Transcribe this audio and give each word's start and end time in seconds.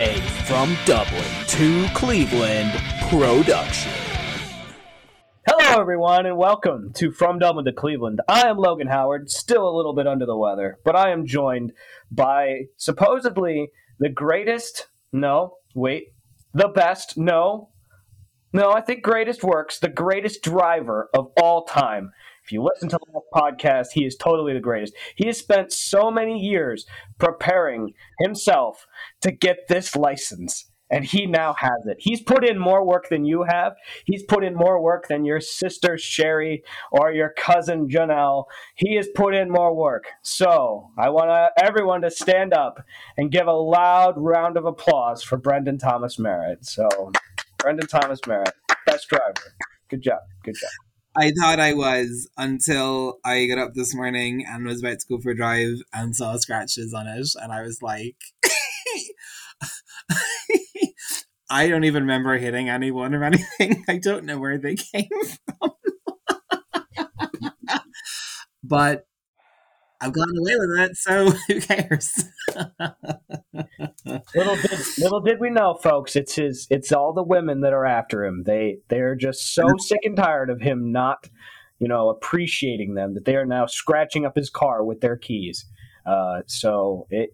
a 0.00 0.18
From 0.46 0.74
Dublin 0.86 1.22
to 1.48 1.86
Cleveland 1.92 2.72
production. 3.10 3.92
Hello, 5.46 5.78
everyone, 5.78 6.24
and 6.24 6.38
welcome 6.38 6.90
to 6.94 7.12
From 7.12 7.38
Dublin 7.38 7.66
to 7.66 7.72
Cleveland. 7.72 8.22
I 8.26 8.48
am 8.48 8.56
Logan 8.56 8.86
Howard, 8.86 9.30
still 9.30 9.68
a 9.68 9.76
little 9.76 9.94
bit 9.94 10.06
under 10.06 10.24
the 10.24 10.38
weather, 10.38 10.78
but 10.86 10.96
I 10.96 11.10
am 11.10 11.26
joined 11.26 11.72
by 12.10 12.62
supposedly 12.78 13.72
the 13.98 14.08
greatest, 14.08 14.86
no, 15.12 15.56
wait, 15.74 16.14
the 16.54 16.68
best, 16.68 17.18
no, 17.18 17.68
no, 18.54 18.72
I 18.72 18.80
think 18.80 19.02
greatest 19.02 19.44
works, 19.44 19.80
the 19.80 19.90
greatest 19.90 20.42
driver 20.42 21.10
of 21.12 21.30
all 21.38 21.66
time. 21.66 22.12
If 22.44 22.52
you 22.52 22.62
listen 22.62 22.88
to 22.88 22.98
the 22.98 23.20
podcast, 23.34 23.88
he 23.94 24.04
is 24.04 24.16
totally 24.16 24.52
the 24.52 24.60
greatest. 24.60 24.94
He 25.14 25.26
has 25.26 25.38
spent 25.38 25.72
so 25.72 26.10
many 26.10 26.38
years 26.38 26.86
preparing 27.18 27.94
himself 28.20 28.86
to 29.20 29.30
get 29.30 29.68
this 29.68 29.94
license, 29.94 30.70
and 30.90 31.04
he 31.04 31.26
now 31.26 31.54
has 31.54 31.86
it. 31.86 31.98
He's 32.00 32.20
put 32.20 32.44
in 32.44 32.58
more 32.58 32.84
work 32.84 33.08
than 33.08 33.24
you 33.24 33.44
have. 33.48 33.74
He's 34.04 34.24
put 34.24 34.42
in 34.42 34.54
more 34.54 34.82
work 34.82 35.06
than 35.08 35.24
your 35.24 35.40
sister 35.40 35.96
Sherry 35.96 36.64
or 36.90 37.12
your 37.12 37.32
cousin 37.36 37.88
Janelle. 37.88 38.44
He 38.74 38.96
has 38.96 39.08
put 39.14 39.34
in 39.34 39.50
more 39.50 39.74
work. 39.74 40.06
So 40.22 40.90
I 40.98 41.10
want 41.10 41.30
uh, 41.30 41.50
everyone 41.62 42.00
to 42.02 42.10
stand 42.10 42.52
up 42.52 42.84
and 43.16 43.30
give 43.30 43.46
a 43.46 43.52
loud 43.52 44.14
round 44.16 44.56
of 44.56 44.64
applause 44.64 45.22
for 45.22 45.36
Brendan 45.36 45.78
Thomas 45.78 46.18
Marrett. 46.18 46.66
So, 46.66 46.88
Brendan 47.58 47.86
Thomas 47.86 48.20
Marrett, 48.26 48.54
best 48.86 49.08
driver. 49.08 49.54
Good 49.88 50.02
job. 50.02 50.20
Good 50.42 50.56
job. 50.60 50.89
I 51.20 51.32
thought 51.32 51.60
I 51.60 51.74
was 51.74 52.28
until 52.38 53.18
I 53.24 53.46
got 53.46 53.58
up 53.58 53.74
this 53.74 53.94
morning 53.94 54.44
and 54.48 54.64
was 54.66 54.80
about 54.82 55.00
to 55.00 55.06
go 55.08 55.20
for 55.20 55.30
a 55.32 55.36
drive 55.36 55.76
and 55.92 56.16
saw 56.16 56.36
scratches 56.36 56.94
on 56.94 57.06
it, 57.06 57.28
and 57.42 57.52
I 57.52 57.62
was 57.62 57.82
like, 57.82 58.16
I 61.50 61.68
don't 61.68 61.84
even 61.84 62.04
remember 62.04 62.38
hitting 62.38 62.68
anyone 62.68 63.14
or 63.14 63.24
anything. 63.24 63.84
I 63.88 63.98
don't 63.98 64.24
know 64.24 64.38
where 64.38 64.58
they 64.58 64.76
came 64.76 65.08
from. 65.60 65.72
but 68.62 69.06
I've 70.02 70.12
gotten 70.12 70.38
away 70.38 70.54
with 70.56 70.80
it, 70.80 70.96
so 70.96 71.30
who 71.48 71.60
cares? 71.60 72.24
little 74.34 74.56
did 74.56 74.80
little 74.98 75.20
did 75.20 75.40
we 75.40 75.50
know, 75.50 75.74
folks. 75.74 76.16
It's 76.16 76.34
his. 76.34 76.66
It's 76.70 76.90
all 76.92 77.12
the 77.12 77.22
women 77.22 77.60
that 77.60 77.72
are 77.72 77.86
after 77.86 78.24
him. 78.24 78.44
They 78.44 78.78
they're 78.88 79.14
just 79.14 79.54
so 79.54 79.64
sick 79.78 80.00
and 80.04 80.16
tired 80.16 80.48
of 80.48 80.60
him 80.60 80.90
not, 80.90 81.28
you 81.78 81.88
know, 81.88 82.08
appreciating 82.08 82.94
them 82.94 83.14
that 83.14 83.26
they 83.26 83.36
are 83.36 83.46
now 83.46 83.66
scratching 83.66 84.24
up 84.24 84.36
his 84.36 84.48
car 84.48 84.82
with 84.82 85.00
their 85.00 85.16
keys. 85.16 85.66
Uh, 86.06 86.40
so 86.46 87.06
it, 87.10 87.30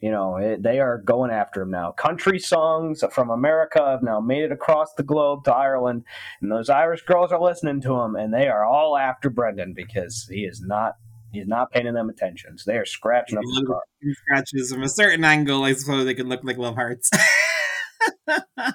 you 0.00 0.10
know, 0.10 0.36
it, 0.36 0.62
they 0.62 0.80
are 0.80 0.98
going 0.98 1.30
after 1.30 1.62
him 1.62 1.70
now. 1.70 1.92
Country 1.92 2.40
songs 2.40 3.04
from 3.12 3.30
America 3.30 3.78
have 3.86 4.02
now 4.02 4.20
made 4.20 4.42
it 4.42 4.52
across 4.52 4.92
the 4.94 5.04
globe 5.04 5.44
to 5.44 5.54
Ireland, 5.54 6.02
and 6.42 6.50
those 6.50 6.68
Irish 6.68 7.02
girls 7.04 7.30
are 7.30 7.40
listening 7.40 7.80
to 7.82 7.94
him, 8.00 8.16
and 8.16 8.34
they 8.34 8.48
are 8.48 8.66
all 8.66 8.98
after 8.98 9.30
Brendan 9.30 9.74
because 9.74 10.28
he 10.28 10.40
is 10.40 10.60
not 10.60 10.96
He's 11.34 11.46
not 11.46 11.70
paying 11.70 11.92
them 11.92 12.08
attention. 12.08 12.58
So 12.58 12.70
they 12.70 12.78
are 12.78 12.86
scratching 12.86 13.38
up 13.38 13.44
his 13.44 13.64
car. 13.66 13.82
Scratches 14.26 14.72
from 14.72 14.82
a 14.82 14.88
certain 14.88 15.24
angle, 15.24 15.64
I 15.64 15.72
suppose 15.74 16.04
they 16.04 16.14
could 16.14 16.28
look 16.28 16.44
like 16.44 16.58
love 16.58 16.74
hearts. 16.74 17.10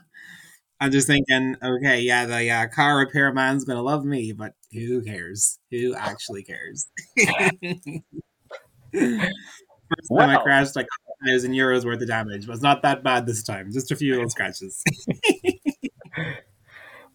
I'm 0.81 0.91
just 0.91 1.07
thinking, 1.07 1.55
okay, 1.61 2.01
yeah, 2.01 2.25
the 2.25 2.49
uh, 2.49 2.67
car 2.67 2.97
repair 2.97 3.33
man's 3.33 3.65
gonna 3.65 3.81
love 3.81 4.05
me, 4.05 4.31
but 4.31 4.53
who 4.71 5.01
cares? 5.01 5.59
Who 5.71 5.93
actually 5.95 6.43
cares? 6.43 6.87
First 9.89 10.09
time 10.17 10.29
I 10.29 10.37
crashed, 10.41 10.75
like 10.75 10.85
a 10.85 11.27
thousand 11.27 11.53
euros 11.53 11.83
worth 11.83 12.01
of 12.01 12.07
damage, 12.07 12.45
but 12.47 12.53
it's 12.53 12.61
not 12.63 12.83
that 12.83 13.03
bad 13.03 13.25
this 13.25 13.43
time. 13.43 13.71
Just 13.71 13.91
a 13.91 13.95
few 13.95 14.13
little 14.13 14.29
scratches. 14.29 14.81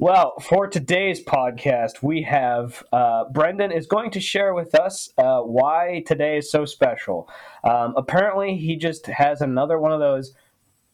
Well, 0.05 0.34
for 0.38 0.66
today's 0.66 1.24
podcast, 1.24 2.02
we 2.02 2.25
have 2.25 2.84
uh, 2.92 3.25
Brendan 3.32 3.72
is 3.72 3.87
going 3.87 4.10
to 4.10 4.20
share 4.20 4.53
with 4.53 4.75
us 4.75 5.09
uh, 5.16 5.41
why 5.41 6.04
today 6.06 6.37
is 6.37 6.50
so 6.50 6.66
special. 6.66 7.26
Um, 7.66 7.94
apparently, 7.97 8.59
he 8.59 8.76
just 8.76 9.06
has 9.06 9.41
another 9.41 9.78
one 9.78 9.92
of 9.92 10.00
those 10.00 10.34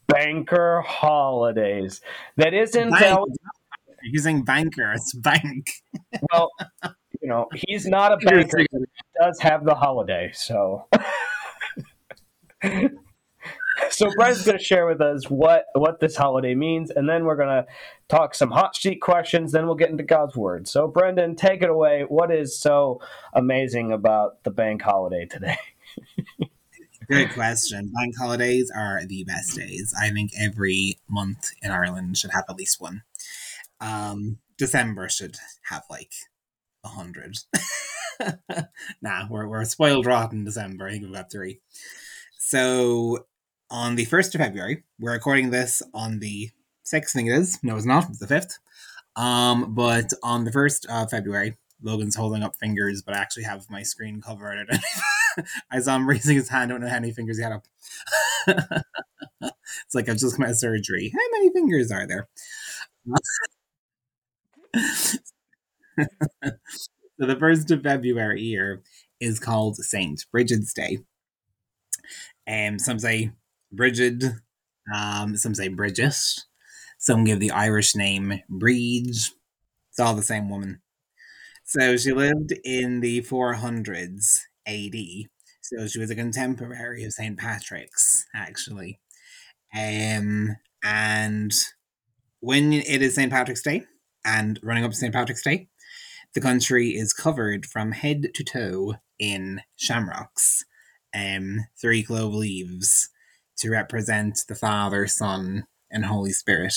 banker 0.07 0.85
holidays 0.87 2.01
that 2.37 2.55
isn't. 2.55 2.91
Bank. 2.91 3.19
Using 4.05 4.45
banker, 4.45 4.93
it's 4.93 5.13
bank. 5.13 5.67
well, 6.33 6.53
you 7.21 7.29
know, 7.29 7.49
he's 7.67 7.87
not 7.87 8.13
a 8.13 8.17
banker. 8.25 8.59
He 8.59 8.67
does 9.21 9.41
have 9.41 9.65
the 9.65 9.75
holiday, 9.75 10.31
so. 10.33 10.87
so 13.91 14.11
Brian's 14.17 14.45
going 14.45 14.59
to 14.59 14.65
share 14.65 14.87
with 14.87 15.01
us 15.01 15.29
what 15.29 15.67
what 15.75 16.01
this 16.01 16.17
holiday 16.17 16.55
means, 16.55 16.91
and 16.91 17.09
then 17.09 17.25
we're 17.25 17.37
going 17.37 17.49
to 17.49 17.67
talk 18.09 18.35
some 18.35 18.51
hot 18.51 18.77
seat 18.77 19.01
questions. 19.01 19.53
Then 19.53 19.67
we'll 19.67 19.75
get 19.75 19.91
into 19.91 20.03
God's 20.03 20.37
word. 20.37 20.69
So, 20.69 20.87
Brendan, 20.87 21.37
take 21.37 21.63
it 21.63 21.71
away. 21.71 22.05
What 22.09 22.33
is 22.33 22.59
so 22.59 23.01
amazing 23.33 23.93
about 23.93 24.43
the 24.45 24.51
bank 24.51 24.83
holiday 24.83 25.27
today? 25.27 25.57
Good 27.09 27.33
question. 27.33 27.91
Bank 27.93 28.15
holidays 28.17 28.71
are 28.75 29.05
the 29.05 29.25
best 29.25 29.57
days. 29.57 29.93
I 30.01 30.11
think 30.11 30.31
every 30.39 30.99
month 31.09 31.51
in 31.61 31.73
Ireland 31.73 32.17
should 32.17 32.31
have 32.31 32.45
at 32.49 32.57
least 32.57 32.81
one. 32.81 33.03
Um, 33.81 34.39
December 34.57 35.09
should 35.09 35.37
have 35.71 35.83
like 35.91 36.13
a 36.85 36.89
hundred. 36.89 37.39
nah, 39.03 39.27
we're 39.29 39.49
we're 39.49 39.65
spoiled 39.65 40.07
rotten 40.07 40.45
December. 40.45 40.87
I 40.87 40.93
think 40.93 41.05
we've 41.05 41.13
got 41.13 41.33
three. 41.33 41.61
So 42.39 43.27
on 43.71 43.95
the 43.95 44.07
1st 44.07 44.35
of 44.35 44.41
February. 44.41 44.83
We're 44.99 45.13
recording 45.13 45.51
this 45.51 45.83
on 45.95 46.19
the 46.19 46.51
6th, 46.85 46.95
I 46.95 47.01
think 47.01 47.29
it 47.29 47.35
is. 47.35 47.59
No, 47.63 47.77
it's 47.77 47.87
not. 47.87 48.09
It's 48.09 48.19
the 48.19 48.27
5th. 48.27 48.59
Um, 49.17 49.75
but 49.75 50.13
on 50.23 50.45
the 50.45 50.51
1st 50.51 50.87
of 50.87 51.11
February, 51.11 51.57
Logan's 51.83 52.17
holding 52.17 52.43
up 52.43 52.57
fingers, 52.57 53.03
but 53.03 53.15
I 53.15 53.19
actually 53.19 53.45
have 53.45 53.71
my 53.71 53.83
screen 53.83 54.21
covered. 54.21 54.69
I 55.71 55.81
saw 55.81 55.97
him 55.97 56.09
raising 56.09 56.37
his 56.37 56.49
hand. 56.49 56.71
I 56.71 56.75
don't 56.75 56.81
know 56.83 56.89
how 56.89 56.97
many 56.97 57.13
fingers 57.13 57.39
he 57.39 57.45
had 57.45 57.53
up. 57.53 57.67
it's 59.41 59.95
like 59.95 60.09
I've 60.09 60.19
just 60.19 60.37
come 60.37 60.45
out 60.45 60.51
of 60.51 60.57
surgery. 60.57 61.13
How 61.15 61.39
many 61.39 61.51
fingers 61.51 61.93
are 61.93 62.07
there? 62.07 62.29
so 64.79 65.19
the 67.19 67.37
1st 67.37 67.71
of 67.71 67.83
February 67.83 68.43
here 68.43 68.83
is 69.21 69.39
called 69.39 69.77
St. 69.77 70.25
Bridget's 70.33 70.73
Day. 70.75 70.99
Um, 72.49 72.79
some 72.79 72.99
say 72.99 73.31
Bridget. 73.73 74.25
Um, 74.95 75.37
some 75.37 75.55
say 75.55 75.69
Bridget. 75.69 76.15
Some 76.99 77.25
give 77.25 77.41
the 77.41 77.51
Irish 77.51 77.95
name 77.95 78.41
Breed. 78.49 79.09
It's 79.09 80.01
all 80.01 80.15
the 80.15 80.23
same 80.23 80.51
woman. 80.51 80.81
So 81.65 81.97
she 81.97 82.13
lived 82.13 82.53
in 82.65 83.01
the 83.01 83.23
400s 83.23 84.41
AD. 84.67 85.29
So 85.61 85.87
she 85.87 86.01
was 86.01 86.11
a 86.11 86.17
contemporary 86.17 87.05
of 87.05 87.13
St. 87.13 87.39
Patrick's, 87.39 88.27
actually. 88.35 88.99
Um, 89.75 90.57
and 90.83 91.53
when 92.41 92.73
it 92.73 93.03
is 93.03 93.15
St. 93.15 93.31
Patrick's 93.31 93.63
Day 93.63 93.85
and 94.25 94.59
running 94.63 94.85
up 94.85 94.91
to 94.91 94.97
St. 94.97 95.15
Patrick's 95.15 95.45
Day, 95.45 95.69
the 96.35 96.41
country 96.41 96.91
is 96.91 97.13
covered 97.13 97.67
from 97.67 97.93
head 97.93 98.31
to 98.35 98.45
toe 98.45 98.95
in 99.19 99.61
shamrocks, 99.77 100.65
um, 101.15 101.61
three 101.81 102.03
clove 102.03 102.35
leaves, 102.35 103.11
to 103.61 103.71
represent 103.71 104.41
the 104.49 104.55
Father, 104.55 105.07
Son, 105.07 105.67
and 105.91 106.05
Holy 106.05 106.33
Spirit. 106.33 106.75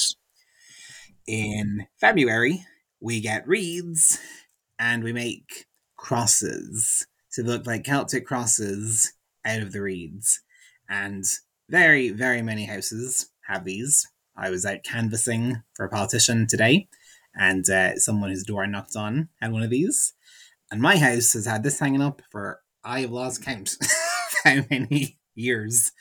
In 1.26 1.88
February, 2.00 2.66
we 3.00 3.22
get 3.22 3.48
reeds 3.48 4.20
and 4.78 5.04
we 5.04 5.14
make 5.14 5.66
crosses 5.96 7.08
to 7.34 7.44
look 7.44 7.66
like 7.66 7.86
Celtic 7.86 8.26
crosses 8.26 9.14
out 9.46 9.62
of 9.62 9.72
the 9.72 9.82
reeds. 9.82 10.42
And 10.90 11.24
very, 11.70 12.10
very 12.10 12.42
many 12.42 12.66
houses 12.66 13.30
have 13.48 13.64
these. 13.64 14.06
I 14.36 14.50
was 14.50 14.66
out 14.66 14.84
canvassing 14.84 15.64
for 15.76 15.86
a 15.86 15.90
politician 15.90 16.48
today, 16.48 16.88
and 17.36 17.68
uh, 17.70 17.98
someone 17.98 18.30
whose 18.30 18.44
door 18.44 18.64
I 18.64 18.68
knocked 18.68 18.96
on 18.96 19.30
had 19.42 19.52
one 19.52 19.64
of 19.64 19.70
these. 19.70 20.14
And 20.72 20.82
my 20.82 20.98
house 20.98 21.34
has 21.34 21.46
had 21.46 21.64
this 21.64 21.80
hanging 21.80 22.02
up 22.02 22.22
for 22.32 22.60
I 22.84 23.02
have 23.02 23.12
lost 23.12 23.44
count 23.44 23.78
how 24.44 24.62
many 24.70 25.18
years. 25.36 25.92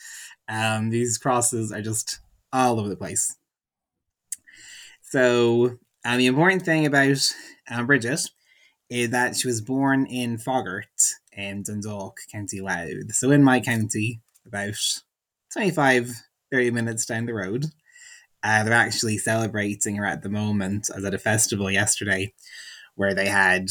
Um, 0.49 0.91
these 0.91 1.19
crosses 1.19 1.73
are 1.73 1.83
just 1.83 2.21
all 2.53 2.79
over 2.79 2.89
the 2.89 2.97
place. 2.97 3.37
So, 5.03 5.79
um, 6.05 6.19
the 6.19 6.27
important 6.27 6.63
thing 6.63 6.87
about 6.87 7.19
um, 7.71 7.87
Bridget 7.87 8.21
is 8.91 9.11
that 9.11 9.37
she 9.37 9.47
was 9.47 9.61
born 9.61 10.07
in 10.07 10.39
Faughart 10.39 10.87
in 11.33 11.63
Dundalk, 11.63 12.19
County 12.31 12.61
Louth. 12.61 13.13
So, 13.13 13.31
in 13.31 13.43
my 13.43 13.61
county, 13.61 14.21
about 14.47 14.75
25, 15.53 16.13
30 16.51 16.71
minutes 16.71 17.07
down 17.07 17.27
the 17.27 17.35
road. 17.35 17.67
Uh, 18.43 18.65
they're 18.65 18.73
actually 18.73 19.19
celebrating 19.19 19.97
her 19.97 20.05
at 20.05 20.23
the 20.23 20.29
moment 20.29 20.91
as 20.95 21.05
at 21.05 21.15
a 21.15 21.19
festival 21.19 21.71
yesterday 21.71 22.33
where 22.97 23.15
they 23.15 23.27
had 23.27 23.69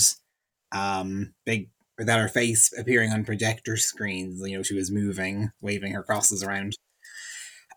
um, 0.71 1.33
big 1.45 1.69
without 2.01 2.19
her 2.19 2.27
face 2.27 2.73
appearing 2.79 3.11
on 3.11 3.23
projector 3.23 3.77
screens. 3.77 4.41
You 4.43 4.57
know, 4.57 4.63
she 4.63 4.73
was 4.73 4.89
moving, 4.89 5.51
waving 5.61 5.93
her 5.93 6.01
crosses 6.01 6.43
around. 6.43 6.75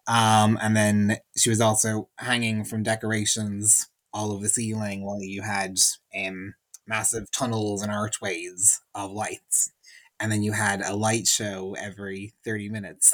Um, 0.06 0.58
and 0.62 0.74
then 0.74 1.18
she 1.36 1.50
was 1.50 1.60
also 1.60 2.08
hanging 2.16 2.64
from 2.64 2.82
decorations 2.82 3.86
all 4.14 4.32
over 4.32 4.44
the 4.44 4.48
ceiling 4.48 5.04
while 5.04 5.22
you 5.22 5.42
had 5.42 5.76
um, 6.18 6.54
massive 6.86 7.30
tunnels 7.32 7.82
and 7.82 7.92
archways 7.92 8.80
of 8.94 9.12
lights. 9.12 9.72
And 10.18 10.32
then 10.32 10.42
you 10.42 10.52
had 10.52 10.80
a 10.80 10.96
light 10.96 11.26
show 11.26 11.76
every 11.78 12.32
30 12.46 12.70
minutes 12.70 13.12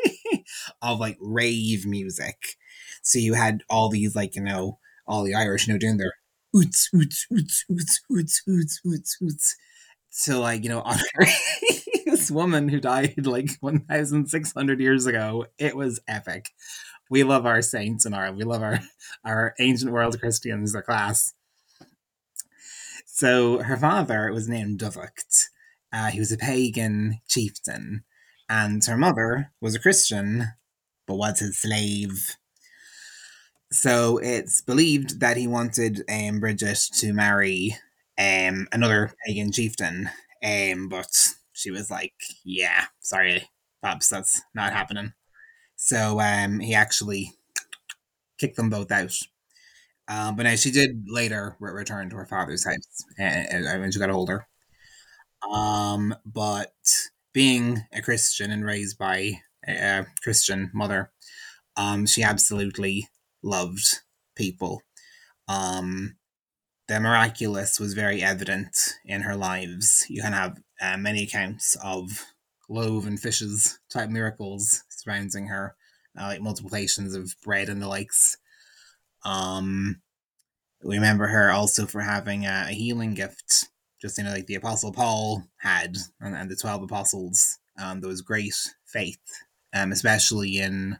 of 0.82 0.98
like 0.98 1.18
rave 1.20 1.84
music. 1.84 2.56
So 3.02 3.18
you 3.18 3.34
had 3.34 3.64
all 3.68 3.90
these, 3.90 4.16
like, 4.16 4.34
you 4.34 4.42
know, 4.42 4.78
all 5.06 5.24
the 5.24 5.34
Irish, 5.34 5.66
you 5.66 5.74
know, 5.74 5.78
doing 5.78 5.98
their 5.98 6.14
oots, 6.56 6.88
oots, 6.94 7.26
oots, 7.30 7.64
oots, 7.70 8.00
oots, 8.10 8.40
oots, 8.48 8.78
oots, 8.86 9.10
oots. 9.22 9.54
So, 10.14 10.40
like, 10.42 10.62
you 10.62 10.68
know, 10.68 10.82
honor 10.84 11.02
this 12.04 12.30
woman 12.30 12.68
who 12.68 12.80
died 12.80 13.26
like 13.26 13.50
1,600 13.60 14.78
years 14.78 15.06
ago. 15.06 15.46
It 15.58 15.74
was 15.74 16.00
epic. 16.06 16.50
We 17.10 17.24
love 17.24 17.46
our 17.46 17.62
saints 17.62 18.04
in 18.04 18.12
Ireland. 18.12 18.36
We 18.36 18.44
love 18.44 18.62
our, 18.62 18.80
our 19.24 19.54
ancient 19.58 19.90
world 19.90 20.20
Christians, 20.20 20.74
the 20.74 20.82
class. 20.82 21.32
So 23.06 23.62
her 23.62 23.76
father 23.76 24.30
was 24.32 24.48
named 24.48 24.80
Dubthach. 24.80 25.46
Uh, 25.90 26.10
he 26.10 26.18
was 26.18 26.30
a 26.30 26.36
pagan 26.36 27.20
chieftain, 27.26 28.04
and 28.48 28.84
her 28.84 28.96
mother 28.96 29.50
was 29.62 29.74
a 29.74 29.78
Christian, 29.80 30.48
but 31.06 31.16
was 31.16 31.40
his 31.40 31.58
slave. 31.58 32.36
So 33.70 34.18
it's 34.18 34.60
believed 34.60 35.20
that 35.20 35.38
he 35.38 35.46
wanted 35.46 36.04
um, 36.10 36.40
Bridget 36.40 36.78
to 36.98 37.14
marry 37.14 37.76
um, 38.18 38.68
another 38.72 39.12
pagan 39.26 39.52
chieftain, 39.52 40.10
um, 40.44 40.88
but 40.88 41.08
she 41.52 41.70
was 41.70 41.90
like, 41.90 42.14
"Yeah, 42.44 42.86
sorry, 43.00 43.48
Pops, 43.82 44.08
that's 44.08 44.42
not 44.54 44.72
happening." 44.72 45.12
So 45.76 46.20
um, 46.20 46.60
he 46.60 46.74
actually 46.74 47.34
kicked 48.38 48.56
them 48.56 48.70
both 48.70 48.90
out. 48.90 49.14
Um, 50.08 50.36
but 50.36 50.44
now 50.44 50.56
she 50.56 50.70
did 50.70 51.04
later 51.08 51.56
re- 51.60 51.72
return 51.72 52.10
to 52.10 52.16
her 52.16 52.26
father's 52.26 52.64
house 52.66 53.04
uh, 53.20 53.24
uh, 53.24 53.78
when 53.78 53.92
she 53.92 53.98
got 53.98 54.10
older. 54.10 54.46
Um, 55.50 56.14
but 56.24 56.72
being 57.32 57.82
a 57.92 58.02
Christian 58.02 58.50
and 58.50 58.64
raised 58.64 58.98
by 58.98 59.40
a 59.66 60.06
Christian 60.22 60.70
mother, 60.74 61.10
um, 61.76 62.06
she 62.06 62.22
absolutely 62.22 63.08
loved 63.42 64.00
people. 64.36 64.82
Um, 65.48 66.16
the 66.92 67.00
miraculous 67.00 67.80
was 67.80 67.94
very 67.94 68.22
evident 68.22 68.76
in 69.06 69.22
her 69.22 69.34
lives. 69.34 70.04
You 70.10 70.20
can 70.20 70.34
have 70.34 70.58
uh, 70.78 70.98
many 70.98 71.22
accounts 71.22 71.74
of 71.82 72.22
loaves 72.68 73.06
and 73.06 73.18
fishes 73.18 73.78
type 73.88 74.10
miracles 74.10 74.84
surrounding 74.90 75.46
her, 75.46 75.74
uh, 76.20 76.24
like 76.24 76.42
multiplications 76.42 77.14
of 77.14 77.34
bread 77.42 77.70
and 77.70 77.80
the 77.80 77.88
likes. 77.88 78.36
Um, 79.24 80.02
we 80.84 80.96
remember 80.96 81.28
her 81.28 81.50
also 81.50 81.86
for 81.86 82.02
having 82.02 82.44
a, 82.44 82.66
a 82.68 82.72
healing 82.72 83.14
gift, 83.14 83.68
just 84.02 84.18
you 84.18 84.24
know, 84.24 84.30
like 84.32 84.46
the 84.46 84.56
Apostle 84.56 84.92
Paul 84.92 85.44
had, 85.60 85.96
and, 86.20 86.36
and 86.36 86.50
the 86.50 86.56
twelve 86.56 86.82
apostles. 86.82 87.58
Um, 87.82 88.00
there 88.02 88.10
was 88.10 88.20
great 88.20 88.54
faith, 88.84 89.22
um, 89.72 89.92
especially 89.92 90.58
in 90.58 90.98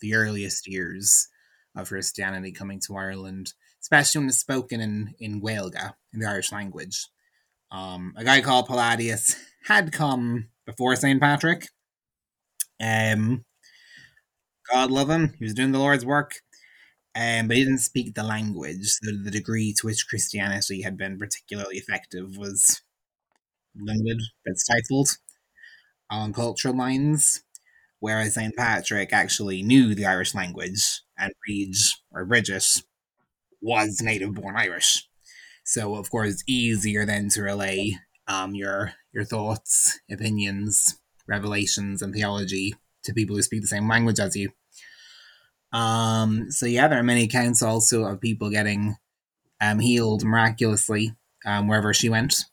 the 0.00 0.14
earliest 0.14 0.68
years 0.68 1.28
of 1.74 1.88
Christianity 1.88 2.52
coming 2.52 2.78
to 2.80 2.96
Ireland, 2.96 3.54
especially 3.80 4.20
when 4.20 4.28
it's 4.28 4.38
spoken 4.38 4.80
in, 4.80 5.14
in 5.18 5.40
Gaeilge, 5.40 5.92
in 6.12 6.20
the 6.20 6.28
Irish 6.28 6.52
language. 6.52 7.06
Um, 7.70 8.14
a 8.16 8.24
guy 8.24 8.40
called 8.40 8.66
Palladius 8.66 9.36
had 9.66 9.92
come 9.92 10.48
before 10.66 10.96
St. 10.96 11.20
Patrick. 11.20 11.68
Um, 12.80 13.44
God 14.72 14.90
love 14.90 15.10
him. 15.10 15.34
He 15.38 15.44
was 15.44 15.54
doing 15.54 15.72
the 15.72 15.78
Lord's 15.78 16.04
work, 16.04 16.32
um, 17.14 17.48
but 17.48 17.56
he 17.56 17.64
didn't 17.64 17.78
speak 17.78 18.14
the 18.14 18.22
language. 18.22 18.86
So 18.86 19.10
the 19.24 19.30
degree 19.30 19.74
to 19.78 19.86
which 19.86 20.08
Christianity 20.08 20.82
had 20.82 20.96
been 20.96 21.18
particularly 21.18 21.76
effective 21.76 22.36
was 22.36 22.82
limited, 23.76 24.20
but 24.44 24.56
stifled 24.56 25.10
on 26.10 26.32
cultural 26.32 26.76
lines 26.76 27.42
whereas 28.00 28.34
St. 28.34 28.56
Patrick 28.56 29.12
actually 29.12 29.62
knew 29.62 29.94
the 29.94 30.06
Irish 30.06 30.34
language, 30.34 31.02
and 31.16 31.32
Bridge, 31.46 31.98
or 32.10 32.24
Bridget, 32.24 32.66
was 33.60 34.00
native 34.02 34.34
born 34.34 34.56
Irish. 34.56 35.06
So, 35.64 35.94
of 35.94 36.10
course, 36.10 36.30
it's 36.30 36.44
easier 36.46 37.04
then 37.04 37.28
to 37.30 37.42
relay 37.42 37.96
um, 38.26 38.54
your, 38.54 38.94
your 39.12 39.24
thoughts, 39.24 40.00
opinions, 40.10 40.98
revelations, 41.28 42.02
and 42.02 42.14
theology 42.14 42.74
to 43.04 43.12
people 43.12 43.36
who 43.36 43.42
speak 43.42 43.62
the 43.62 43.68
same 43.68 43.88
language 43.88 44.18
as 44.18 44.36
you. 44.36 44.50
Um, 45.72 46.50
so, 46.50 46.66
yeah, 46.66 46.88
there 46.88 46.98
are 46.98 47.04
many 47.04 47.24
accounts 47.24 47.62
also 47.62 48.04
of 48.04 48.20
people 48.20 48.50
getting 48.50 48.96
um, 49.60 49.78
healed 49.78 50.24
miraculously 50.24 51.14
um, 51.44 51.68
wherever 51.68 51.94
she 51.94 52.08
went. 52.08 52.44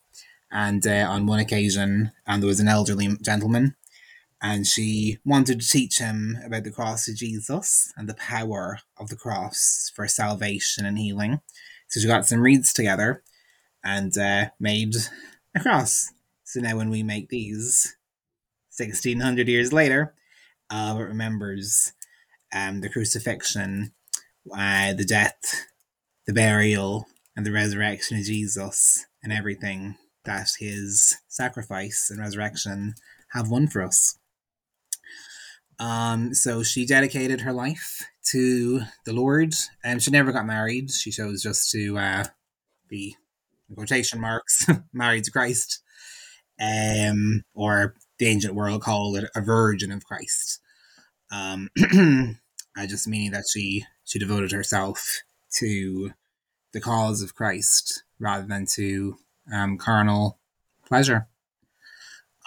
And 0.50 0.86
uh, 0.86 1.06
on 1.08 1.26
one 1.26 1.40
occasion, 1.40 2.12
um, 2.26 2.40
there 2.40 2.48
was 2.48 2.60
an 2.60 2.68
elderly 2.68 3.08
gentleman 3.22 3.74
and 4.40 4.66
she 4.66 5.18
wanted 5.24 5.60
to 5.60 5.68
teach 5.68 5.98
him 5.98 6.38
about 6.44 6.64
the 6.64 6.70
cross 6.70 7.08
of 7.08 7.16
Jesus 7.16 7.92
and 7.96 8.08
the 8.08 8.14
power 8.14 8.78
of 8.96 9.08
the 9.08 9.16
cross 9.16 9.90
for 9.94 10.06
salvation 10.06 10.86
and 10.86 10.98
healing. 10.98 11.40
So 11.88 12.00
she 12.00 12.06
got 12.06 12.26
some 12.26 12.40
reeds 12.40 12.72
together 12.72 13.22
and 13.82 14.16
uh, 14.16 14.46
made 14.60 14.94
a 15.54 15.60
cross. 15.60 16.12
So 16.44 16.60
now 16.60 16.76
when 16.76 16.90
we 16.90 17.02
make 17.02 17.28
these, 17.28 17.96
1600 18.76 19.48
years 19.48 19.72
later, 19.72 20.14
uh, 20.70 20.96
it 20.98 21.02
remembers 21.02 21.92
um, 22.54 22.80
the 22.80 22.88
crucifixion, 22.88 23.92
uh, 24.54 24.92
the 24.92 25.04
death, 25.04 25.66
the 26.26 26.32
burial, 26.32 27.06
and 27.34 27.44
the 27.44 27.52
resurrection 27.52 28.18
of 28.18 28.24
Jesus, 28.24 29.04
and 29.22 29.32
everything 29.32 29.96
that 30.24 30.48
his 30.58 31.16
sacrifice 31.28 32.08
and 32.10 32.20
resurrection 32.20 32.94
have 33.32 33.50
won 33.50 33.66
for 33.66 33.82
us. 33.82 34.17
Um, 35.78 36.34
so 36.34 36.62
she 36.62 36.84
dedicated 36.84 37.42
her 37.42 37.52
life 37.52 38.02
to 38.30 38.80
the 39.04 39.12
Lord, 39.12 39.54
and 39.84 40.02
she 40.02 40.10
never 40.10 40.32
got 40.32 40.46
married. 40.46 40.90
She 40.90 41.10
chose 41.10 41.42
just 41.42 41.70
to 41.70 41.98
uh, 41.98 42.24
be 42.88 43.16
quotation 43.74 44.20
marks 44.20 44.66
married 44.92 45.24
to 45.24 45.30
Christ, 45.30 45.82
um, 46.60 47.42
or 47.54 47.94
the 48.18 48.26
ancient 48.26 48.54
world 48.54 48.82
called 48.82 49.18
it 49.18 49.30
a 49.34 49.40
virgin 49.40 49.92
of 49.92 50.04
Christ. 50.04 50.60
Um, 51.30 51.68
I 52.76 52.86
just 52.86 53.08
meaning 53.08 53.32
that 53.32 53.44
she 53.50 53.84
she 54.04 54.18
devoted 54.18 54.52
herself 54.52 55.22
to 55.58 56.12
the 56.72 56.80
cause 56.80 57.22
of 57.22 57.34
Christ 57.34 58.02
rather 58.18 58.46
than 58.46 58.66
to 58.74 59.16
um, 59.52 59.78
carnal 59.78 60.38
pleasure. 60.86 61.28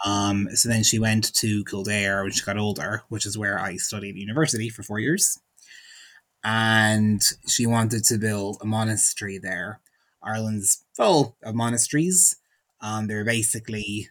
Um, 0.06 0.48
so 0.54 0.70
then 0.70 0.84
she 0.84 1.00
went 1.00 1.34
to 1.36 1.64
Kildare 1.66 2.24
when 2.24 2.32
she 2.32 2.44
got 2.44 2.58
older, 2.58 3.04
which 3.10 3.26
is 3.26 3.38
where 3.38 3.60
I 3.60 3.76
studied 3.76 4.16
university 4.16 4.70
for 4.70 4.84
four 4.84 5.00
years. 5.00 5.40
And 6.44 7.22
she 7.48 7.68
wanted 7.68 8.04
to 8.06 8.18
build 8.18 8.58
a 8.62 8.66
monastery 8.66 9.38
there. 9.38 9.80
Ireland's 10.24 10.84
full 10.96 11.38
of 11.44 11.54
monasteries. 11.54 12.36
Um, 12.82 13.08
they're 13.08 13.26
basically 13.26 14.10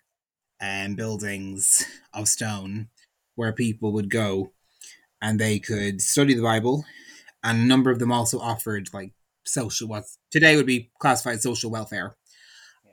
um, 0.60 0.94
buildings 0.94 1.84
of 2.14 2.28
stone 2.28 2.88
where 3.34 3.52
people 3.52 3.92
would 3.92 4.10
go 4.10 4.52
and 5.20 5.38
they 5.38 5.58
could 5.58 6.00
study 6.00 6.34
the 6.34 6.42
Bible. 6.42 6.84
And 7.42 7.62
a 7.62 7.66
number 7.66 7.90
of 7.90 7.98
them 7.98 8.12
also 8.12 8.38
offered 8.38 8.90
like 8.92 9.12
social 9.44 9.88
what 9.88 10.04
today 10.30 10.54
would 10.54 10.66
be 10.66 10.90
classified 11.00 11.40
social 11.42 11.70
welfare 11.70 12.14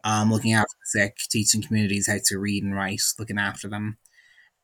um, 0.04 0.32
looking 0.32 0.54
after 0.54 0.74
the 0.80 1.00
sick, 1.00 1.18
teaching 1.30 1.62
communities 1.62 2.08
how 2.08 2.18
to 2.26 2.40
read 2.40 2.64
and 2.64 2.76
write, 2.76 3.02
looking 3.20 3.38
after 3.40 3.68
them. 3.68 3.98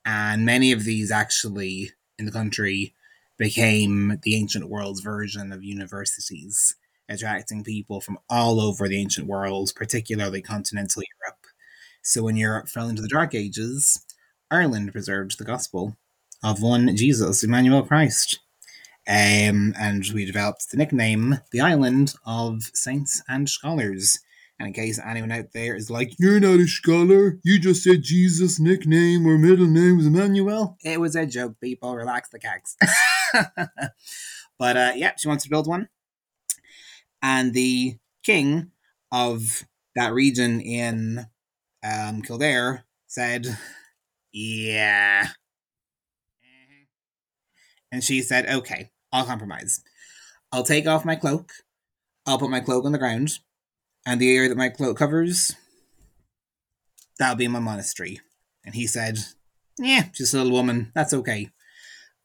And 0.05 0.45
many 0.45 0.71
of 0.71 0.83
these 0.83 1.11
actually 1.11 1.91
in 2.19 2.25
the 2.25 2.31
country 2.31 2.93
became 3.37 4.19
the 4.23 4.35
ancient 4.35 4.69
world's 4.69 5.01
version 5.01 5.51
of 5.51 5.63
universities, 5.63 6.75
attracting 7.09 7.63
people 7.63 8.01
from 8.01 8.19
all 8.29 8.61
over 8.61 8.87
the 8.87 8.99
ancient 8.99 9.27
world, 9.27 9.71
particularly 9.75 10.41
continental 10.41 11.03
Europe. 11.21 11.39
So 12.01 12.23
when 12.23 12.35
Europe 12.35 12.67
fell 12.67 12.89
into 12.89 13.01
the 13.01 13.07
Dark 13.07 13.33
Ages, 13.33 14.05
Ireland 14.51 14.91
preserved 14.91 15.37
the 15.37 15.45
gospel 15.45 15.97
of 16.43 16.61
one 16.61 16.95
Jesus, 16.95 17.43
Emmanuel 17.43 17.83
Christ. 17.83 18.39
Um, 19.07 19.73
and 19.77 20.05
we 20.13 20.25
developed 20.25 20.69
the 20.69 20.77
nickname 20.77 21.39
the 21.51 21.59
island 21.59 22.13
of 22.25 22.71
saints 22.73 23.21
and 23.27 23.49
scholars 23.49 24.19
and 24.63 24.73
in 24.75 24.81
case 24.81 24.99
anyone 25.05 25.31
out 25.31 25.51
there 25.53 25.75
is 25.75 25.89
like, 25.89 26.13
You're 26.17 26.39
not 26.39 26.59
a 26.59 26.67
scholar, 26.67 27.37
you 27.43 27.59
just 27.59 27.83
said 27.83 28.01
Jesus' 28.01 28.59
nickname 28.59 29.27
or 29.27 29.37
middle 29.37 29.67
name 29.67 29.97
was 29.97 30.05
Emmanuel. 30.05 30.77
It 30.83 31.01
was 31.01 31.15
a 31.15 31.25
joke, 31.25 31.59
people. 31.59 31.95
Relax 31.95 32.29
the 32.29 32.39
cags. 32.39 32.75
but 34.57 34.77
uh, 34.77 34.93
yeah, 34.95 35.13
she 35.17 35.27
wants 35.27 35.43
to 35.43 35.49
build 35.49 35.67
one. 35.67 35.89
And 37.21 37.53
the 37.53 37.97
king 38.23 38.71
of 39.11 39.65
that 39.95 40.13
region 40.13 40.61
in 40.61 41.25
um, 41.83 42.21
Kildare 42.21 42.85
said, 43.07 43.57
Yeah. 44.31 45.27
And 47.91 48.01
she 48.01 48.21
said, 48.21 48.47
Okay, 48.47 48.91
I'll 49.11 49.25
compromise. 49.25 49.81
I'll 50.53 50.63
take 50.63 50.87
off 50.87 51.03
my 51.03 51.15
cloak. 51.15 51.51
I'll 52.25 52.39
put 52.39 52.49
my 52.49 52.61
cloak 52.61 52.85
on 52.85 52.93
the 52.93 52.97
ground. 52.97 53.39
And 54.05 54.19
the 54.19 54.35
area 54.35 54.49
that 54.49 54.57
my 54.57 54.69
cloak 54.69 54.97
covers, 54.97 55.55
that'll 57.17 57.35
be 57.35 57.47
my 57.47 57.59
monastery. 57.59 58.19
And 58.65 58.75
he 58.75 58.87
said, 58.87 59.19
Yeah, 59.79 60.05
just 60.13 60.33
a 60.33 60.37
little 60.37 60.51
woman. 60.51 60.91
That's 60.93 61.13
okay. 61.13 61.49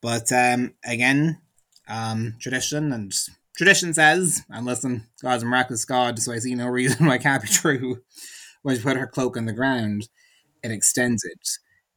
But 0.00 0.30
um, 0.32 0.74
again, 0.84 1.40
um, 1.88 2.36
tradition 2.40 2.92
and 2.92 3.12
tradition 3.56 3.92
says, 3.92 4.44
and 4.48 4.64
listen, 4.64 5.08
God's 5.20 5.42
a 5.42 5.46
miraculous 5.46 5.84
God, 5.84 6.18
so 6.20 6.32
I 6.32 6.38
see 6.38 6.54
no 6.54 6.68
reason 6.68 7.06
why 7.06 7.16
it 7.16 7.22
can't 7.22 7.42
be 7.42 7.48
true. 7.48 8.02
When 8.62 8.76
she 8.76 8.82
put 8.82 8.96
her 8.96 9.06
cloak 9.06 9.36
on 9.36 9.46
the 9.46 9.52
ground, 9.52 10.08
it 10.62 10.70
extended 10.70 11.38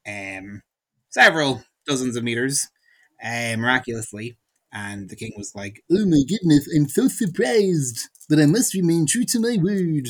um, 0.06 0.62
several 1.10 1.62
dozens 1.86 2.16
of 2.16 2.24
meters 2.24 2.68
uh, 3.22 3.56
miraculously. 3.56 4.36
And 4.72 5.08
the 5.08 5.16
king 5.16 5.32
was 5.36 5.54
like, 5.54 5.82
Oh 5.90 6.06
my 6.06 6.22
goodness, 6.28 6.68
I'm 6.74 6.88
so 6.88 7.08
surprised, 7.08 8.08
but 8.28 8.38
I 8.38 8.46
must 8.46 8.74
remain 8.74 9.06
true 9.06 9.24
to 9.24 9.40
my 9.40 9.58
word. 9.60 10.08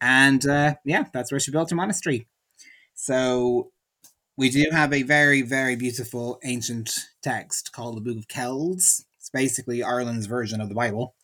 And 0.00 0.44
uh, 0.46 0.74
yeah, 0.84 1.04
that's 1.12 1.30
where 1.30 1.40
she 1.40 1.50
built 1.50 1.70
her 1.70 1.76
monastery. 1.76 2.26
So 2.94 3.70
we 4.36 4.50
do 4.50 4.64
have 4.72 4.92
a 4.92 5.02
very, 5.02 5.42
very 5.42 5.76
beautiful 5.76 6.38
ancient 6.42 6.90
text 7.22 7.72
called 7.72 7.96
the 7.96 8.00
Book 8.00 8.18
of 8.18 8.28
Kells. 8.28 9.04
It's 9.18 9.30
basically 9.30 9.82
Ireland's 9.82 10.26
version 10.26 10.60
of 10.60 10.68
the 10.68 10.74
Bible. 10.74 11.14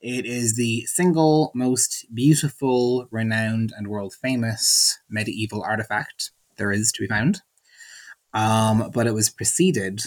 It 0.00 0.24
is 0.24 0.56
the 0.56 0.86
single 0.86 1.52
most 1.54 2.06
beautiful, 2.14 3.06
renowned, 3.10 3.72
and 3.76 3.88
world 3.88 4.14
famous 4.14 4.98
medieval 5.10 5.62
artifact 5.62 6.30
there 6.56 6.72
is 6.72 6.92
to 6.92 7.02
be 7.02 7.06
found. 7.08 7.42
Um, 8.32 8.90
but 8.94 9.06
it 9.06 9.14
was 9.14 9.30
preceded 9.30 10.02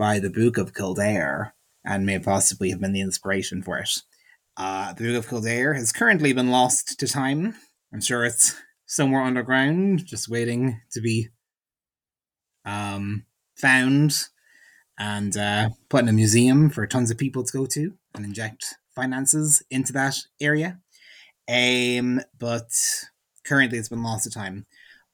by 0.00 0.18
the 0.18 0.30
Book 0.30 0.56
of 0.56 0.72
Kildare 0.72 1.52
and 1.84 2.06
may 2.06 2.18
possibly 2.18 2.70
have 2.70 2.80
been 2.80 2.94
the 2.94 3.02
inspiration 3.02 3.62
for 3.62 3.76
it. 3.76 3.98
Uh, 4.56 4.94
the 4.94 5.04
Book 5.04 5.24
of 5.24 5.28
Kildare 5.28 5.74
has 5.74 5.92
currently 5.92 6.32
been 6.32 6.50
lost 6.50 6.98
to 6.98 7.06
time. 7.06 7.54
I'm 7.92 8.00
sure 8.00 8.24
it's 8.24 8.56
somewhere 8.86 9.20
underground, 9.20 10.06
just 10.06 10.26
waiting 10.26 10.80
to 10.92 11.02
be 11.02 11.28
um, 12.64 13.26
found 13.58 14.28
and 14.98 15.36
uh, 15.36 15.68
put 15.90 16.04
in 16.04 16.08
a 16.08 16.14
museum 16.14 16.70
for 16.70 16.86
tons 16.86 17.10
of 17.10 17.18
people 17.18 17.44
to 17.44 17.58
go 17.58 17.66
to 17.66 17.92
and 18.14 18.24
inject 18.24 18.76
finances 18.96 19.62
into 19.70 19.92
that 19.92 20.16
area. 20.40 20.80
Um, 21.46 22.22
but 22.38 22.70
currently 23.44 23.76
it's 23.76 23.90
been 23.90 24.02
lost 24.02 24.24
to 24.24 24.30
time. 24.30 24.64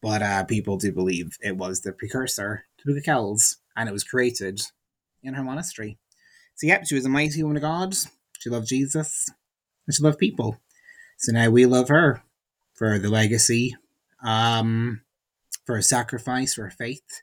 But 0.01 0.23
uh, 0.23 0.45
people 0.45 0.77
do 0.77 0.93
believe 0.93 1.37
it 1.41 1.57
was 1.57 1.81
the 1.81 1.93
precursor 1.93 2.67
to 2.79 2.87
Book 2.87 2.99
of 2.99 3.05
Kells, 3.05 3.57
and 3.77 3.89
it 3.89 3.93
was 3.93 4.05
created 4.05 4.61
in 5.23 5.35
her 5.35 5.43
monastery. 5.43 5.99
So, 6.55 6.67
yep, 6.67 6.87
she 6.87 6.95
was 6.95 7.05
a 7.05 7.11
mighty 7.11 7.43
woman 7.43 7.57
of 7.57 7.63
God. 7.63 7.95
She 8.39 8.51
loved 8.51 8.69
Jesus, 8.69 9.29
and 9.87 9.95
she 9.95 10.03
loved 10.03 10.19
people. 10.19 10.59
So 11.19 11.33
now 11.33 11.51
we 11.51 11.67
love 11.67 11.89
her 11.89 12.23
for 12.75 12.99
the 12.99 13.09
legacy, 13.09 13.75
um, 14.23 15.03
for 15.65 15.77
her 15.77 15.83
sacrifice, 15.83 16.55
for 16.55 16.65
her 16.65 16.71
faith, 16.71 17.23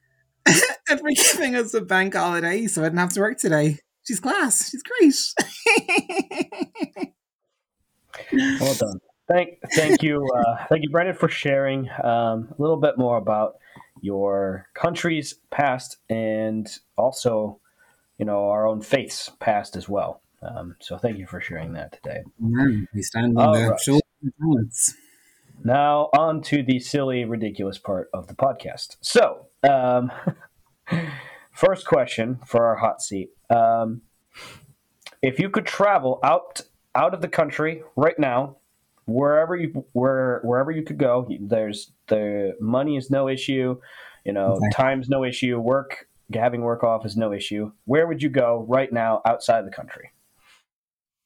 and 0.46 1.00
for 1.00 1.10
giving 1.10 1.54
us 1.54 1.72
a 1.74 1.80
bank 1.80 2.14
holiday 2.14 2.66
so 2.66 2.82
I 2.82 2.86
didn't 2.86 2.98
have 2.98 3.12
to 3.14 3.20
work 3.20 3.38
today. 3.38 3.78
She's 4.04 4.20
class. 4.20 4.70
She's 4.70 4.82
great. 4.82 5.14
well 8.60 8.74
done. 8.74 9.00
Thank, 9.28 9.58
thank 9.74 10.02
you, 10.02 10.26
uh, 10.34 10.66
thank 10.68 10.82
you, 10.82 10.90
Brendan, 10.90 11.14
for 11.14 11.28
sharing 11.28 11.88
um, 12.02 12.48
a 12.50 12.54
little 12.58 12.78
bit 12.78 12.96
more 12.96 13.18
about 13.18 13.56
your 14.00 14.66
country's 14.74 15.34
past 15.50 15.98
and 16.08 16.68
also, 16.96 17.60
you 18.18 18.24
know, 18.24 18.48
our 18.48 18.66
own 18.66 18.80
faith's 18.80 19.30
past 19.40 19.76
as 19.76 19.88
well. 19.88 20.22
Um, 20.42 20.76
so, 20.80 20.98
thank 20.98 21.18
you 21.18 21.26
for 21.26 21.40
sharing 21.40 21.72
that 21.72 21.92
today. 21.92 22.22
we 22.94 23.02
stand 23.02 23.38
on 23.38 23.52
the 23.52 23.70
right. 23.70 23.80
shoulders. 23.80 24.94
Now, 25.64 26.10
on 26.16 26.42
to 26.42 26.62
the 26.62 26.78
silly, 26.78 27.24
ridiculous 27.24 27.78
part 27.78 28.08
of 28.14 28.28
the 28.28 28.34
podcast. 28.34 28.96
So, 29.00 29.46
um, 29.68 30.12
first 31.52 31.86
question 31.86 32.38
for 32.46 32.66
our 32.66 32.76
hot 32.76 33.02
seat: 33.02 33.30
um, 33.50 34.02
If 35.20 35.40
you 35.40 35.50
could 35.50 35.66
travel 35.66 36.20
out 36.22 36.62
out 36.94 37.14
of 37.14 37.20
the 37.20 37.28
country 37.28 37.82
right 37.96 38.18
now 38.18 38.56
wherever 39.08 39.56
you 39.56 39.84
where 39.92 40.40
wherever 40.44 40.70
you 40.70 40.82
could 40.82 40.98
go 40.98 41.26
there's 41.40 41.92
the 42.08 42.54
money 42.60 42.96
is 42.96 43.10
no 43.10 43.28
issue 43.28 43.78
you 44.24 44.32
know 44.32 44.56
okay. 44.56 44.68
time's 44.72 45.08
no 45.08 45.24
issue 45.24 45.58
work 45.58 46.08
having 46.34 46.60
work 46.62 46.84
off 46.84 47.06
is 47.06 47.16
no 47.16 47.32
issue. 47.32 47.72
Where 47.84 48.06
would 48.06 48.22
you 48.22 48.28
go 48.28 48.64
right 48.68 48.92
now 48.92 49.22
outside 49.24 49.66
the 49.66 49.70
country? 49.70 50.10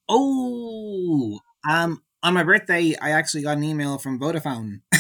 Oh 0.09 1.41
um 1.69 2.03
on 2.25 2.35
my 2.35 2.43
birthday 2.43 2.95
i 3.01 3.11
actually 3.11 3.43
got 3.43 3.57
an 3.57 3.65
email 3.65 3.99
from 3.99 4.21
vodafone. 4.21 4.81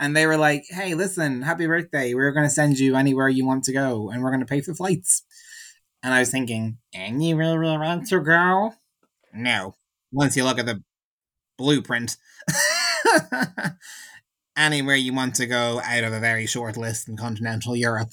And 0.00 0.16
they 0.16 0.26
were 0.26 0.36
like 0.36 0.64
hey 0.68 0.94
listen 0.94 1.42
happy 1.42 1.66
birthday. 1.66 2.14
We're 2.14 2.32
going 2.32 2.46
to 2.46 2.50
send 2.50 2.78
you 2.78 2.96
anywhere 2.96 3.28
you 3.28 3.44
want 3.44 3.64
to 3.64 3.72
go 3.72 4.10
and 4.10 4.22
we're 4.22 4.30
going 4.30 4.40
to 4.40 4.46
pay 4.46 4.60
for 4.60 4.74
flights. 4.74 5.22
And 6.02 6.14
i 6.14 6.20
was 6.20 6.30
thinking 6.30 6.78
and 6.94 7.22
you 7.22 7.36
really, 7.36 7.58
really 7.58 7.78
want 7.78 8.06
to 8.08 8.20
go? 8.20 8.74
No. 9.32 9.74
Once 10.12 10.36
you 10.36 10.44
look 10.44 10.58
at 10.58 10.66
the 10.66 10.82
blueprint. 11.56 12.16
Anywhere 14.56 14.96
you 14.96 15.14
want 15.14 15.36
to 15.36 15.46
go 15.46 15.80
out 15.84 16.04
of 16.04 16.12
a 16.12 16.20
very 16.20 16.46
short 16.46 16.76
list 16.76 17.08
in 17.08 17.16
continental 17.16 17.76
Europe. 17.76 18.12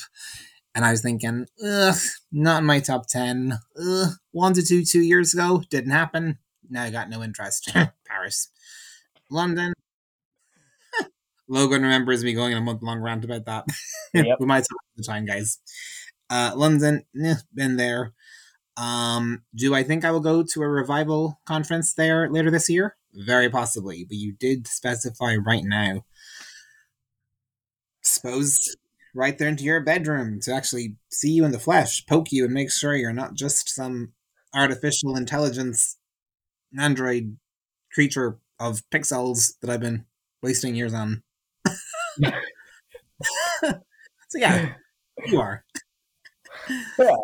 And 0.76 0.86
I 0.86 0.92
was 0.92 1.02
thinking, 1.02 1.48
ugh, 1.66 1.96
not 2.32 2.60
in 2.60 2.66
my 2.66 2.80
top 2.80 3.08
10. 3.08 3.58
Ugh, 3.82 4.14
one 4.32 4.54
to 4.54 4.62
two, 4.62 4.84
two 4.84 5.02
years 5.02 5.34
ago, 5.34 5.64
didn't 5.70 5.92
happen. 5.92 6.38
Now 6.70 6.84
I 6.84 6.90
got 6.90 7.10
no 7.10 7.24
interest. 7.24 7.72
Paris. 8.06 8.50
London. 9.32 9.74
Logan 11.48 11.84
remembers 11.84 12.24
me 12.24 12.34
going 12.34 12.54
on 12.54 12.62
a 12.62 12.66
month 12.66 12.82
long 12.82 13.00
rant 13.00 13.24
about 13.24 13.46
that. 13.46 13.66
Yep. 14.14 14.38
we 14.40 14.46
might 14.46 14.62
talk 14.62 14.80
the 14.96 15.04
time, 15.04 15.26
guys. 15.26 15.60
Uh, 16.30 16.54
London, 16.56 17.04
eh, 17.24 17.36
been 17.54 17.78
there. 17.78 18.14
Um, 18.78 19.44
do 19.54 19.76
I 19.76 19.84
think 19.84 20.04
I 20.04 20.12
will 20.12 20.20
go 20.20 20.44
to 20.44 20.62
a 20.62 20.68
revival 20.68 21.40
conference 21.46 21.94
there 21.94 22.30
later 22.30 22.50
this 22.50 22.70
year? 22.70 22.96
Very 23.16 23.50
possibly, 23.50 24.04
but 24.04 24.18
you 24.18 24.34
did 24.34 24.68
specify 24.68 25.36
right 25.36 25.64
now. 25.64 26.04
Suppose 28.04 28.76
right 29.16 29.38
there 29.38 29.48
into 29.48 29.64
your 29.64 29.80
bedroom 29.80 30.40
to 30.42 30.54
actually 30.54 30.96
see 31.10 31.32
you 31.32 31.46
in 31.46 31.52
the 31.52 31.60
flesh, 31.60 32.06
poke 32.06 32.32
you, 32.32 32.44
and 32.44 32.54
make 32.54 32.72
sure 32.72 32.96
you're 32.96 33.14
not 33.14 33.34
just 33.34 33.70
some 33.70 34.12
artificial 34.54 35.16
intelligence 35.16 35.98
android 36.78 37.38
creature 37.94 38.38
of 38.60 38.82
pixels 38.94 39.54
that 39.62 39.70
I've 39.70 39.80
been 39.80 40.06
wasting 40.42 40.76
years 40.76 40.94
on. 40.94 41.24
so 43.64 43.74
yeah, 44.36 44.74
you 45.26 45.40
are. 45.40 45.64
Yeah. 47.00 47.16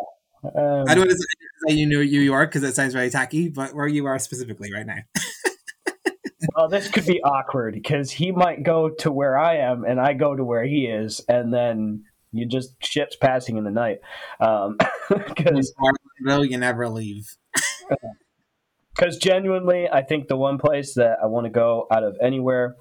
Um, 0.44 0.84
I 0.88 0.94
don't 0.94 1.06
want 1.06 1.10
to 1.10 1.26
say 1.68 1.74
you 1.74 1.86
know 1.86 1.98
who 1.98 2.02
you 2.02 2.32
are 2.32 2.46
because 2.46 2.62
it 2.64 2.74
sounds 2.74 2.94
very 2.94 3.10
tacky, 3.10 3.48
but 3.48 3.74
where 3.74 3.86
you 3.86 4.06
are 4.06 4.18
specifically 4.18 4.72
right 4.72 4.86
now. 4.86 4.98
well, 6.56 6.68
this 6.68 6.88
could 6.88 7.06
be 7.06 7.22
awkward 7.22 7.74
because 7.74 8.10
he 8.10 8.32
might 8.32 8.62
go 8.62 8.90
to 8.90 9.12
where 9.12 9.38
I 9.38 9.56
am 9.58 9.84
and 9.84 10.00
I 10.00 10.12
go 10.12 10.34
to 10.34 10.44
where 10.44 10.64
he 10.64 10.86
is, 10.86 11.20
and 11.28 11.52
then 11.52 12.04
you 12.32 12.46
just 12.46 12.74
ships 12.84 13.16
passing 13.16 13.56
in 13.56 13.64
the 13.64 13.70
night. 13.70 14.00
Because 14.38 15.74
um, 15.78 15.94
no, 16.20 16.42
you 16.42 16.58
never 16.58 16.88
leave. 16.88 17.36
Because 18.94 19.16
genuinely, 19.16 19.88
I 19.88 20.02
think 20.02 20.28
the 20.28 20.36
one 20.36 20.58
place 20.58 20.94
that 20.94 21.16
I 21.22 21.26
want 21.26 21.46
to 21.46 21.50
go 21.50 21.86
out 21.90 22.04
of 22.04 22.16
anywhere 22.20 22.76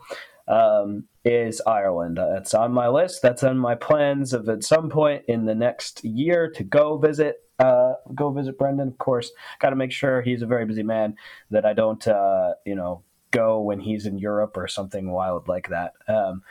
um, 0.48 1.06
is 1.24 1.62
Ireland. 1.66 2.18
That's 2.18 2.54
on 2.54 2.74
my 2.74 2.90
list. 2.90 3.22
That's 3.22 3.44
on 3.44 3.58
my 3.58 3.76
plans 3.76 4.34
of 4.34 4.50
at 4.50 4.64
some 4.64 4.90
point 4.90 5.24
in 5.28 5.46
the 5.46 5.56
next 5.56 6.04
year 6.04 6.52
to 6.52 6.64
go 6.64 6.98
visit 6.98 7.38
uh, 7.60 7.94
go 8.14 8.32
visit 8.32 8.58
Brendan. 8.58 8.90
Of 8.90 8.98
course, 8.98 9.32
got 9.60 9.70
to 9.70 9.76
make 9.76 9.92
sure 9.92 10.22
he's 10.22 10.42
a 10.42 10.48
very 10.48 10.66
busy 10.66 10.84
man 10.84 11.16
that 11.52 11.66
I 11.66 11.74
don't, 11.74 12.06
uh, 12.08 12.56
you 12.66 12.76
know, 12.76 13.04
go 13.32 13.60
when 13.62 13.80
he's 13.80 14.06
in 14.06 14.18
Europe 14.18 14.58
or 14.58 14.68
something 14.68 15.12
wild 15.12 15.48
like 15.48 15.70
that. 15.70 15.94
Um, 16.08 16.44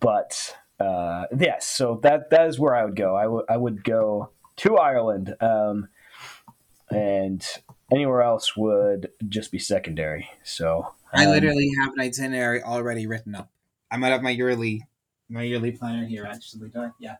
but 0.00 0.56
uh, 0.80 1.26
yes, 1.38 1.68
so 1.68 2.00
that 2.02 2.30
that 2.30 2.48
is 2.48 2.58
where 2.58 2.74
I 2.74 2.84
would 2.84 2.96
go. 2.96 3.16
I, 3.16 3.24
w- 3.24 3.46
I 3.48 3.56
would 3.56 3.84
go 3.84 4.30
to 4.56 4.76
Ireland, 4.76 5.34
um, 5.40 5.88
and 6.90 7.44
anywhere 7.90 8.22
else 8.22 8.56
would 8.56 9.10
just 9.28 9.50
be 9.50 9.58
secondary. 9.58 10.28
So 10.42 10.82
um, 10.82 10.92
I 11.14 11.26
literally 11.26 11.70
have 11.80 11.92
an 11.94 12.00
itinerary 12.00 12.62
already 12.62 13.06
written 13.06 13.34
up. 13.34 13.50
I 13.90 13.96
might 13.96 14.08
have 14.10 14.22
my 14.22 14.30
yearly 14.30 14.86
my 15.28 15.42
yearly 15.42 15.72
planner 15.72 16.06
here 16.06 16.26
actually. 16.26 16.70
Yeah, 16.98 17.16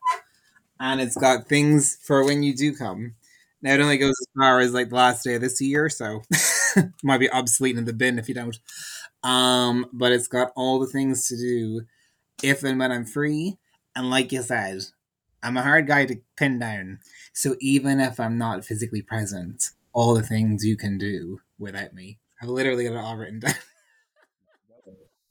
and 0.81 1.01
it's 1.01 1.17
got 1.17 1.49
things 1.49 1.97
for 2.03 2.25
when 2.25 2.43
you 2.43 2.55
do 2.55 2.75
come. 2.75 3.15
Now 3.63 3.75
it 3.75 3.81
only 3.81 3.99
goes 3.99 4.11
as 4.21 4.27
far 4.39 4.61
as 4.61 4.75
like 4.75 4.91
the 4.91 4.97
last 4.97 5.25
day 5.25 5.35
of 5.35 5.41
this 5.41 5.61
year, 5.61 5.89
so 5.89 6.23
might 7.03 7.19
be 7.19 7.31
obsolete 7.31 7.79
in 7.79 7.85
the 7.87 7.93
bin 7.93 8.19
if 8.19 8.29
you 8.29 8.35
don't. 8.35 8.59
Um, 9.25 9.87
but 9.93 10.13
it's 10.13 10.29
got 10.29 10.53
all 10.55 10.79
the 10.79 10.87
things 10.87 11.27
to 11.29 11.37
do 11.37 11.83
if 12.43 12.63
and 12.63 12.79
when 12.79 12.93
I'm 12.93 13.07
free. 13.07 13.59
And 13.97 14.11
like 14.11 14.33
you 14.33 14.43
said, 14.43 14.83
I'm 15.43 15.57
a 15.57 15.63
hard 15.63 15.87
guy 15.87 16.07
to 16.07 16.21
pin 16.37 16.59
down. 16.59 17.01
So 17.33 17.57
even 17.61 18.01
if 18.01 18.21
I'm 18.21 18.39
not 18.39 18.65
physically 18.65 19.03
present, 19.03 19.71
all 19.93 20.15
the 20.15 20.23
things 20.23 20.65
you 20.65 20.77
can 20.77 20.99
do 20.99 21.41
without 21.59 21.95
me. 21.95 22.19
I've 22.43 22.49
literally 22.49 22.85
got 22.85 22.95
it 22.95 22.99
all 22.99 23.17
written 23.17 23.41
down. 23.41 23.55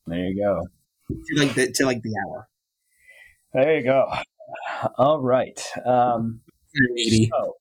There 0.05 0.19
you 0.19 0.35
go. 0.43 0.61
to 1.07 1.39
like 1.39 1.55
the 1.55 1.71
to 1.71 1.85
like 1.85 2.01
the 2.01 2.13
hour. 2.27 2.49
There 3.53 3.77
you 3.77 3.83
go. 3.83 4.11
All 4.97 5.21
right. 5.21 5.61
Um, 5.85 6.41
so, 7.31 7.55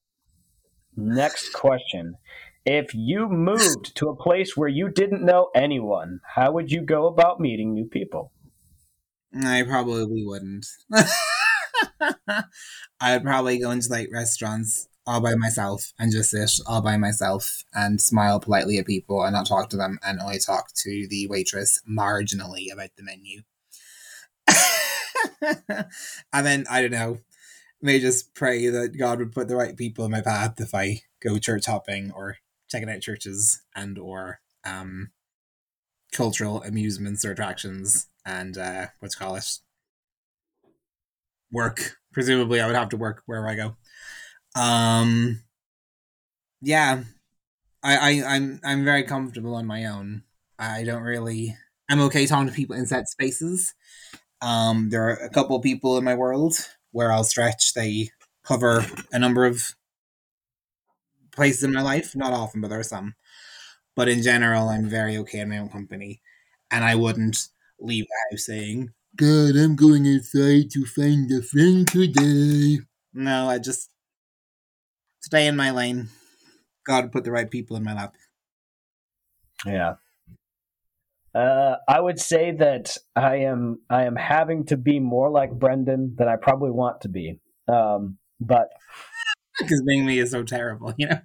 next 0.97 1.53
question. 1.53 2.17
If 2.65 2.95
you 2.95 3.29
moved 3.29 3.97
to 3.97 4.09
a 4.09 4.15
place 4.17 4.57
where 4.57 4.69
you 4.69 4.89
didn't 4.89 5.25
know 5.25 5.51
anyone, 5.55 6.21
how 6.35 6.53
would 6.53 6.71
you 6.71 6.83
go 6.83 7.07
about 7.07 7.41
meeting 7.41 7.75
new 7.75 7.87
people? 7.87 8.33
I 9.35 9.65
probably 9.65 10.25
wouldn't. 10.25 10.67
I'd 13.01 13.25
probably 13.25 13.59
go 13.59 13.73
into 13.73 13.89
like 13.91 14.11
restaurants 14.13 14.89
all 15.05 15.21
by 15.21 15.35
myself 15.35 15.93
and 15.99 16.13
just 16.13 16.31
sit 16.31 16.53
all 16.67 16.81
by 16.83 16.97
myself 16.97 17.65
and 17.75 18.01
smile 18.01 18.39
politely 18.39 18.79
at 18.79 18.87
people 18.87 19.25
and 19.25 19.33
not 19.33 19.49
talk 19.49 19.69
to 19.71 19.77
them 19.77 19.99
and 20.05 20.21
only 20.21 20.39
talk 20.39 20.69
to 20.75 21.09
the 21.09 21.27
waitress 21.29 21.81
marginally 21.91 22.73
about 22.73 22.91
the 22.97 23.03
menu. 23.03 23.43
and 26.33 26.47
then 26.47 26.65
I 26.71 26.83
don't 26.83 26.93
know, 26.93 27.19
may 27.81 27.99
just 27.99 28.35
pray 28.35 28.69
that 28.69 28.97
God 28.97 29.19
would 29.19 29.33
put 29.33 29.49
the 29.49 29.57
right 29.57 29.77
people 29.77 30.05
in 30.05 30.13
my 30.13 30.21
path 30.21 30.61
if 30.61 30.75
I 30.75 31.01
go 31.21 31.39
church 31.39 31.67
hopping 31.67 32.13
or 32.13 32.37
checking 32.73 32.91
out 32.91 33.01
churches 33.01 33.63
and 33.77 33.99
or 33.99 34.41
um 34.65 35.11
cultural 36.13 36.63
amusements 36.63 37.25
or 37.25 37.33
attractions 37.33 38.09
and 38.27 38.57
uh 38.59 38.87
what's 39.01 39.15
call 39.15 39.37
it? 39.37 39.59
Work. 41.53 41.97
Presumably 42.13 42.61
i 42.61 42.67
would 42.67 42.77
have 42.77 42.89
to 42.91 42.97
work 42.97 43.23
wherever 43.27 43.49
i 43.49 43.55
go. 43.55 43.77
Um 44.61 45.43
yeah. 46.61 47.03
I, 47.85 47.97
I 47.97 48.35
i'm 48.37 48.61
i'm 48.65 48.85
very 48.85 49.03
comfortable 49.03 49.55
on 49.55 49.67
my 49.67 49.85
own. 49.85 50.23
I 50.59 50.85
don't 50.85 51.03
really 51.03 51.57
i'm 51.91 52.01
okay 52.03 52.27
talking 52.27 52.49
to 52.49 52.55
people 52.55 52.77
in 52.77 52.87
set 52.87 53.09
spaces. 53.09 53.75
Um 54.41 54.89
there 54.91 55.05
are 55.09 55.15
a 55.15 55.31
couple 55.31 55.61
people 55.61 55.99
in 55.99 56.05
my 56.05 56.15
world 56.15 56.55
where 56.93 57.13
i'll 57.13 57.25
stretch. 57.25 57.75
They 57.75 58.11
cover 58.45 58.85
a 59.13 59.19
number 59.19 59.45
of 59.45 59.75
places 61.35 61.65
in 61.65 61.73
my 61.73 61.83
life 61.83 62.15
not 62.15 62.33
often 62.33 62.61
but 62.61 62.69
there 62.69 62.81
are 62.81 62.85
some. 62.85 63.15
But 63.95 64.09
in 64.09 64.23
general 64.23 64.69
i'm 64.69 64.89
very 64.89 65.17
okay 65.19 65.41
in 65.41 65.51
my 65.51 65.59
own 65.59 65.69
company. 65.69 66.21
And 66.71 66.85
i 66.85 66.95
wouldn't 66.95 67.49
leave 67.79 68.07
the 68.07 68.37
house 68.37 68.47
saying 68.47 68.91
god 69.17 69.57
i'm 69.57 69.77
going 69.77 70.07
outside 70.07 70.71
to 70.71 70.85
find 70.85 71.31
a 71.31 71.43
friend 71.43 71.87
today. 71.87 72.81
No 73.13 73.49
i 73.49 73.59
just 73.59 73.91
stay 75.21 75.47
in 75.47 75.57
my 75.57 75.71
lane. 75.71 76.09
God 76.85 77.13
put 77.13 77.25
the 77.25 77.33
right 77.33 77.51
people 77.51 77.77
in 77.77 77.85
my 77.85 77.95
lap. 77.95 78.15
Yeah. 79.65 79.95
Uh, 81.35 81.77
I 81.89 82.01
would 82.01 82.21
say 82.21 82.53
that 82.53 82.97
I 83.17 83.37
am 83.37 83.81
I 83.89 84.05
am 84.05 84.17
having 84.17 84.67
to 84.67 84.77
be 84.77 85.01
more 85.01 85.31
like 85.31 85.53
Brendan 85.53 86.15
than 86.17 86.29
I 86.29 86.37
probably 86.37 86.71
want 86.71 87.01
to 87.03 87.09
be. 87.09 87.39
Um, 87.69 88.19
but 88.41 88.69
because 89.61 89.83
being 89.87 90.05
me 90.07 90.19
is 90.19 90.31
so 90.31 90.43
terrible 90.43 90.95
you 90.97 91.07
know 91.07 91.19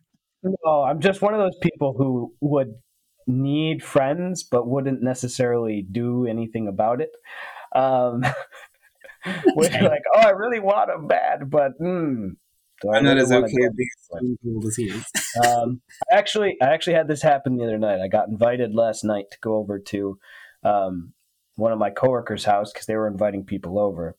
no, 0.44 0.84
I'm 0.84 1.00
just 1.00 1.22
one 1.22 1.34
of 1.34 1.40
those 1.40 1.58
people 1.62 1.94
who 1.98 2.34
would 2.42 2.76
need 3.26 3.84
friends 3.84 4.44
but 4.44 4.68
wouldn't 4.68 5.02
necessarily 5.02 5.86
do 5.90 6.26
anything 6.26 6.68
about 6.68 7.02
it. 7.02 7.10
Um, 7.76 8.24
which 9.56 9.74
Okay. 9.74 9.84
like, 9.84 10.04
oh, 10.16 10.20
I 10.20 10.30
really 10.30 10.60
want 10.60 10.90
them 10.90 11.08
bad, 11.08 11.50
but 11.50 11.72
mm, 11.82 12.32
I 12.86 12.98
i'm 12.98 13.04
not 13.04 13.18
as 13.18 13.32
okay 13.32 13.44
at 13.44 13.76
being 13.76 13.90
so 14.00 14.20
cool 14.44 14.68
as 14.68 14.76
he 14.76 14.86
is 14.86 15.12
um, 15.44 15.82
I 16.12 16.16
actually, 16.18 16.58
I 16.62 16.68
actually 16.68 16.94
had 16.94 17.08
this 17.08 17.22
happen 17.22 17.58
the 17.58 17.64
other 17.66 17.78
night. 17.78 18.00
I 18.02 18.08
got 18.08 18.30
invited 18.30 18.74
last 18.74 19.04
night 19.04 19.26
to 19.32 19.38
go 19.42 19.56
over 19.56 19.80
to 19.80 20.18
um, 20.64 21.14
one 21.56 21.72
of 21.72 21.80
my 21.80 21.90
coworkers' 21.90 22.46
house 22.46 22.72
because 22.72 22.86
they 22.86 22.96
were 22.96 23.08
inviting 23.08 23.44
people 23.44 23.78
over, 23.80 24.16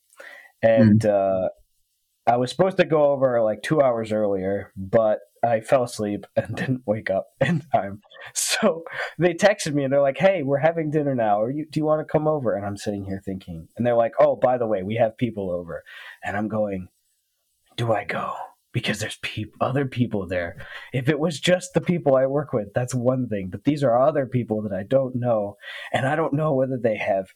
and 0.63 1.05
uh, 1.07 1.49
I 2.29 2.37
was 2.37 2.51
supposed 2.51 2.77
to 2.77 2.85
go 2.85 3.11
over 3.11 3.41
like 3.41 3.63
two 3.63 3.81
hours 3.81 4.13
earlier, 4.13 4.71
but 4.77 5.21
I 5.43 5.61
fell 5.61 5.85
asleep 5.85 6.27
and 6.37 6.55
didn't 6.55 6.83
wake 6.87 7.09
up 7.09 7.29
in 7.41 7.63
time. 7.73 8.03
So 8.35 8.85
they 9.19 9.33
texted 9.33 9.73
me 9.73 9.85
and 9.85 9.93
they're 9.93 10.03
like, 10.03 10.19
"Hey, 10.19 10.43
we're 10.43 10.59
having 10.59 10.91
dinner 10.91 11.15
now. 11.15 11.47
You, 11.47 11.67
do 11.71 11.81
you 11.81 11.87
want 11.87 12.07
to 12.07 12.13
come 12.13 12.29
over?" 12.29 12.55
And 12.55 12.67
I'm 12.67 12.77
sitting 12.77 13.07
here 13.07 13.23
thinking, 13.25 13.69
and 13.77 13.87
they're 13.87 13.95
like, 13.95 14.13
"Oh, 14.19 14.37
by 14.37 14.59
the 14.59 14.67
way, 14.67 14.83
we 14.83 14.97
have 14.97 15.17
people 15.17 15.51
over," 15.51 15.85
and 16.23 16.37
I'm 16.37 16.49
going, 16.49 16.89
"Do 17.77 17.93
I 17.93 18.05
go?" 18.05 18.35
Because 18.73 19.01
there's 19.01 19.19
peop- 19.23 19.57
other 19.61 19.87
people 19.87 20.27
there. 20.27 20.59
If 20.93 21.09
it 21.09 21.19
was 21.19 21.41
just 21.41 21.73
the 21.73 21.81
people 21.81 22.17
I 22.17 22.27
work 22.27 22.53
with, 22.53 22.75
that's 22.75 22.95
one 22.95 23.27
thing. 23.29 23.49
But 23.49 23.65
these 23.65 23.83
are 23.83 23.99
other 23.99 24.27
people 24.27 24.61
that 24.63 24.73
I 24.73 24.83
don't 24.83 25.15
know, 25.15 25.57
and 25.93 26.07
I 26.07 26.15
don't 26.15 26.35
know 26.35 26.53
whether 26.53 26.77
they 26.77 26.97
have, 26.99 27.29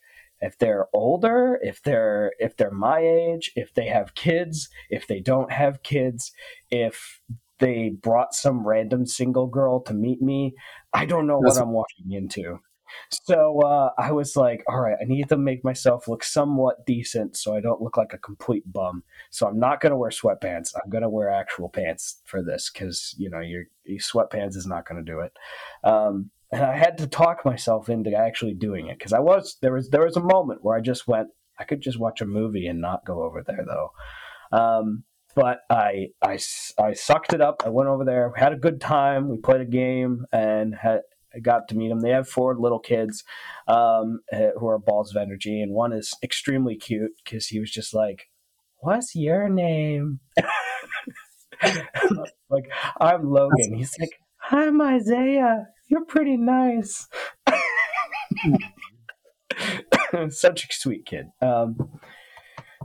if 0.43 0.59
they're 0.59 0.89
older, 0.93 1.59
if 1.63 1.83
they're 1.83 2.33
if 2.39 2.57
they're 2.57 2.71
my 2.71 3.01
age, 3.01 3.53
if 3.57 3.73
they 3.75 3.87
have 3.87 4.15
kids, 4.15 4.69
if 4.91 5.07
they 5.07 5.21
don't 5.21 5.53
have 5.53 5.83
kids, 5.83 6.33
if 6.71 7.23
they 7.63 7.91
brought 7.91 8.35
some 8.35 8.67
random 8.67 9.07
single 9.07 9.47
girl 9.47 9.81
to 9.81 9.95
meet 9.95 10.21
me. 10.21 10.55
I 10.93 11.07
don't 11.07 11.29
know 11.29 11.39
what 11.39 11.57
I'm 11.57 11.71
walking 11.71 12.11
into. 12.11 12.59
So 13.11 13.61
uh, 13.63 13.91
I 13.99 14.13
was 14.13 14.37
like, 14.37 14.65
all 14.69 14.81
right, 14.81 14.97
I 15.01 15.05
need 15.05 15.29
to 15.29 15.37
make 15.37 15.65
myself 15.65 16.09
look 16.09 16.25
somewhat 16.25 16.85
decent 16.85 17.37
so 17.37 17.55
I 17.55 17.61
don't 17.61 17.81
look 17.81 17.97
like 17.97 18.13
a 18.13 18.19
complete 18.19 18.65
bum. 18.71 19.05
So 19.31 19.47
I'm 19.47 19.59
not 19.59 19.81
going 19.81 19.93
to 19.93 19.97
wear 19.97 20.11
sweatpants. 20.11 20.75
I'm 20.75 20.91
going 20.91 21.03
to 21.03 21.09
wear 21.09 21.31
actual 21.31 21.69
pants 21.69 22.21
for 22.25 22.43
this 22.43 22.69
because, 22.69 23.15
you 23.17 23.31
know, 23.31 23.41
your, 23.41 23.65
your 23.85 24.01
sweatpants 24.01 24.57
is 24.57 24.67
not 24.67 24.87
going 24.87 25.03
to 25.03 25.11
do 25.11 25.21
it. 25.21 25.33
Um, 25.85 26.31
and 26.53 26.63
I 26.63 26.77
had 26.77 26.99
to 26.99 27.07
talk 27.07 27.45
myself 27.45 27.89
into 27.89 28.15
actually 28.15 28.55
doing 28.55 28.89
it 28.89 28.99
because 28.99 29.13
I 29.13 29.21
was 29.21 29.57
there 29.63 29.73
was 29.73 29.89
there 29.91 30.05
was 30.05 30.17
a 30.17 30.23
moment 30.23 30.61
where 30.63 30.77
I 30.77 30.81
just 30.81 31.09
went 31.09 31.29
I 31.59 31.65
could 31.65 31.81
just 31.81 31.99
watch 31.99 32.21
a 32.21 32.27
movie 32.27 32.67
and 32.67 32.81
not 32.81 33.07
go 33.07 33.23
over 33.23 33.43
there 33.47 33.65
though. 33.67 33.91
Um, 34.57 35.05
but 35.35 35.61
I 35.71 36.09
sucked 36.37 37.33
it 37.33 37.41
up. 37.41 37.63
I 37.65 37.71
went 37.71 37.89
over 37.89 38.05
there, 38.05 38.33
had 38.37 38.53
a 38.53 38.57
good 38.57 38.81
time. 38.81 39.31
We 39.31 39.39
played 39.39 39.63
a 39.63 39.67
game 39.67 40.27
and 40.31 40.75
had 40.75 41.01
I 41.35 41.39
got 41.39 41.69
to 41.69 41.75
meet 41.75 41.89
them. 41.89 42.01
They 42.01 42.11
have 42.11 42.29
four 42.29 42.59
little 42.59 42.79
kids 42.79 43.25
um, 43.67 44.21
eh, 44.31 44.51
who 44.59 44.69
are 44.69 44.79
balls 44.79 45.15
of 45.15 45.21
energy, 45.21 45.63
and 45.63 45.73
one 45.73 45.95
is 45.95 46.15
extremely 46.23 46.77
cute 46.77 47.13
because 47.25 47.47
he 47.47 47.59
was 47.59 47.71
just 47.71 47.95
like, 47.95 48.29
"What's 48.81 49.15
your 49.15 49.49
name?" 49.49 50.21
like 52.51 52.65
I'm 53.01 53.31
Logan. 53.31 53.75
He's 53.77 53.95
like, 53.99 54.19
"I'm 54.51 54.81
Isaiah. 54.83 55.69
You're 55.93 56.07
pretty 56.07 56.39
nice." 56.39 57.07
Such 60.31 60.65
a 60.65 60.73
sweet 60.73 61.05
kid. 61.05 61.27
Um, 61.43 62.01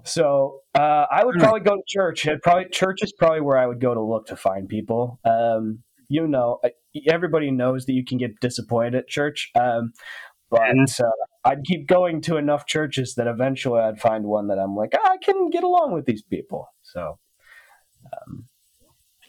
so 0.04 0.60
uh, 0.76 1.06
I 1.10 1.24
would 1.24 1.40
probably 1.40 1.62
go 1.62 1.78
to 1.78 1.84
church. 1.88 2.28
I'd 2.28 2.42
probably 2.42 2.66
church 2.70 3.00
is 3.02 3.14
probably 3.14 3.40
where 3.40 3.58
I 3.58 3.66
would 3.66 3.80
go 3.80 3.94
to 3.94 4.02
look 4.02 4.26
to 4.28 4.36
find 4.36 4.68
people. 4.68 5.22
Um, 5.24 5.84
you 6.10 6.28
know, 6.28 6.60
everybody 7.08 7.50
knows 7.50 7.86
that 7.86 7.94
you 7.94 8.04
can 8.04 8.18
get 8.18 8.42
disappointed 8.42 8.96
at 8.96 9.08
church, 9.08 9.52
um, 9.56 9.94
but 10.50 11.00
uh, 11.00 11.12
I'd 11.46 11.64
keep 11.64 11.88
going 11.88 12.20
to 12.24 12.36
enough 12.36 12.66
churches 12.66 13.16
that 13.16 13.28
eventually 13.28 13.80
I'd 13.80 14.02
find 14.02 14.26
one 14.26 14.48
that 14.48 14.60
I'm 14.60 14.76
like, 14.76 14.92
"Ah, 14.94 15.12
I 15.12 15.18
can 15.18 15.50
get 15.50 15.64
along 15.64 15.94
with 15.94 16.06
these 16.06 16.24
people. 16.24 16.68
So, 16.84 17.20
um, 18.12 18.48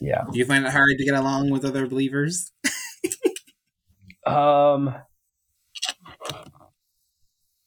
yeah. 0.01 0.25
do 0.33 0.39
you 0.39 0.45
find 0.45 0.65
it 0.65 0.73
hard 0.73 0.97
to 0.99 1.05
get 1.05 1.15
along 1.15 1.51
with 1.51 1.65
other 1.65 1.87
believers 1.87 2.53
Um, 4.27 4.95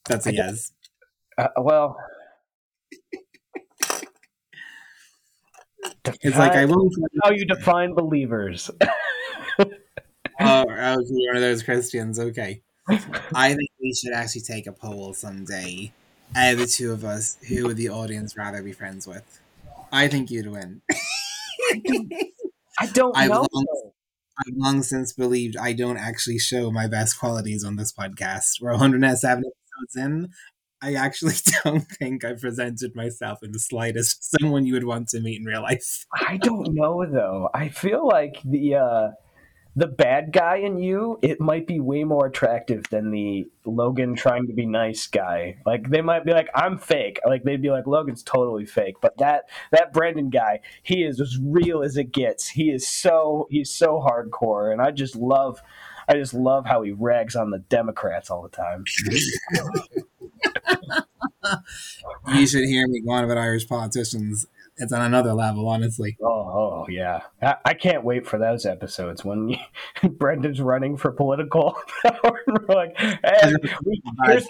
that's 0.05 0.27
a 0.27 0.29
I 0.29 0.33
yes 0.33 0.71
uh, 1.37 1.47
well, 1.57 1.97
it's 6.23 6.37
like 6.37 6.51
i 6.51 6.65
won't 6.65 6.93
how 7.23 7.31
you 7.31 7.45
define 7.45 7.93
believers. 7.93 8.69
oh, 9.59 9.67
oh 10.39 10.65
you're 10.69 11.33
one 11.33 11.35
of 11.37 11.41
those 11.41 11.63
christians 11.63 12.19
okay 12.19 12.61
I 13.35 13.53
think 13.53 13.69
we 13.79 13.93
should 13.93 14.13
actually 14.13 14.41
take 14.41 14.67
a 14.67 14.71
poll 14.71 15.13
someday. 15.13 15.93
The 16.33 16.67
two 16.69 16.91
of 16.91 17.03
us, 17.03 17.37
who 17.47 17.67
would 17.67 17.77
the 17.77 17.89
audience 17.89 18.37
rather 18.37 18.63
be 18.63 18.71
friends 18.71 19.07
with? 19.07 19.39
I 19.91 20.07
think 20.07 20.31
you'd 20.31 20.47
win. 20.47 20.81
I 22.79 22.87
don't 22.93 23.15
I've 23.15 23.29
know. 23.29 23.47
long-. 23.51 23.80
I've 24.47 24.55
long 24.55 24.81
since 24.81 25.13
believed 25.13 25.55
I 25.55 25.73
don't 25.73 25.97
actually 25.97 26.39
show 26.39 26.71
my 26.71 26.87
best 26.87 27.19
qualities 27.19 27.63
on 27.63 27.75
this 27.75 27.93
podcast. 27.93 28.59
We're 28.59 28.71
107 28.71 29.43
episodes 29.45 29.95
in. 29.95 30.29
I 30.81 30.95
actually 30.95 31.35
don't 31.63 31.85
think 31.99 32.25
I 32.25 32.33
presented 32.33 32.95
myself 32.95 33.39
in 33.43 33.51
the 33.51 33.59
slightest 33.59 34.33
someone 34.39 34.65
you 34.65 34.73
would 34.73 34.85
want 34.85 35.09
to 35.09 35.19
meet 35.19 35.39
in 35.39 35.45
real 35.45 35.61
life. 35.61 36.05
I 36.13 36.37
don't 36.37 36.73
know 36.73 37.05
though. 37.05 37.49
I 37.53 37.69
feel 37.69 38.07
like 38.07 38.41
the 38.43 38.75
uh 38.75 39.07
the 39.75 39.87
bad 39.87 40.33
guy 40.33 40.57
in 40.57 40.77
you, 40.77 41.17
it 41.21 41.39
might 41.39 41.65
be 41.65 41.79
way 41.79 42.03
more 42.03 42.25
attractive 42.25 42.83
than 42.89 43.11
the 43.11 43.49
Logan 43.65 44.15
trying 44.15 44.47
to 44.47 44.53
be 44.53 44.65
nice 44.65 45.07
guy. 45.07 45.57
Like 45.65 45.89
they 45.89 46.01
might 46.01 46.25
be 46.25 46.33
like, 46.33 46.49
I'm 46.53 46.77
fake. 46.77 47.19
Like 47.25 47.43
they'd 47.43 47.61
be 47.61 47.69
like, 47.69 47.87
Logan's 47.87 48.23
totally 48.23 48.65
fake. 48.65 48.95
But 49.01 49.17
that 49.19 49.49
that 49.71 49.93
Brendan 49.93 50.29
guy, 50.29 50.59
he 50.83 51.03
is 51.03 51.21
as 51.21 51.37
real 51.41 51.83
as 51.83 51.95
it 51.95 52.11
gets. 52.11 52.49
He 52.49 52.69
is 52.69 52.87
so 52.87 53.47
he's 53.49 53.69
so 53.69 54.05
hardcore, 54.05 54.73
and 54.73 54.81
I 54.81 54.91
just 54.91 55.15
love 55.15 55.61
I 56.09 56.15
just 56.15 56.33
love 56.33 56.65
how 56.65 56.81
he 56.81 56.91
rags 56.91 57.37
on 57.37 57.51
the 57.51 57.59
Democrats 57.59 58.29
all 58.29 58.41
the 58.41 58.49
time. 58.49 58.83
you 62.35 62.45
should 62.45 62.65
hear 62.65 62.87
me 62.87 63.01
go 63.01 63.11
on 63.11 63.23
about 63.23 63.37
Irish 63.37 63.67
politicians 63.67 64.47
it's 64.81 64.91
on 64.91 65.01
another 65.01 65.33
level, 65.33 65.67
honestly. 65.69 66.17
Oh, 66.21 66.27
oh 66.27 66.85
yeah, 66.89 67.21
I, 67.41 67.55
I, 67.65 67.73
can't 67.75 68.03
wait 68.03 68.25
for 68.25 68.39
those 68.39 68.65
episodes 68.65 69.23
when 69.23 69.49
you, 69.49 69.57
Brendan's 70.09 70.59
running 70.59 70.97
for 70.97 71.11
political 71.11 71.77
power. 72.03 72.43
like, 72.67 72.97
hey, 72.97 73.19
here's 74.25 74.47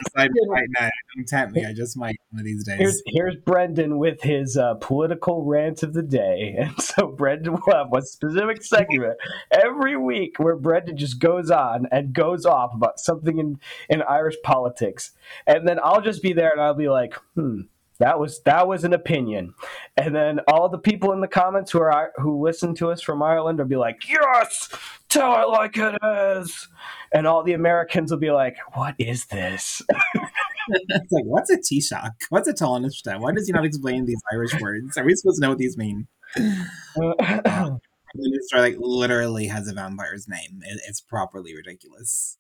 right 0.48 0.70
now. 0.80 0.90
Don't 1.16 1.28
tempt 1.28 1.54
me. 1.54 1.66
I 1.66 1.74
just 1.74 1.98
might 1.98 2.16
one 2.30 2.40
of 2.40 2.46
these 2.46 2.64
days. 2.64 2.78
Here's, 2.78 3.04
here's 3.08 3.36
Brendan 3.36 3.98
with 3.98 4.22
his 4.22 4.56
uh, 4.56 4.76
political 4.76 5.44
rant 5.44 5.84
of 5.84 5.94
the 5.94 6.04
day, 6.04 6.56
and 6.60 6.82
so 6.82 7.08
Brendan 7.08 7.54
will 7.54 7.74
have 7.74 7.94
a 7.94 8.02
specific 8.02 8.64
segment 8.64 9.18
every 9.52 9.98
week 9.98 10.40
where 10.40 10.56
Brendan 10.56 10.98
just 10.98 11.20
goes 11.20 11.52
on 11.52 11.88
and 11.92 12.14
goes 12.14 12.46
off 12.46 12.74
about 12.74 13.00
something 13.00 13.38
in 13.38 13.60
in 13.90 14.02
Irish 14.04 14.36
politics, 14.44 15.12
and 15.46 15.68
then 15.68 15.80
I'll 15.84 16.02
just 16.02 16.22
be 16.22 16.32
there 16.32 16.52
and 16.52 16.62
I'll 16.62 16.74
be 16.74 16.90
like, 16.90 17.16
hmm 17.36 17.62
that 18.02 18.20
was 18.20 18.42
that 18.44 18.68
was 18.68 18.84
an 18.84 18.94
opinion. 18.94 19.54
And 19.98 20.16
then 20.16 20.40
all 20.48 20.70
the 20.70 20.78
people 20.78 21.12
in 21.14 21.22
the 21.22 21.28
comments 21.28 21.72
who 21.72 21.82
are 21.82 22.12
who 22.18 22.44
listen 22.44 22.76
to 22.76 22.92
us 22.92 23.02
from 23.02 23.22
ireland 23.24 23.60
will 23.60 23.66
be 23.66 23.76
like 23.76 24.08
yes 24.10 24.70
tell 25.10 25.42
it 25.42 25.50
like 25.50 25.78
it 25.78 25.98
is. 26.04 26.68
And 27.14 27.28
all 27.28 27.44
the 27.44 27.54
americans 27.54 28.12
will 28.12 28.20
be 28.20 28.32
like 28.32 28.58
what 28.74 28.96
is 28.98 29.26
this? 29.26 29.82
It's 30.70 31.12
like 31.12 31.26
what's 31.26 31.50
a 31.50 31.58
taoiseach? 31.58 32.12
What's 32.30 32.48
a 32.48 32.54
taoiseach? 32.54 33.20
Why 33.20 33.34
does 33.34 33.48
he 33.48 33.52
not 33.52 33.66
explain 33.66 34.06
these 34.06 34.22
irish 34.32 34.54
words? 34.62 34.96
Are 34.96 35.04
we 35.04 35.16
supposed 35.16 35.38
to 35.38 35.42
know 35.42 35.50
what 35.50 35.58
these 35.58 35.76
mean? 35.76 36.08
The 36.36 37.80
minister 38.16 38.60
like 38.60 38.76
literally 38.80 39.48
has 39.48 39.68
a 39.68 39.74
vampire's 39.74 40.28
name. 40.28 40.62
It, 40.64 40.80
it's 40.88 41.02
properly 41.02 41.56
ridiculous. 41.56 42.38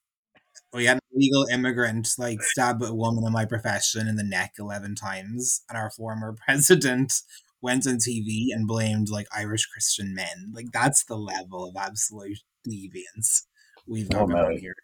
We 0.71 0.86
had 0.86 1.01
illegal 1.21 1.45
immigrant 1.51 2.10
like 2.17 2.41
stab 2.41 2.81
a 2.81 2.93
woman 2.93 3.23
in 3.25 3.31
my 3.31 3.45
profession 3.45 4.07
in 4.07 4.15
the 4.15 4.23
neck 4.23 4.53
11 4.60 4.95
times 4.95 5.62
and 5.69 5.77
our 5.77 5.91
former 5.91 6.36
president 6.45 7.13
went 7.62 7.86
on 7.86 7.95
tv 7.95 8.47
and 8.51 8.67
blamed 8.67 9.10
like 9.10 9.27
irish 9.36 9.65
christian 9.67 10.13
men. 10.15 10.51
Like 10.53 10.67
that's 10.73 11.03
the 11.05 11.17
level 11.17 11.69
of 11.69 11.75
absolute 11.75 12.39
deviance 12.67 13.43
we've 13.88 14.10
got 14.10 14.23
oh, 14.23 14.27
going 14.27 14.60
here 14.60 14.75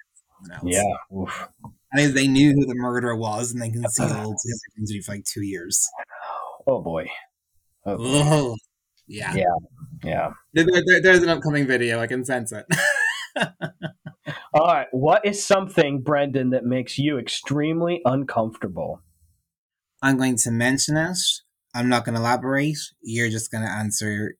yeah 0.63 0.83
Oof. 1.15 1.47
Mean, 1.93 2.13
they 2.13 2.27
knew 2.27 2.51
who 2.53 2.65
the 2.65 2.75
murderer 2.75 3.15
was 3.15 3.51
and 3.51 3.61
they 3.61 3.69
concealed 3.69 4.35
his 4.43 4.61
identity 4.77 5.01
for 5.01 5.13
like 5.13 5.23
two 5.23 5.41
years. 5.41 5.87
Oh 6.67 6.81
boy. 6.81 7.07
Oh, 7.85 7.97
boy. 7.97 8.55
yeah. 9.07 9.33
Yeah 9.33 9.45
yeah. 10.03 10.33
There, 10.53 10.65
there, 10.65 11.01
there's 11.01 11.23
an 11.23 11.29
upcoming 11.29 11.65
video. 11.65 11.99
I 11.99 12.07
can 12.07 12.25
sense 12.25 12.51
it 12.51 12.65
All 14.53 14.67
right. 14.67 14.87
What 14.91 15.25
is 15.25 15.43
something, 15.43 16.01
Brendan, 16.01 16.49
that 16.51 16.65
makes 16.65 16.97
you 16.97 17.17
extremely 17.17 18.01
uncomfortable? 18.05 19.01
I'm 20.01 20.17
going 20.17 20.37
to 20.37 20.51
mention 20.51 20.97
it. 20.97 21.17
I'm 21.73 21.89
not 21.89 22.05
going 22.05 22.15
to 22.15 22.21
elaborate. 22.21 22.77
You're 23.01 23.29
just 23.29 23.51
going 23.51 23.63
to 23.63 23.71
answer, 23.71 24.35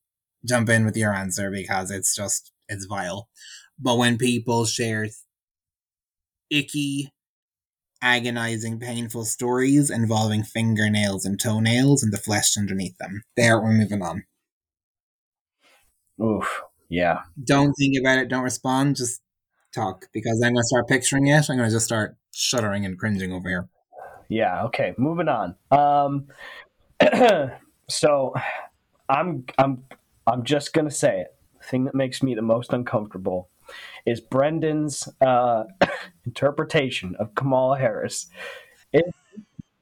jump 0.46 0.70
in 0.70 0.86
with 0.86 0.98
your 0.98 1.14
answer 1.14 1.50
because 1.52 1.92
it's 1.92 2.16
just, 2.16 2.52
it's 2.68 2.86
vile. 2.86 3.30
But 3.80 3.98
when 3.98 4.18
people 4.18 4.66
share 4.66 5.08
icky, 6.50 7.14
agonizing, 8.02 8.80
painful 8.80 9.26
stories 9.26 9.90
involving 9.90 10.44
fingernails 10.44 11.26
and 11.26 11.40
toenails 11.40 12.04
and 12.04 12.12
the 12.12 12.18
flesh 12.18 12.58
underneath 12.58 12.98
them, 12.98 13.24
there 13.36 13.60
we're 13.60 13.72
moving 13.72 14.02
on. 14.02 14.24
Oof. 16.22 16.64
Yeah. 16.90 17.22
Don't 17.44 17.74
think 17.74 17.96
about 18.00 18.20
it. 18.20 18.30
Don't 18.30 18.44
respond. 18.44 18.96
Just 18.96 19.22
talk 19.74 20.08
because 20.14 20.42
I'm 20.44 20.54
going 20.54 20.64
to 20.64 20.68
start 20.68 20.88
picturing 20.88 21.28
it. 21.28 21.50
I'm 21.50 21.58
going 21.58 21.70
to 21.70 21.76
just 21.76 21.86
start 21.86 22.16
shuddering 22.34 22.86
and 22.86 22.98
cringing 22.98 23.32
over 23.32 23.50
here. 23.50 23.68
Yeah. 24.30 24.66
Okay. 24.66 24.94
Moving 24.98 25.28
on. 25.28 25.56
Um, 25.72 26.28
so 27.90 28.34
I'm 29.10 29.46
I'm 29.58 29.84
I'm 30.26 30.44
just 30.44 30.74
to 30.74 30.92
say 30.92 31.22
it. 31.22 31.36
The 31.60 31.66
thing 31.66 31.86
that 31.86 31.96
makes 31.96 32.22
me 32.22 32.36
the 32.36 32.42
most 32.42 32.74
uncomfortable 32.74 33.50
is 34.06 34.22
Brendan's 34.22 35.08
uh, 35.22 35.64
interpretation 36.26 37.16
of 37.20 37.36
Kamala 37.36 37.78
Harris. 37.78 38.28
It's 38.94 39.18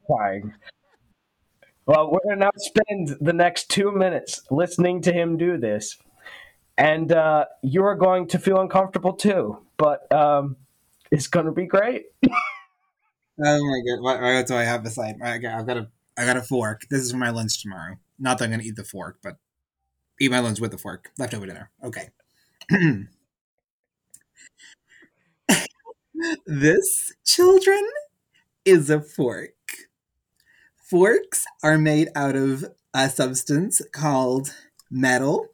fine. 0.08 0.56
Well, 1.88 2.12
we're 2.12 2.34
to 2.34 2.40
now 2.40 2.50
spend 2.58 3.18
the 3.22 3.34
next 3.34 3.70
two 3.70 3.92
minutes 3.92 4.42
listening 4.50 5.02
to 5.04 5.14
him 5.14 5.38
do 5.38 5.58
this 5.58 5.98
and 6.78 7.12
uh, 7.12 7.46
you're 7.62 7.96
going 7.96 8.28
to 8.28 8.40
feel 8.40 8.60
uncomfortable 8.60 9.14
too. 9.14 9.65
But 9.78 10.12
um, 10.12 10.58
it's 11.12 11.28
to 11.46 11.52
be 11.52 11.66
great. 11.66 12.06
oh 12.26 12.30
my 13.40 13.82
god! 13.88 14.02
What, 14.02 14.22
what, 14.22 14.48
do 14.48 14.56
I 14.56 14.64
have 14.64 14.84
beside? 14.84 15.16
Okay, 15.22 15.48
I've 15.48 15.68
got 15.68 15.78
a 15.78 15.88
I 16.18 16.26
got 16.26 16.38
a 16.38 16.42
fork. 16.42 16.84
This 16.90 17.02
is 17.02 17.12
for 17.12 17.18
my 17.18 17.30
lunch 17.30 17.62
tomorrow. 17.62 17.98
Not 18.18 18.38
that 18.38 18.46
I'm 18.46 18.52
to 18.62 18.66
eat 18.66 18.78
the 18.78 18.84
fork, 18.84 19.20
but 19.22 19.38
eat 20.20 20.32
my 20.32 20.40
lunch 20.40 20.60
with 20.60 20.72
the 20.72 20.78
fork. 20.78 21.12
Leftover 21.18 21.46
dinner. 21.46 21.72
Okay. 21.84 22.10
this, 26.46 27.14
children, 27.26 27.84
is 28.64 28.90
a 28.90 29.02
fork. 29.02 29.52
Forks 30.78 31.46
are 31.64 31.78
made 31.78 32.08
out 32.16 32.36
of 32.36 32.66
a 32.94 33.10
substance 33.10 33.82
called 33.92 34.54
metal 34.90 35.50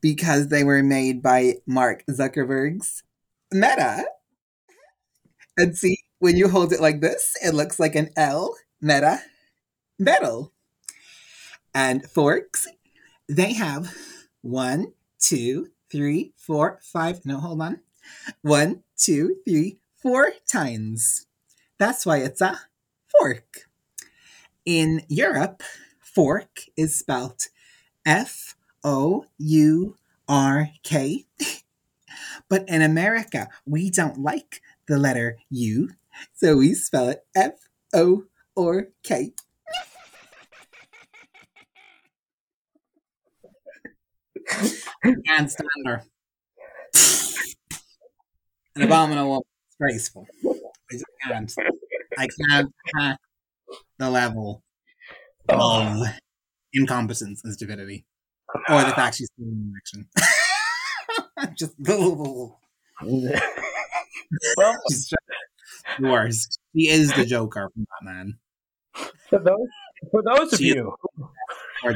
because 0.00 0.48
they 0.48 0.64
were 0.64 0.82
made 0.82 1.22
by 1.22 1.54
Mark 1.66 2.04
Zuckerberg's 2.10 3.04
Meta. 3.52 4.04
And 5.56 5.76
see, 5.76 5.98
when 6.18 6.36
you 6.36 6.48
hold 6.48 6.72
it 6.72 6.80
like 6.80 7.00
this, 7.00 7.34
it 7.42 7.54
looks 7.54 7.78
like 7.80 7.94
an 7.94 8.10
L, 8.16 8.54
Meta, 8.80 9.20
metal. 9.98 10.52
And 11.74 12.08
forks, 12.10 12.68
they 13.28 13.54
have 13.54 13.94
one, 14.42 14.92
two, 15.18 15.68
three, 15.90 16.32
four, 16.36 16.80
five. 16.82 17.24
No, 17.24 17.38
hold 17.38 17.60
on. 17.62 17.80
One, 18.42 18.82
two, 18.96 19.36
three, 19.46 19.78
four 19.96 20.32
tines. 20.50 21.26
That's 21.78 22.06
why 22.06 22.18
it's 22.18 22.40
a 22.40 22.60
fork. 23.08 23.68
In 24.64 25.02
Europe, 25.08 25.62
fork 26.00 26.60
is 26.76 26.96
spelt 26.98 27.48
F 28.06 28.56
O 28.84 29.26
U 29.38 29.96
R 30.28 30.70
K. 30.82 31.26
but 32.52 32.68
in 32.68 32.82
America, 32.82 33.48
we 33.64 33.88
don't 33.88 34.18
like 34.18 34.60
the 34.86 34.98
letter 34.98 35.38
U, 35.48 35.88
so 36.34 36.58
we 36.58 36.74
spell 36.74 37.08
it 37.08 37.24
F 37.34 37.52
O 37.94 38.24
or 38.54 38.88
K. 39.02 39.32
can't 45.26 45.50
stand 45.50 45.66
her. 45.86 46.02
An 48.76 48.82
abominable, 48.82 49.46
disgraceful. 49.70 50.26
I 50.44 50.92
just 50.92 51.04
can't. 51.26 51.54
I 52.18 52.28
can't 52.50 52.70
hack 52.94 53.18
the 53.98 54.10
level 54.10 54.62
of 55.48 55.58
oh. 55.58 56.04
incompetence 56.74 57.42
and 57.44 57.54
stupidity 57.54 58.04
or 58.68 58.84
the 58.84 58.90
fact 58.90 59.16
she's 59.16 59.30
still 59.32 59.48
in 59.48 59.58
the 59.58 59.70
election. 59.70 60.06
just 61.58 61.74
well, 61.78 62.58
she's 64.90 65.08
just 65.08 65.14
the 65.98 66.08
worst. 66.08 66.58
She 66.74 66.88
is 66.88 67.12
the 67.12 67.24
Joker 67.24 67.70
from 67.72 67.86
Batman. 68.04 68.38
For 69.28 69.38
those, 69.38 69.68
for 70.10 70.22
those 70.22 70.52
of 70.52 70.60
you, 70.60 70.94
or 71.84 71.94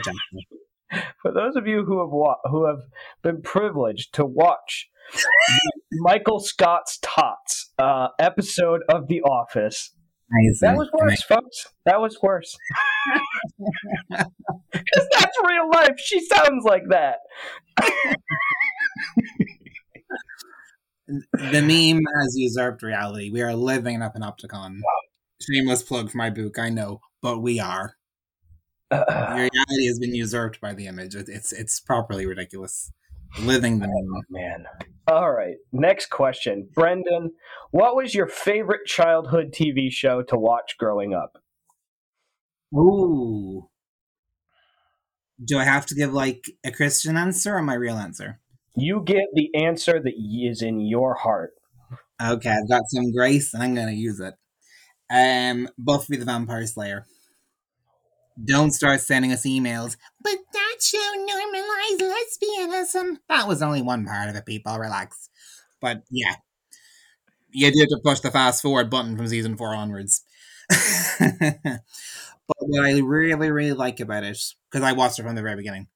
for 1.23 1.33
those 1.33 1.57
of 1.57 1.67
you 1.67 1.85
who 1.85 2.01
have 2.01 2.11
wa- 2.11 2.39
who 2.45 2.67
have 2.67 2.81
been 3.23 3.43
privileged 3.43 4.15
to 4.15 4.25
watch 4.25 4.89
Michael 5.93 6.41
Scott's 6.41 6.99
Tots 7.03 7.73
uh, 7.79 8.09
episode 8.19 8.83
of 8.89 9.09
The 9.09 9.21
Office, 9.23 9.93
Amazing. 10.33 10.69
That 10.69 10.77
was 10.77 10.91
worse, 10.93 11.23
folks. 11.23 11.67
That 11.85 12.01
was 12.01 12.19
worse. 12.21 12.57
Because 14.11 15.09
that's 15.13 15.37
real 15.47 15.71
life. 15.73 15.99
She 15.99 16.25
sounds 16.27 16.65
like 16.65 16.83
that. 16.91 17.19
The 21.09 21.62
meme 21.62 22.03
has 22.21 22.35
usurped 22.37 22.83
reality. 22.83 23.31
We 23.31 23.42
are 23.42 23.55
living 23.55 23.95
in 23.95 24.03
a 24.03 24.11
panopticon. 24.11 24.81
Shameless 25.40 25.83
plug 25.83 26.11
for 26.11 26.16
my 26.16 26.31
book, 26.31 26.59
I 26.59 26.71
know, 26.71 27.01
but 27.23 27.40
we 27.40 27.61
are. 27.61 27.97
Uh, 28.90 29.05
reality 29.35 29.87
has 29.87 29.99
been 29.99 30.14
usurped 30.14 30.61
by 30.61 30.73
the 30.73 30.87
image. 30.87 31.14
It's 31.14 31.53
it's 31.53 31.81
properly 31.81 32.27
ridiculous. 32.27 32.92
living 33.40 33.81
the 33.81 33.88
meme. 33.88 34.14
oh, 34.14 34.23
man. 34.31 34.64
All 35.09 35.31
right. 35.33 35.57
Next 35.73 36.11
question. 36.11 36.69
Brendan, 36.75 37.33
what 37.71 37.97
was 37.97 38.14
your 38.14 38.27
favorite 38.27 38.87
childhood 38.87 39.53
TV 39.53 39.90
show 39.90 40.23
to 40.23 40.37
watch 40.37 40.77
growing 40.79 41.14
up? 41.14 41.38
Ooh. 42.75 43.69
Do 45.45 45.59
I 45.59 45.64
have 45.64 45.87
to 45.87 45.95
give 45.95 46.12
like 46.12 46.47
a 46.64 46.71
Christian 46.73 47.16
answer 47.16 47.55
or 47.55 47.62
my 47.62 47.75
real 47.75 47.97
answer? 47.97 48.40
You 48.77 49.03
give 49.05 49.25
the 49.35 49.55
answer 49.55 50.01
that 50.01 50.15
is 50.17 50.62
in 50.62 50.81
your 50.81 51.15
heart. 51.15 51.53
Okay, 52.23 52.51
I've 52.51 52.69
got 52.69 52.89
some 52.89 53.12
grace 53.12 53.55
and 53.55 53.62
I'm 53.62 53.75
going 53.75 53.89
to 53.89 53.95
use 53.95 54.21
it. 54.21 54.35
Um, 55.11 55.69
Buffy 55.79 56.17
the 56.17 56.25
Vampire 56.25 56.67
Slayer. 56.67 57.07
Don't 58.43 58.73
start 58.73 59.01
sending 59.01 59.33
us 59.33 59.47
emails. 59.47 59.97
But 60.23 60.37
that 60.53 60.77
show 60.81 61.12
normalized 61.17 62.03
lesbianism. 62.03 63.19
That 63.29 63.49
was 63.49 63.62
only 63.62 63.83
one 63.83 64.05
part 64.05 64.29
of 64.29 64.37
it, 64.37 64.45
people. 64.45 64.79
Relax. 64.79 65.31
But 65.81 66.03
yeah, 66.11 66.35
you 67.51 67.71
did 67.71 67.89
to 67.89 67.99
push 68.05 68.21
the 68.21 68.31
fast 68.31 68.62
forward 68.62 68.91
button 68.91 69.17
from 69.17 69.27
season 69.29 69.57
four 69.57 69.75
onwards. 69.75 70.23
but 70.69 71.81
what 72.59 72.85
I 72.85 72.99
really, 72.99 73.51
really 73.51 73.73
like 73.73 74.01
about 74.01 74.25
it, 74.25 74.39
because 74.71 74.85
I 74.85 74.93
watched 74.93 75.19
it 75.19 75.23
from 75.23 75.35
the 75.35 75.43
very 75.43 75.57
beginning, 75.57 75.89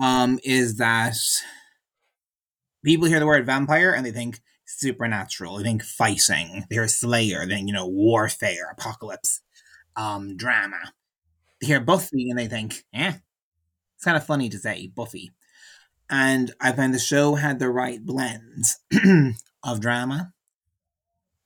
um, 0.00 0.38
is 0.42 0.76
that 0.78 1.16
people 2.84 3.06
hear 3.06 3.20
the 3.20 3.26
word 3.26 3.46
vampire 3.46 3.92
and 3.92 4.04
they 4.04 4.10
think 4.10 4.40
supernatural. 4.66 5.58
They 5.58 5.64
think 5.64 5.82
fighting. 5.82 6.64
They 6.68 6.76
hear 6.76 6.88
Slayer. 6.88 7.46
They 7.46 7.54
think, 7.54 7.68
you 7.68 7.74
know, 7.74 7.86
warfare, 7.86 8.74
apocalypse, 8.76 9.40
um, 9.96 10.36
drama. 10.36 10.92
They 11.60 11.68
hear 11.68 11.80
Buffy 11.80 12.30
and 12.30 12.38
they 12.38 12.46
think, 12.46 12.84
eh, 12.94 13.14
it's 13.96 14.04
kind 14.04 14.16
of 14.16 14.24
funny 14.24 14.48
to 14.48 14.58
say 14.58 14.90
Buffy. 14.94 15.32
And 16.08 16.52
I 16.60 16.72
find 16.72 16.92
the 16.92 16.98
show 16.98 17.34
had 17.34 17.58
the 17.58 17.68
right 17.68 18.04
blend 18.04 18.64
of 19.64 19.80
drama, 19.80 20.32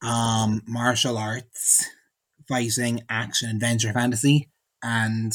um, 0.02 0.62
martial 0.66 1.18
arts, 1.18 1.86
fighting, 2.48 3.02
action, 3.08 3.50
adventure, 3.50 3.92
fantasy, 3.92 4.48
and 4.82 5.32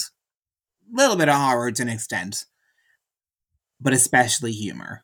a 0.91 0.95
little 0.95 1.15
bit 1.15 1.29
of 1.29 1.35
horror 1.35 1.71
to 1.71 1.81
an 1.83 1.89
extent, 1.89 2.45
but 3.81 3.93
especially 3.93 4.51
humor 4.51 5.03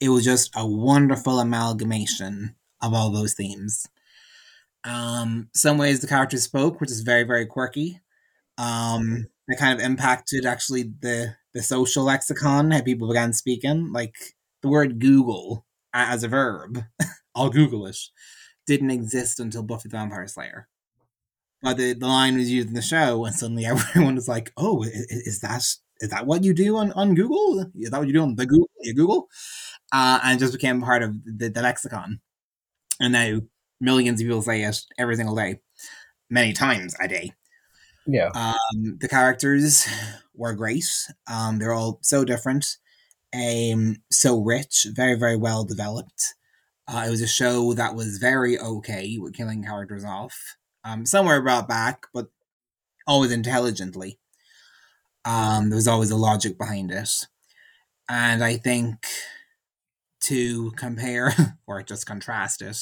it 0.00 0.08
was 0.08 0.24
just 0.24 0.50
a 0.54 0.66
wonderful 0.66 1.40
amalgamation 1.40 2.54
of 2.82 2.92
all 2.94 3.10
those 3.10 3.34
themes. 3.34 3.86
Um, 4.84 5.48
some 5.54 5.78
ways 5.78 6.00
the 6.00 6.06
characters 6.06 6.44
spoke, 6.44 6.80
which 6.80 6.90
is 6.90 7.00
very, 7.00 7.24
very 7.24 7.46
quirky. 7.46 8.00
Um, 8.58 9.26
it 9.48 9.58
kind 9.58 9.78
of 9.78 9.84
impacted 9.84 10.44
actually 10.46 10.84
the 11.00 11.36
the 11.54 11.62
social 11.62 12.04
lexicon, 12.04 12.70
how 12.70 12.82
people 12.82 13.08
began 13.08 13.32
speaking. 13.32 13.92
Like 13.92 14.14
the 14.62 14.68
word 14.68 15.00
Google 15.00 15.66
as 15.94 16.22
a 16.22 16.28
verb, 16.28 16.82
all 17.34 17.50
Googlish, 17.50 18.08
didn't 18.66 18.90
exist 18.90 19.40
until 19.40 19.62
Buffy 19.62 19.88
the 19.88 19.96
Vampire 19.96 20.26
Slayer. 20.26 20.68
But 21.62 21.78
the, 21.78 21.94
the 21.94 22.06
line 22.06 22.36
was 22.36 22.50
used 22.50 22.68
in 22.68 22.74
the 22.74 22.82
show, 22.82 23.24
and 23.24 23.34
suddenly 23.34 23.66
everyone 23.66 24.14
was 24.16 24.28
like, 24.28 24.52
"Oh, 24.56 24.82
is, 24.82 24.92
is 25.10 25.40
that 25.40 25.62
is 26.00 26.10
that 26.10 26.26
what 26.26 26.44
you 26.44 26.54
do 26.54 26.76
on, 26.76 26.92
on 26.92 27.14
Google? 27.14 27.70
Is 27.74 27.90
that 27.90 27.98
what 27.98 28.06
you 28.06 28.12
do 28.12 28.22
on 28.22 28.36
the 28.36 28.46
Google? 28.46 28.68
Google?" 28.94 29.28
uh, 29.92 30.20
and 30.22 30.38
just 30.38 30.52
became 30.52 30.80
part 30.80 31.02
of 31.02 31.14
the, 31.24 31.48
the 31.48 31.62
lexicon. 31.62 32.20
And 33.00 33.12
now 33.12 33.40
millions 33.80 34.20
of 34.20 34.26
people 34.26 34.42
say 34.42 34.62
it 34.62 34.80
every 34.98 35.16
single 35.16 35.36
day, 35.36 35.60
many 36.30 36.52
times 36.52 36.94
a 37.00 37.08
day. 37.08 37.32
Yeah. 38.06 38.30
Um, 38.34 38.98
the 39.00 39.08
characters 39.08 39.86
were 40.34 40.54
great. 40.54 40.86
Um, 41.30 41.58
they're 41.58 41.72
all 41.72 41.98
so 42.02 42.24
different, 42.24 42.76
um, 43.34 43.96
so 44.10 44.40
rich, 44.40 44.86
very, 44.94 45.14
very 45.18 45.36
well 45.36 45.64
developed. 45.64 46.34
Uh, 46.88 47.04
it 47.06 47.10
was 47.10 47.20
a 47.20 47.26
show 47.26 47.74
that 47.74 47.96
was 47.96 48.18
very 48.18 48.58
okay 48.58 49.18
with 49.18 49.34
killing 49.34 49.64
characters 49.64 50.04
off. 50.04 50.56
Um, 50.84 51.04
somewhere 51.04 51.42
brought 51.42 51.68
back, 51.68 52.06
but 52.14 52.28
always 53.08 53.32
intelligently. 53.32 54.20
Um, 55.26 55.70
there 55.70 55.76
was 55.76 55.88
always 55.88 56.12
a 56.12 56.16
logic 56.16 56.58
behind 56.58 56.92
it. 56.92 57.10
And 58.08 58.44
I 58.44 58.56
think 58.56 59.06
to 60.22 60.70
compare 60.72 61.32
or 61.66 61.82
just 61.82 62.06
contrast 62.06 62.62
it 62.62 62.78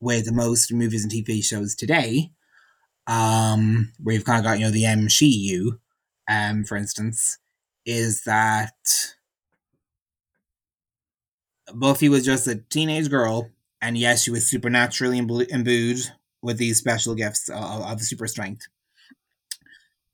with 0.00 0.32
most 0.32 0.72
movies 0.72 1.04
and 1.04 1.12
TV 1.12 1.42
shows 1.42 1.74
today, 1.74 2.30
um, 3.06 3.92
where 4.02 4.14
you've 4.14 4.24
kind 4.24 4.38
of 4.40 4.44
got, 4.44 4.58
you 4.58 4.66
know, 4.66 4.72
the 4.72 4.86
MCU, 4.86 5.80
um, 6.28 6.64
for 6.64 6.76
instance, 6.76 7.38
is 7.86 8.22
that 8.24 8.72
Buffy 11.74 12.08
was 12.08 12.24
just 12.24 12.46
a 12.46 12.56
teenage 12.56 13.10
girl, 13.10 13.50
and 13.82 13.98
yes, 13.98 14.22
she 14.22 14.30
was 14.30 14.48
supernaturally 14.48 15.18
imbued 15.18 15.98
with 16.42 16.56
these 16.58 16.78
special 16.78 17.14
gifts 17.14 17.48
of, 17.50 17.82
of 17.82 18.00
super 18.02 18.26
strength. 18.26 18.66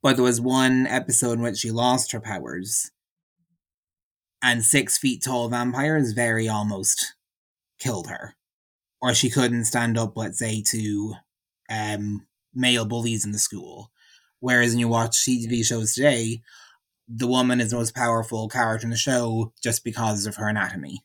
But 0.03 0.17
there 0.17 0.25
was 0.25 0.41
one 0.41 0.87
episode 0.87 1.35
in 1.35 1.43
which 1.43 1.59
she 1.59 1.71
lost 1.71 2.13
her 2.13 2.21
powers, 2.21 2.91
and 4.43 4.65
six 4.65 4.97
feet 4.97 5.23
tall 5.23 5.49
vampires 5.49 6.13
very 6.13 6.49
almost 6.49 7.15
killed 7.79 8.09
her. 8.09 8.37
Or 9.03 9.15
she 9.15 9.31
couldn't 9.31 9.65
stand 9.65 9.99
up, 9.99 10.17
let's 10.17 10.39
say, 10.39 10.63
to 10.69 11.15
um, 11.71 12.27
male 12.55 12.85
bullies 12.85 13.25
in 13.25 13.33
the 13.33 13.39
school. 13.39 13.91
Whereas 14.41 14.73
when 14.73 14.81
you 14.81 14.89
watch 14.89 15.17
TV 15.19 15.65
shows 15.65 15.95
today, 15.95 16.43
the 17.09 17.27
woman 17.27 17.61
is 17.61 17.71
the 17.71 17.77
most 17.77 17.95
powerful 17.95 18.49
character 18.49 18.87
in 18.87 18.91
the 18.91 18.97
show 18.97 19.53
just 19.63 19.85
because 19.85 20.27
of 20.27 20.37
her 20.37 20.49
anatomy. 20.49 21.05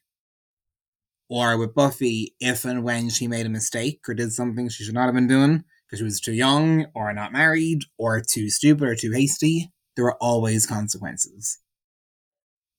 Or 1.30 1.58
with 1.58 1.74
Buffy, 1.74 2.36
if 2.40 2.66
and 2.66 2.84
when 2.84 3.10
she 3.10 3.28
made 3.28 3.46
a 3.46 3.50
mistake 3.50 4.08
or 4.08 4.14
did 4.14 4.32
something 4.32 4.70
she 4.70 4.84
should 4.84 4.94
not 4.94 5.06
have 5.06 5.16
been 5.16 5.28
doing 5.28 5.64
because 5.96 6.00
she 6.00 6.04
was 6.04 6.22
too 6.22 6.34
young 6.34 6.86
or 6.94 7.14
not 7.14 7.32
married 7.32 7.84
or 7.98 8.22
too 8.22 8.50
stupid 8.50 8.88
or 8.88 8.96
too 8.96 9.12
hasty, 9.12 9.72
there 9.96 10.06
were 10.06 10.18
always 10.22 10.66
consequences 10.66 11.60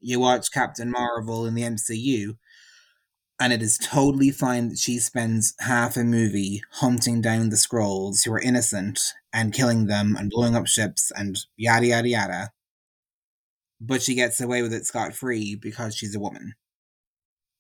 you 0.01 0.21
watch 0.21 0.53
Captain 0.53 0.91
Marvel 0.91 1.47
in 1.47 1.55
the 1.55 1.63
MCU, 1.63 2.37
and 3.41 3.53
it 3.53 3.63
is 3.63 3.79
totally 3.79 4.31
fine 4.31 4.69
that 4.69 4.79
she 4.79 4.99
spends 4.99 5.55
half 5.61 5.97
a 5.97 6.05
movie 6.05 6.63
hunting 6.75 7.21
down 7.21 7.51
the 7.51 7.57
Skrulls 7.57 8.25
who 8.25 8.33
are 8.33 8.41
innocent 8.41 9.01
and 9.33 9.53
killing 9.53 9.87
them 9.87 10.17
and 10.17 10.31
blowing 10.31 10.55
up 10.55 10.67
ships 10.67 11.11
and 11.17 11.39
yada 11.57 11.87
yada 11.87 12.09
yada. 12.09 12.51
But 13.81 14.01
she 14.01 14.15
gets 14.15 14.41
away 14.41 14.63
with 14.63 14.73
it 14.73 14.87
scot 14.87 15.13
free 15.15 15.55
because 15.55 15.95
she's 15.95 16.15
a 16.15 16.21
woman. 16.21 16.55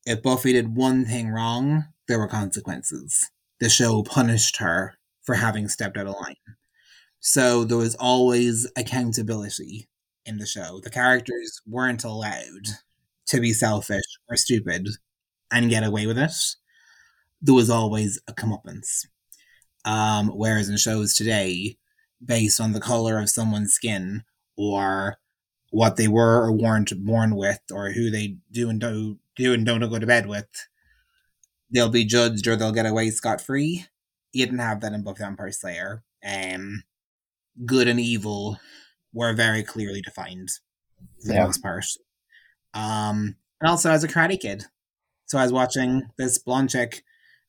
If 0.06 0.22
Buffy 0.22 0.52
did 0.52 0.76
one 0.76 1.04
thing 1.04 1.30
wrong, 1.30 1.86
there 2.08 2.18
were 2.18 2.28
consequences. 2.28 3.28
The 3.58 3.68
show 3.68 4.02
punished 4.02 4.58
her 4.58 4.94
for 5.26 5.34
having 5.34 5.68
stepped 5.68 5.98
out 5.98 6.06
of 6.06 6.14
line. 6.14 6.36
So 7.20 7.64
there 7.64 7.76
was 7.78 7.96
always 7.96 8.70
accountability 8.76 9.88
in 10.24 10.38
the 10.38 10.46
show. 10.46 10.80
The 10.82 10.90
characters 10.90 11.60
weren't 11.66 12.04
allowed 12.04 12.66
to 13.26 13.40
be 13.40 13.52
selfish 13.52 14.04
or 14.30 14.36
stupid 14.36 14.88
and 15.50 15.70
get 15.70 15.84
away 15.84 16.06
with 16.06 16.18
it. 16.18 16.32
There 17.42 17.54
was 17.54 17.70
always 17.70 18.20
a 18.28 18.32
comeuppance. 18.32 19.06
Um, 19.84 20.28
whereas 20.28 20.68
in 20.68 20.76
shows 20.76 21.14
today, 21.14 21.76
based 22.24 22.60
on 22.60 22.72
the 22.72 22.80
color 22.80 23.18
of 23.18 23.30
someone's 23.30 23.74
skin 23.74 24.24
or 24.56 25.18
what 25.70 25.96
they 25.96 26.08
were 26.08 26.44
or 26.44 26.52
weren't 26.52 26.92
born 27.04 27.36
with 27.36 27.60
or 27.72 27.92
who 27.92 28.10
they 28.10 28.36
do 28.50 28.70
and 28.70 28.80
don't 28.80 29.18
do 29.36 29.52
and 29.52 29.66
don't 29.66 29.88
go 29.88 29.98
to 29.98 30.06
bed 30.06 30.26
with, 30.26 30.48
they'll 31.70 31.88
be 31.88 32.04
judged 32.04 32.46
or 32.46 32.56
they'll 32.56 32.72
get 32.72 32.86
away 32.86 33.10
scot 33.10 33.40
free. 33.40 33.86
You 34.32 34.44
didn't 34.44 34.58
have 34.58 34.80
that 34.80 34.92
in 34.92 35.02
Buffy 35.02 35.20
Vampire 35.20 35.52
Slayer. 35.52 36.02
Um, 36.26 36.82
good 37.64 37.88
and 37.88 38.00
evil 38.00 38.58
were 39.12 39.32
very 39.32 39.62
clearly 39.62 40.02
defined 40.02 40.50
for 41.24 41.32
yeah. 41.32 41.40
the 41.40 41.46
most 41.46 41.62
part. 41.62 41.86
Um, 42.74 43.36
and 43.60 43.70
also 43.70 43.90
as 43.90 44.04
a 44.04 44.08
karate 44.08 44.38
kid. 44.38 44.64
So 45.26 45.38
I 45.38 45.42
was 45.42 45.52
watching 45.52 46.02
this 46.18 46.38
blonde 46.38 46.70
chick 46.70 47.02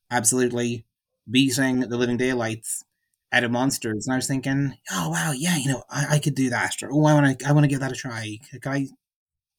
absolutely 0.10 0.86
beating 1.30 1.82
the 1.82 1.98
living 1.98 2.18
daylights 2.18 2.84
out 3.32 3.44
of 3.44 3.52
monsters, 3.52 4.08
and 4.08 4.14
I 4.14 4.18
was 4.18 4.28
thinking, 4.28 4.78
oh 4.92 5.10
wow, 5.10 5.34
yeah, 5.36 5.58
you 5.58 5.70
know, 5.70 5.84
I, 5.90 6.16
I 6.16 6.20
could 6.20 6.36
do 6.36 6.50
that. 6.50 6.82
Or 6.82 6.90
oh, 6.92 7.06
I 7.06 7.14
want 7.14 7.40
to, 7.40 7.48
I 7.48 7.52
want 7.52 7.66
to 7.66 7.68
give 7.68 7.82
that 7.82 7.92
a 7.92 7.96
try. 7.96 8.38
Could 8.52 8.66
I 8.66 8.88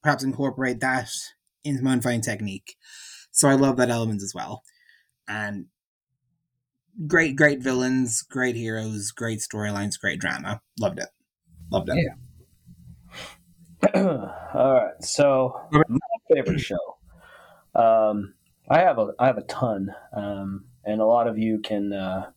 perhaps 0.02 0.24
incorporate 0.24 0.81
that 0.81 1.11
into 1.64 1.83
my 1.83 1.92
own 1.92 2.00
fighting 2.00 2.22
technique? 2.22 2.76
So 3.31 3.48
I 3.48 3.54
love 3.54 3.76
that 3.76 3.90
element 3.90 4.22
as 4.22 4.33
well. 4.35 4.62
And 5.28 5.66
great, 7.06 7.37
great 7.37 7.61
villains, 7.61 8.22
great 8.22 8.56
heroes, 8.56 9.11
great 9.11 9.40
storylines, 9.40 9.98
great 9.98 10.20
drama. 10.20 10.61
Loved 10.80 10.98
it. 10.98 11.08
Loved 11.70 11.90
it. 11.90 11.96
Yeah. 11.96 12.14
All 14.54 14.74
right. 14.74 15.02
So 15.04 15.54
my 15.70 15.82
favorite 16.32 16.61
show. 16.61 16.98
Um, 17.74 18.34
I 18.70 18.80
have 18.80 18.98
a 18.98 19.12
I 19.18 19.26
have 19.26 19.38
a 19.38 19.42
ton, 19.42 19.94
um, 20.14 20.64
and 20.84 21.00
a 21.00 21.06
lot 21.06 21.26
of 21.26 21.38
you 21.38 21.61
can 21.61 21.92
uh, 21.92 22.30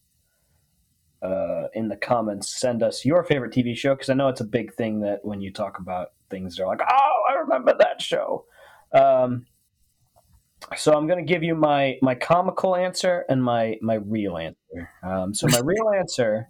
uh, 1.22 1.68
in 1.74 1.90
the 1.90 1.98
comments 1.98 2.60
send 2.60 2.84
us 2.84 3.04
your 3.06 3.24
favorite 3.24 3.54
TV 3.54 3.76
show 3.76 3.96
because 3.96 4.10
I 4.10 4.14
know 4.14 4.28
it's 4.30 4.42
a 4.42 4.46
big 4.46 4.74
thing 4.76 5.02
that 5.02 5.20
when 5.24 5.42
you 5.42 5.52
talk 5.52 5.80
about 5.80 6.10
things, 6.30 6.56
they're 6.56 6.68
like, 6.68 6.82
"Oh, 6.88 7.24
I 7.30 7.34
remember 7.40 7.76
that 7.78 8.02
show." 8.02 8.46
Um, 8.94 9.46
so 10.78 10.94
I'm 10.94 11.08
going 11.08 11.26
to 11.26 11.32
give 11.32 11.44
you 11.44 11.56
my 11.56 11.98
my 12.02 12.16
comical 12.16 12.76
answer 12.76 13.26
and 13.30 13.44
my 13.44 13.78
my 13.82 13.96
real 13.96 14.38
answer. 14.38 14.90
Um, 15.04 15.34
so 15.34 15.48
my 15.48 15.60
real 15.64 15.90
answer 15.98 16.50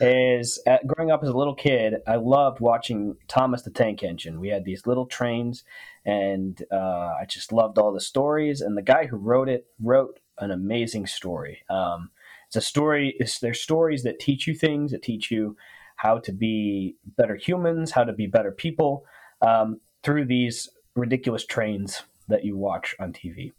is 0.00 0.62
at, 0.66 0.86
growing 0.86 1.10
up 1.10 1.22
as 1.22 1.28
a 1.28 1.36
little 1.36 1.54
kid, 1.54 1.94
I 2.06 2.16
loved 2.16 2.60
watching 2.60 3.16
Thomas 3.28 3.62
the 3.62 3.70
Tank 3.70 4.02
Engine. 4.02 4.40
We 4.40 4.48
had 4.48 4.64
these 4.64 4.86
little 4.86 5.06
trains, 5.06 5.64
and 6.04 6.62
uh, 6.72 7.14
I 7.20 7.24
just 7.28 7.52
loved 7.52 7.78
all 7.78 7.92
the 7.92 8.00
stories. 8.00 8.60
And 8.60 8.76
the 8.76 8.82
guy 8.82 9.06
who 9.06 9.16
wrote 9.16 9.48
it 9.48 9.66
wrote 9.80 10.20
an 10.38 10.50
amazing 10.50 11.06
story. 11.06 11.62
Um, 11.68 12.10
it's 12.46 12.56
a 12.56 12.60
story. 12.60 13.14
It's 13.18 13.38
there's 13.38 13.60
stories 13.60 14.02
that 14.04 14.20
teach 14.20 14.46
you 14.46 14.54
things, 14.54 14.92
that 14.92 15.02
teach 15.02 15.30
you 15.30 15.56
how 15.96 16.18
to 16.18 16.32
be 16.32 16.96
better 17.16 17.36
humans, 17.36 17.92
how 17.92 18.04
to 18.04 18.12
be 18.12 18.26
better 18.26 18.52
people 18.52 19.04
um, 19.40 19.80
through 20.02 20.26
these 20.26 20.68
ridiculous 20.94 21.46
trains 21.46 22.02
that 22.32 22.44
you 22.44 22.56
watch 22.56 22.96
on 22.98 23.12
TV. 23.12 23.52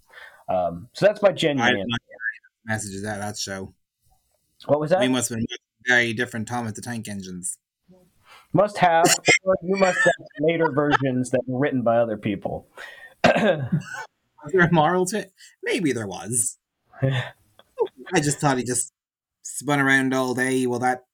Um, 0.49 0.89
so 0.93 1.05
that's 1.05 1.21
my 1.21 1.31
genuine 1.31 1.77
answer. 1.77 1.85
Messages 2.65 3.03
that 3.03 3.19
that 3.19 3.37
show. 3.37 3.73
What 4.65 4.79
was 4.79 4.91
that? 4.91 4.99
We 4.99 5.07
must 5.07 5.29
have 5.29 5.37
been 5.37 5.47
very 5.87 6.13
different 6.13 6.47
Thomas 6.47 6.73
the 6.73 6.81
Tank 6.81 7.07
engines. 7.07 7.57
Must 8.53 8.77
have, 8.77 9.05
you 9.63 9.75
must 9.75 9.97
have 9.97 10.13
later 10.39 10.71
versions 10.71 11.31
that 11.31 11.41
were 11.47 11.59
written 11.59 11.81
by 11.81 11.97
other 11.97 12.17
people. 12.17 12.67
Was 14.43 14.51
there 14.51 14.61
a 14.61 14.71
moral 14.71 15.05
to 15.07 15.19
it? 15.19 15.33
Maybe 15.63 15.93
there 15.93 16.07
was. 16.07 16.57
I 17.01 18.19
just 18.21 18.39
thought 18.39 18.57
he 18.57 18.63
just 18.63 18.91
spun 19.41 19.79
around 19.79 20.13
all 20.13 20.33
day 20.33 20.67
while 20.67 20.79
that 20.79 21.05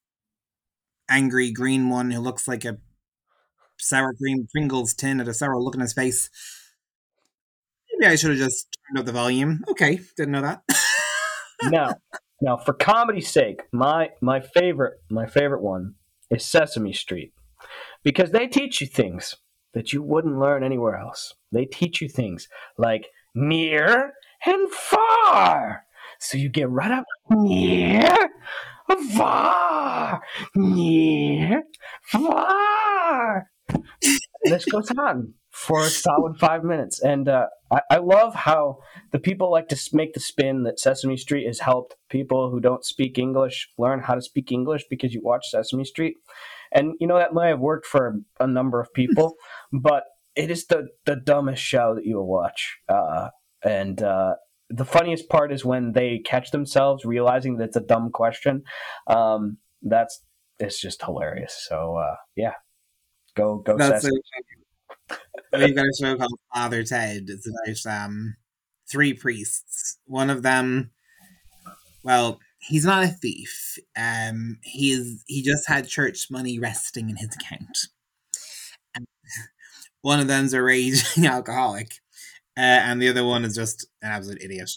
angry 1.09 1.51
green 1.51 1.89
one 1.89 2.11
who 2.11 2.19
looks 2.19 2.47
like 2.47 2.65
a 2.65 2.77
sour 3.77 4.13
cream 4.13 4.47
Pringles 4.51 4.93
tin 4.93 5.19
at 5.19 5.27
a 5.27 5.33
sour 5.33 5.61
look 5.61 5.75
in 5.75 5.81
his 5.81 5.93
face. 5.93 6.29
Maybe 7.99 8.13
I 8.13 8.15
should 8.15 8.29
have 8.29 8.39
just 8.39 8.77
turned 8.87 8.99
up 8.99 9.05
the 9.05 9.11
volume. 9.11 9.61
Okay, 9.67 9.99
didn't 10.15 10.31
know 10.31 10.41
that. 10.41 10.63
now, 11.63 11.95
now 12.41 12.55
for 12.55 12.71
comedy's 12.71 13.27
sake, 13.29 13.63
my 13.73 14.11
my 14.21 14.39
favorite 14.39 15.01
my 15.09 15.25
favorite 15.27 15.61
one 15.61 15.95
is 16.29 16.45
Sesame 16.45 16.93
Street 16.93 17.33
because 18.01 18.31
they 18.31 18.47
teach 18.47 18.79
you 18.79 18.87
things 18.87 19.35
that 19.73 19.91
you 19.91 20.01
wouldn't 20.01 20.39
learn 20.39 20.63
anywhere 20.63 20.95
else. 20.95 21.33
They 21.51 21.65
teach 21.65 22.01
you 22.01 22.07
things 22.07 22.47
like 22.77 23.07
near 23.35 24.13
and 24.45 24.71
far. 24.71 25.83
So 26.19 26.37
you 26.37 26.47
get 26.47 26.69
right 26.69 26.91
up 26.91 27.05
near, 27.29 28.15
far, 29.13 30.21
near, 30.55 31.63
far. 32.01 33.49
this 34.45 34.63
goes 34.65 34.89
on 34.91 35.33
for 35.59 35.81
a 35.81 35.89
solid 35.89 36.39
five 36.39 36.63
minutes. 36.63 37.01
And 37.01 37.27
uh, 37.27 37.47
I, 37.69 37.81
I, 37.91 37.97
love 37.97 38.33
how 38.33 38.77
the 39.11 39.19
people 39.19 39.51
like 39.51 39.67
to 39.67 39.89
make 39.91 40.13
the 40.13 40.21
spin 40.21 40.63
that 40.63 40.79
Sesame 40.79 41.17
Street 41.17 41.45
has 41.47 41.59
helped 41.59 41.97
people 42.09 42.49
who 42.49 42.61
don't 42.61 42.85
speak 42.85 43.17
English 43.17 43.67
learn 43.77 43.99
how 43.99 44.15
to 44.15 44.21
speak 44.21 44.53
English 44.53 44.85
because 44.89 45.13
you 45.13 45.21
watch 45.21 45.49
Sesame 45.49 45.83
Street. 45.83 46.15
And, 46.71 46.93
you 47.01 47.07
know, 47.07 47.17
that 47.17 47.33
might 47.33 47.49
have 47.49 47.59
worked 47.59 47.85
for 47.85 48.21
a 48.39 48.47
number 48.47 48.79
of 48.79 48.93
people, 48.93 49.35
but 49.73 50.05
it 50.33 50.49
is 50.49 50.65
the, 50.67 50.87
the 51.05 51.17
dumbest 51.17 51.61
show 51.61 51.93
that 51.93 52.05
you 52.05 52.15
will 52.15 52.27
watch. 52.27 52.77
Uh, 52.87 53.27
and 53.61 54.01
uh, 54.01 54.35
the 54.69 54.85
funniest 54.85 55.27
part 55.27 55.51
is 55.51 55.65
when 55.65 55.91
they 55.91 56.19
catch 56.19 56.51
themselves 56.51 57.03
realizing 57.03 57.57
that 57.57 57.65
it's 57.65 57.75
a 57.75 57.81
dumb 57.81 58.11
question. 58.11 58.63
Um, 59.07 59.57
that's 59.81 60.23
it's 60.57 60.79
just 60.79 61.03
hilarious. 61.03 61.65
So 61.67 61.97
uh, 61.97 62.15
yeah, 62.37 62.53
go 63.35 63.57
go. 63.57 63.77
That's 63.77 64.03
Sesame. 64.03 64.21
We've 65.53 65.75
got 65.75 65.85
a 65.85 65.93
show 65.99 66.15
called 66.15 66.39
Father 66.53 66.83
Ted. 66.83 67.29
It's 67.29 67.47
about 67.47 68.05
um, 68.05 68.35
three 68.89 69.13
priests. 69.13 69.97
One 70.05 70.29
of 70.29 70.43
them, 70.43 70.91
well, 72.03 72.39
he's 72.59 72.85
not 72.85 73.03
a 73.03 73.07
thief. 73.07 73.77
Um, 73.97 74.57
he 74.63 74.91
is. 74.91 75.23
He 75.27 75.41
just 75.41 75.67
had 75.67 75.87
church 75.87 76.27
money 76.31 76.59
resting 76.59 77.09
in 77.09 77.17
his 77.17 77.35
account. 77.35 77.77
And 78.95 79.05
one 80.01 80.19
of 80.19 80.27
them's 80.27 80.53
a 80.53 80.61
raging 80.61 81.25
alcoholic, 81.27 81.93
uh, 82.57 82.61
and 82.61 83.01
the 83.01 83.09
other 83.09 83.25
one 83.25 83.45
is 83.45 83.55
just 83.55 83.87
an 84.01 84.11
absolute 84.11 84.41
idiot. 84.43 84.71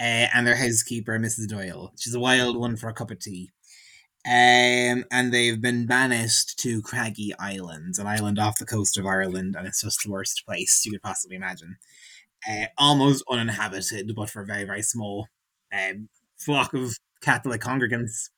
Uh, 0.00 0.28
and 0.34 0.46
their 0.46 0.56
housekeeper, 0.56 1.18
Mrs. 1.18 1.48
Doyle, 1.48 1.92
she's 1.98 2.14
a 2.14 2.20
wild 2.20 2.56
one 2.56 2.76
for 2.76 2.88
a 2.88 2.94
cup 2.94 3.10
of 3.10 3.20
tea. 3.20 3.50
Um, 4.28 5.06
and 5.10 5.32
they've 5.32 5.60
been 5.60 5.86
banished 5.86 6.58
to 6.58 6.82
Craggy 6.82 7.32
Island, 7.38 7.94
an 7.98 8.06
island 8.06 8.38
off 8.38 8.58
the 8.58 8.66
coast 8.66 8.98
of 8.98 9.06
Ireland, 9.06 9.56
and 9.56 9.66
it's 9.66 9.80
just 9.80 10.02
the 10.04 10.10
worst 10.10 10.44
place 10.44 10.82
you 10.84 10.92
could 10.92 11.02
possibly 11.02 11.36
imagine. 11.36 11.78
Uh, 12.46 12.66
almost 12.76 13.24
uninhabited, 13.30 14.12
but 14.14 14.28
for 14.28 14.42
a 14.42 14.46
very, 14.46 14.64
very 14.64 14.82
small 14.82 15.28
um, 15.72 16.10
flock 16.36 16.74
of 16.74 16.98
Catholic 17.22 17.62
congregants. 17.62 18.28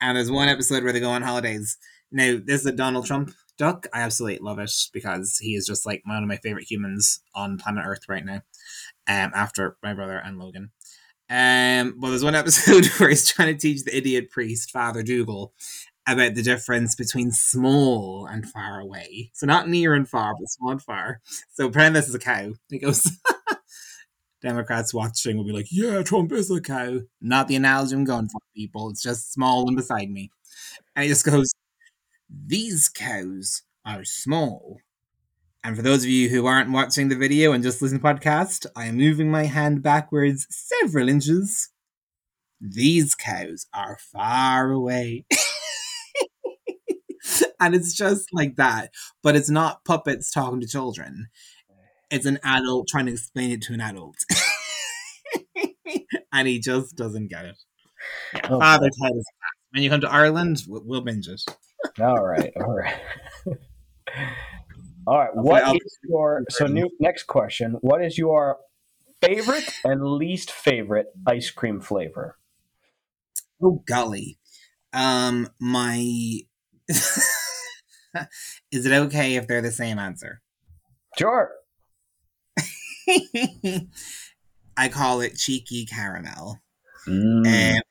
And 0.00 0.16
there's 0.16 0.30
one 0.30 0.48
episode 0.48 0.84
where 0.84 0.92
they 0.92 1.00
go 1.00 1.10
on 1.10 1.22
holidays. 1.22 1.78
Now, 2.12 2.38
this 2.44 2.60
is 2.60 2.66
a 2.66 2.72
Donald 2.72 3.06
Trump 3.06 3.32
duck. 3.58 3.88
I 3.92 4.02
absolutely 4.02 4.38
love 4.38 4.60
it 4.60 4.70
because 4.92 5.38
he 5.38 5.56
is 5.56 5.66
just 5.66 5.84
like 5.84 6.02
one 6.04 6.22
of 6.22 6.28
my 6.28 6.36
favorite 6.36 6.70
humans 6.70 7.20
on 7.34 7.58
planet 7.58 7.82
Earth 7.84 8.08
right 8.08 8.24
now. 8.24 8.42
Um, 9.08 9.32
after 9.34 9.76
my 9.82 9.94
brother 9.94 10.18
and 10.18 10.38
Logan. 10.38 10.70
Um, 11.30 11.94
but 11.98 12.10
there's 12.10 12.24
one 12.24 12.34
episode 12.34 12.86
where 12.98 13.10
he's 13.10 13.26
trying 13.26 13.54
to 13.54 13.60
teach 13.60 13.84
the 13.84 13.96
idiot 13.96 14.30
priest, 14.30 14.70
Father 14.70 15.02
Dougal, 15.02 15.52
about 16.06 16.34
the 16.34 16.42
difference 16.42 16.94
between 16.94 17.30
small 17.30 18.26
and 18.26 18.48
far 18.48 18.80
away. 18.80 19.30
So 19.34 19.46
not 19.46 19.68
near 19.68 19.94
and 19.94 20.08
far, 20.08 20.34
but 20.38 20.48
small 20.48 20.72
and 20.72 20.82
far. 20.82 21.20
So 21.52 21.70
pretend 21.70 21.96
this 21.96 22.08
is 22.08 22.14
a 22.14 22.18
cow. 22.18 22.52
He 22.68 22.78
goes, 22.78 23.02
Democrats 24.42 24.92
watching 24.92 25.36
will 25.36 25.44
be 25.44 25.52
like, 25.52 25.68
yeah, 25.70 26.02
Trump 26.02 26.30
is 26.32 26.50
a 26.50 26.60
cow. 26.60 27.00
Not 27.20 27.48
the 27.48 27.56
analogy 27.56 27.94
I'm 27.94 28.04
going 28.04 28.28
for, 28.28 28.40
people. 28.54 28.90
It's 28.90 29.02
just 29.02 29.32
small 29.32 29.66
and 29.66 29.76
beside 29.76 30.10
me. 30.10 30.30
And 30.94 31.04
he 31.04 31.08
just 31.08 31.24
goes, 31.24 31.50
these 32.28 32.88
cows 32.88 33.62
are 33.86 34.04
small 34.04 34.78
and 35.64 35.74
for 35.74 35.82
those 35.82 36.04
of 36.04 36.10
you 36.10 36.28
who 36.28 36.44
aren't 36.44 36.70
watching 36.70 37.08
the 37.08 37.16
video 37.16 37.52
and 37.52 37.64
just 37.64 37.80
listen 37.80 37.98
to 37.98 38.02
the 38.02 38.08
podcast, 38.08 38.66
I 38.76 38.84
am 38.84 38.98
moving 38.98 39.30
my 39.30 39.44
hand 39.44 39.82
backwards 39.82 40.46
several 40.50 41.08
inches. 41.08 41.70
These 42.60 43.14
cows 43.14 43.66
are 43.72 43.96
far 44.12 44.70
away. 44.70 45.24
and 47.58 47.74
it's 47.74 47.94
just 47.94 48.28
like 48.34 48.56
that. 48.56 48.90
But 49.22 49.36
it's 49.36 49.48
not 49.48 49.86
puppets 49.86 50.30
talking 50.30 50.60
to 50.60 50.66
children. 50.66 51.28
It's 52.10 52.26
an 52.26 52.40
adult 52.44 52.86
trying 52.86 53.06
to 53.06 53.12
explain 53.12 53.50
it 53.50 53.62
to 53.62 53.72
an 53.72 53.80
adult. 53.80 54.16
and 56.32 56.46
he 56.46 56.60
just 56.60 56.94
doesn't 56.94 57.28
get 57.28 57.46
it. 57.46 57.56
Oh, 58.50 58.60
Father 58.60 58.90
Ted 59.00 59.12
is 59.16 59.24
When 59.72 59.82
you 59.82 59.88
come 59.88 60.02
to 60.02 60.12
Ireland, 60.12 60.62
we'll, 60.68 60.82
we'll 60.84 61.00
binge 61.00 61.26
it. 61.26 61.42
all 61.98 62.22
right, 62.22 62.52
all 62.54 62.76
right. 62.76 63.00
All 65.06 65.18
right. 65.18 65.34
What 65.34 65.76
is 65.76 65.98
your 66.02 66.44
so 66.48 66.66
new 66.66 66.90
next 66.98 67.24
question? 67.24 67.76
What 67.80 68.02
is 68.04 68.16
your 68.16 68.58
favorite 69.20 69.68
and 69.84 70.04
least 70.04 70.50
favorite 70.50 71.08
ice 71.26 71.50
cream 71.50 71.80
flavor? 71.80 72.38
Oh 73.62 73.82
golly. 73.86 74.38
Um 74.92 75.48
my 75.60 75.96
Is 76.88 78.86
it 78.86 78.92
okay 78.92 79.36
if 79.36 79.46
they're 79.46 79.60
the 79.60 79.72
same 79.72 79.98
answer? 79.98 80.40
Sure. 81.18 81.50
I 84.76 84.88
call 84.88 85.20
it 85.20 85.36
cheeky 85.36 85.86
caramel. 85.86 86.60
Mm. 87.06 87.46
And 87.46 87.82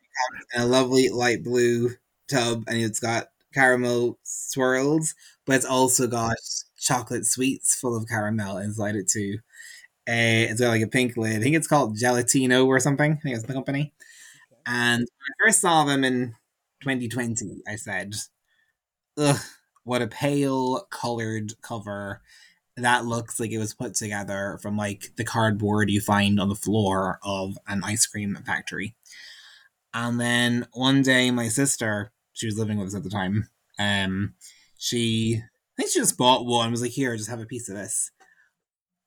a 0.56 0.65
lovely 0.65 1.10
light 1.10 1.43
blue 1.43 1.91
tub 2.30 2.63
and 2.67 2.78
it's 2.78 2.99
got 2.99 3.28
caramel 3.53 4.19
swirls, 4.23 5.15
but 5.45 5.55
it's 5.57 5.65
also 5.65 6.07
got 6.07 6.37
chocolate 6.79 7.25
sweets 7.25 7.75
full 7.75 7.95
of 7.95 8.07
caramel 8.07 8.57
inside 8.57 8.95
it 8.95 9.09
too. 9.09 9.37
Uh, 10.07 10.49
it's 10.49 10.61
got 10.61 10.69
like 10.69 10.81
a 10.83 10.87
pink 10.87 11.17
lid. 11.17 11.37
I 11.37 11.43
think 11.43 11.55
it's 11.55 11.67
called 11.67 11.97
Gelatino 11.97 12.67
or 12.67 12.79
something. 12.79 13.13
I 13.13 13.15
think 13.17 13.35
it's 13.35 13.45
the 13.45 13.53
company. 13.53 13.93
And 14.65 14.99
when 15.01 15.07
I 15.07 15.47
first 15.47 15.62
saw 15.62 15.85
them 15.85 16.04
in 16.04 16.35
2020, 16.81 17.62
I 17.67 17.75
said, 17.77 18.15
"Ugh, 19.17 19.39
what 19.83 20.01
a 20.04 20.08
pale 20.08 20.81
colored 20.91 21.54
cover." 21.62 22.21
That 22.77 23.06
looks 23.06 23.39
like 23.39 23.51
it 23.51 23.60
was 23.60 23.73
put 23.75 23.95
together 23.95 24.60
from 24.62 24.77
like 24.77 25.15
the 25.17 25.25
cardboard 25.25 25.89
you 25.91 26.01
find 26.01 26.39
on 26.39 26.49
the 26.49 26.56
floor 26.56 27.19
of 27.23 27.58
an 27.67 27.83
ice 27.83 28.08
cream 28.08 28.37
factory. 28.45 28.95
And 29.93 30.21
then 30.21 30.67
one 30.73 31.04
day, 31.04 31.31
my 31.31 31.49
sister, 31.49 32.12
she 32.44 32.48
was 32.48 32.58
living 32.58 32.77
with 32.77 32.89
us 32.89 32.96
at 32.96 33.04
the 33.04 33.10
time, 33.10 33.48
um, 33.79 34.33
she 34.77 35.41
I 35.41 35.81
think 35.81 35.91
she 35.91 36.00
just 36.00 36.17
bought 36.17 36.46
one. 36.46 36.71
Was 36.71 36.81
like, 36.81 36.91
here, 36.91 37.15
just 37.15 37.29
have 37.29 37.39
a 37.39 37.46
piece 37.46 37.69
of 37.69 37.75
this. 37.75 38.12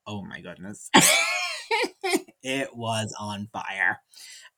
Oh 0.06 0.22
my 0.22 0.40
goodness, 0.40 0.88
it 2.42 2.74
was 2.74 3.14
on 3.20 3.48
fire. 3.52 4.00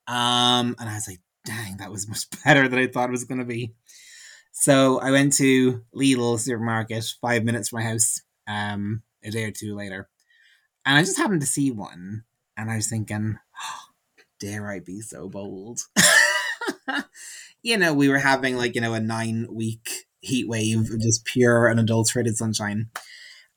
Um, 0.07 0.77
and 0.79 0.89
I 0.89 0.95
was 0.95 1.09
like, 1.09 1.21
dang, 1.45 1.79
that 1.79 1.91
was 1.91 2.09
much 2.09 2.25
better 2.45 2.69
than 2.69 2.79
I 2.79 2.87
thought 2.87 3.09
it 3.09 3.13
was 3.13 3.25
going 3.25 3.41
to 3.41 3.45
be. 3.45 3.75
So 4.53 5.01
I 5.01 5.11
went 5.11 5.33
to 5.35 5.83
Lidl 5.93 6.39
supermarket, 6.39 7.05
five 7.21 7.43
minutes 7.43 7.69
from 7.71 7.81
my 7.81 7.89
house, 7.89 8.21
um, 8.47 9.03
a 9.25 9.31
day 9.31 9.45
or 9.45 9.51
two 9.51 9.75
later, 9.75 10.09
And 10.87 10.97
I 10.97 11.03
just 11.03 11.19
happened 11.19 11.41
to 11.41 11.47
see 11.49 11.73
one, 11.73 12.23
and 12.57 12.71
I 12.71 12.77
was 12.77 12.89
thinking, 12.89 13.39
oh, 13.61 13.81
dare 14.39 14.71
I 14.71 14.79
be 14.79 15.01
so 15.01 15.29
bold? 15.29 15.81
you 17.63 17.77
know, 17.77 17.95
we 17.95 18.09
were 18.09 18.19
having 18.19 18.57
like, 18.57 18.75
you 18.75 18.81
know, 18.81 18.95
a 18.95 19.01
nine 19.01 19.47
week 19.51 20.07
heat 20.21 20.49
wave 20.49 20.91
of 20.91 21.01
just 21.01 21.25
pure 21.25 21.71
unadulterated 21.71 22.37
sunshine. 22.37 22.91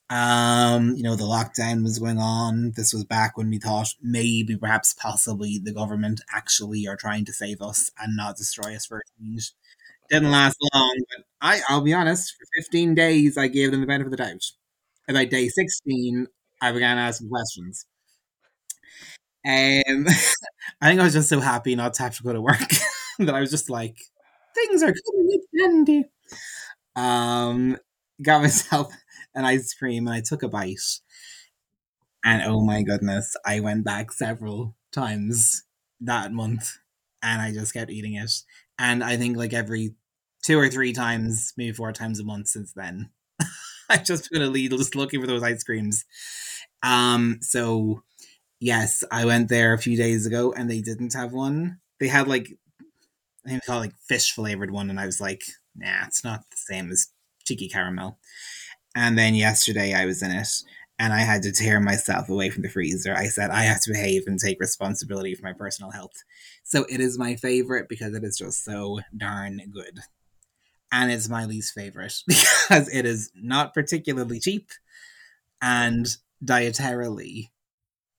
Um, 0.09 0.95
you 0.97 1.03
know, 1.03 1.15
the 1.15 1.23
lockdown 1.23 1.83
was 1.83 1.99
going 1.99 2.19
on. 2.19 2.73
This 2.75 2.93
was 2.93 3.05
back 3.05 3.37
when 3.37 3.49
we 3.49 3.59
thought 3.59 3.87
maybe, 4.01 4.57
perhaps, 4.57 4.93
possibly 4.93 5.59
the 5.63 5.73
government 5.73 6.21
actually 6.33 6.87
are 6.87 6.97
trying 6.97 7.25
to 7.25 7.33
save 7.33 7.61
us 7.61 7.91
and 7.99 8.17
not 8.17 8.37
destroy 8.37 8.75
us 8.75 8.85
for 8.85 8.99
a 8.99 9.01
change. 9.23 9.53
Didn't 10.09 10.31
last 10.31 10.57
long, 10.73 11.01
but 11.15 11.25
I, 11.41 11.61
I'll 11.69 11.81
be 11.81 11.93
honest, 11.93 12.33
for 12.37 12.45
15 12.61 12.95
days, 12.95 13.37
I 13.37 13.47
gave 13.47 13.71
them 13.71 13.81
the 13.81 13.87
benefit 13.87 14.07
of 14.07 14.11
the 14.11 14.17
doubt. 14.17 14.43
About 15.09 15.29
day 15.29 15.49
16, 15.49 16.27
I 16.61 16.71
began 16.73 16.97
asking 16.97 17.29
questions. 17.29 17.85
Um, 19.45 20.05
I 20.81 20.87
think 20.89 20.99
I 20.99 21.03
was 21.03 21.13
just 21.13 21.29
so 21.29 21.39
happy 21.39 21.75
not 21.75 21.93
to 21.95 22.03
have 22.03 22.15
to 22.17 22.23
go 22.23 22.33
to 22.33 22.41
work 22.41 22.59
that 23.19 23.35
I 23.35 23.39
was 23.41 23.51
just 23.51 23.69
like, 23.69 23.97
things 24.55 24.83
are 24.83 24.93
coming 24.93 25.41
handy. 25.59 26.05
Um, 26.95 27.77
got 28.23 28.41
myself 28.43 28.93
an 29.35 29.45
ice 29.45 29.73
cream 29.73 30.07
and 30.07 30.15
I 30.15 30.21
took 30.21 30.43
a 30.43 30.49
bite. 30.49 30.79
And 32.23 32.43
oh 32.45 32.61
my 32.61 32.83
goodness, 32.83 33.35
I 33.45 33.59
went 33.59 33.83
back 33.83 34.11
several 34.11 34.75
times 34.91 35.63
that 36.01 36.31
month 36.31 36.77
and 37.23 37.41
I 37.41 37.51
just 37.51 37.73
kept 37.73 37.91
eating 37.91 38.15
it. 38.15 38.31
And 38.77 39.03
I 39.03 39.17
think 39.17 39.37
like 39.37 39.53
every 39.53 39.95
two 40.43 40.59
or 40.59 40.69
three 40.69 40.93
times, 40.93 41.53
maybe 41.57 41.71
four 41.73 41.91
times 41.91 42.19
a 42.19 42.23
month 42.23 42.47
since 42.49 42.73
then, 42.73 43.09
I've 43.89 44.05
just 44.05 44.29
been 44.31 44.41
a 44.43 44.47
Lidl 44.47 44.77
just 44.77 44.95
looking 44.95 45.21
for 45.21 45.27
those 45.27 45.43
ice 45.43 45.63
creams. 45.63 46.05
Um, 46.83 47.39
so 47.41 48.03
yes, 48.59 49.03
I 49.11 49.25
went 49.25 49.49
there 49.49 49.73
a 49.73 49.79
few 49.79 49.97
days 49.97 50.25
ago 50.25 50.53
and 50.53 50.69
they 50.69 50.81
didn't 50.81 51.13
have 51.15 51.33
one. 51.33 51.79
They 51.99 52.07
had 52.07 52.27
like 52.27 52.57
I 53.45 53.49
think 53.49 53.63
they 53.63 53.65
call 53.65 53.77
it 53.77 53.85
like 53.85 53.95
fish 54.07 54.33
flavored 54.33 54.71
one, 54.71 54.89
and 54.89 54.99
I 54.99 55.05
was 55.05 55.19
like, 55.19 55.43
nah, 55.75 56.05
it's 56.05 56.23
not 56.23 56.41
the 56.51 56.57
same 56.57 56.91
as 56.91 57.07
cheeky 57.45 57.67
caramel. 57.67 58.19
And 58.95 59.17
then 59.17 59.35
yesterday 59.35 59.93
I 59.93 60.05
was 60.05 60.21
in 60.21 60.31
it 60.31 60.47
and 60.99 61.13
I 61.13 61.21
had 61.21 61.41
to 61.43 61.51
tear 61.51 61.79
myself 61.79 62.29
away 62.29 62.49
from 62.49 62.61
the 62.61 62.69
freezer. 62.69 63.15
I 63.15 63.25
said 63.25 63.49
I 63.49 63.63
have 63.63 63.81
to 63.83 63.91
behave 63.91 64.23
and 64.27 64.37
take 64.37 64.59
responsibility 64.59 65.33
for 65.33 65.43
my 65.43 65.53
personal 65.53 65.91
health. 65.91 66.23
So 66.63 66.85
it 66.89 66.99
is 66.99 67.17
my 67.17 67.35
favorite 67.35 67.87
because 67.89 68.13
it 68.13 68.23
is 68.23 68.37
just 68.37 68.63
so 68.63 68.99
darn 69.15 69.61
good. 69.71 69.99
And 70.91 71.11
it's 71.11 71.29
my 71.29 71.45
least 71.45 71.73
favorite 71.73 72.13
because 72.27 72.93
it 72.93 73.05
is 73.05 73.31
not 73.33 73.73
particularly 73.73 74.39
cheap 74.39 74.69
and 75.61 76.05
dietarily 76.43 77.49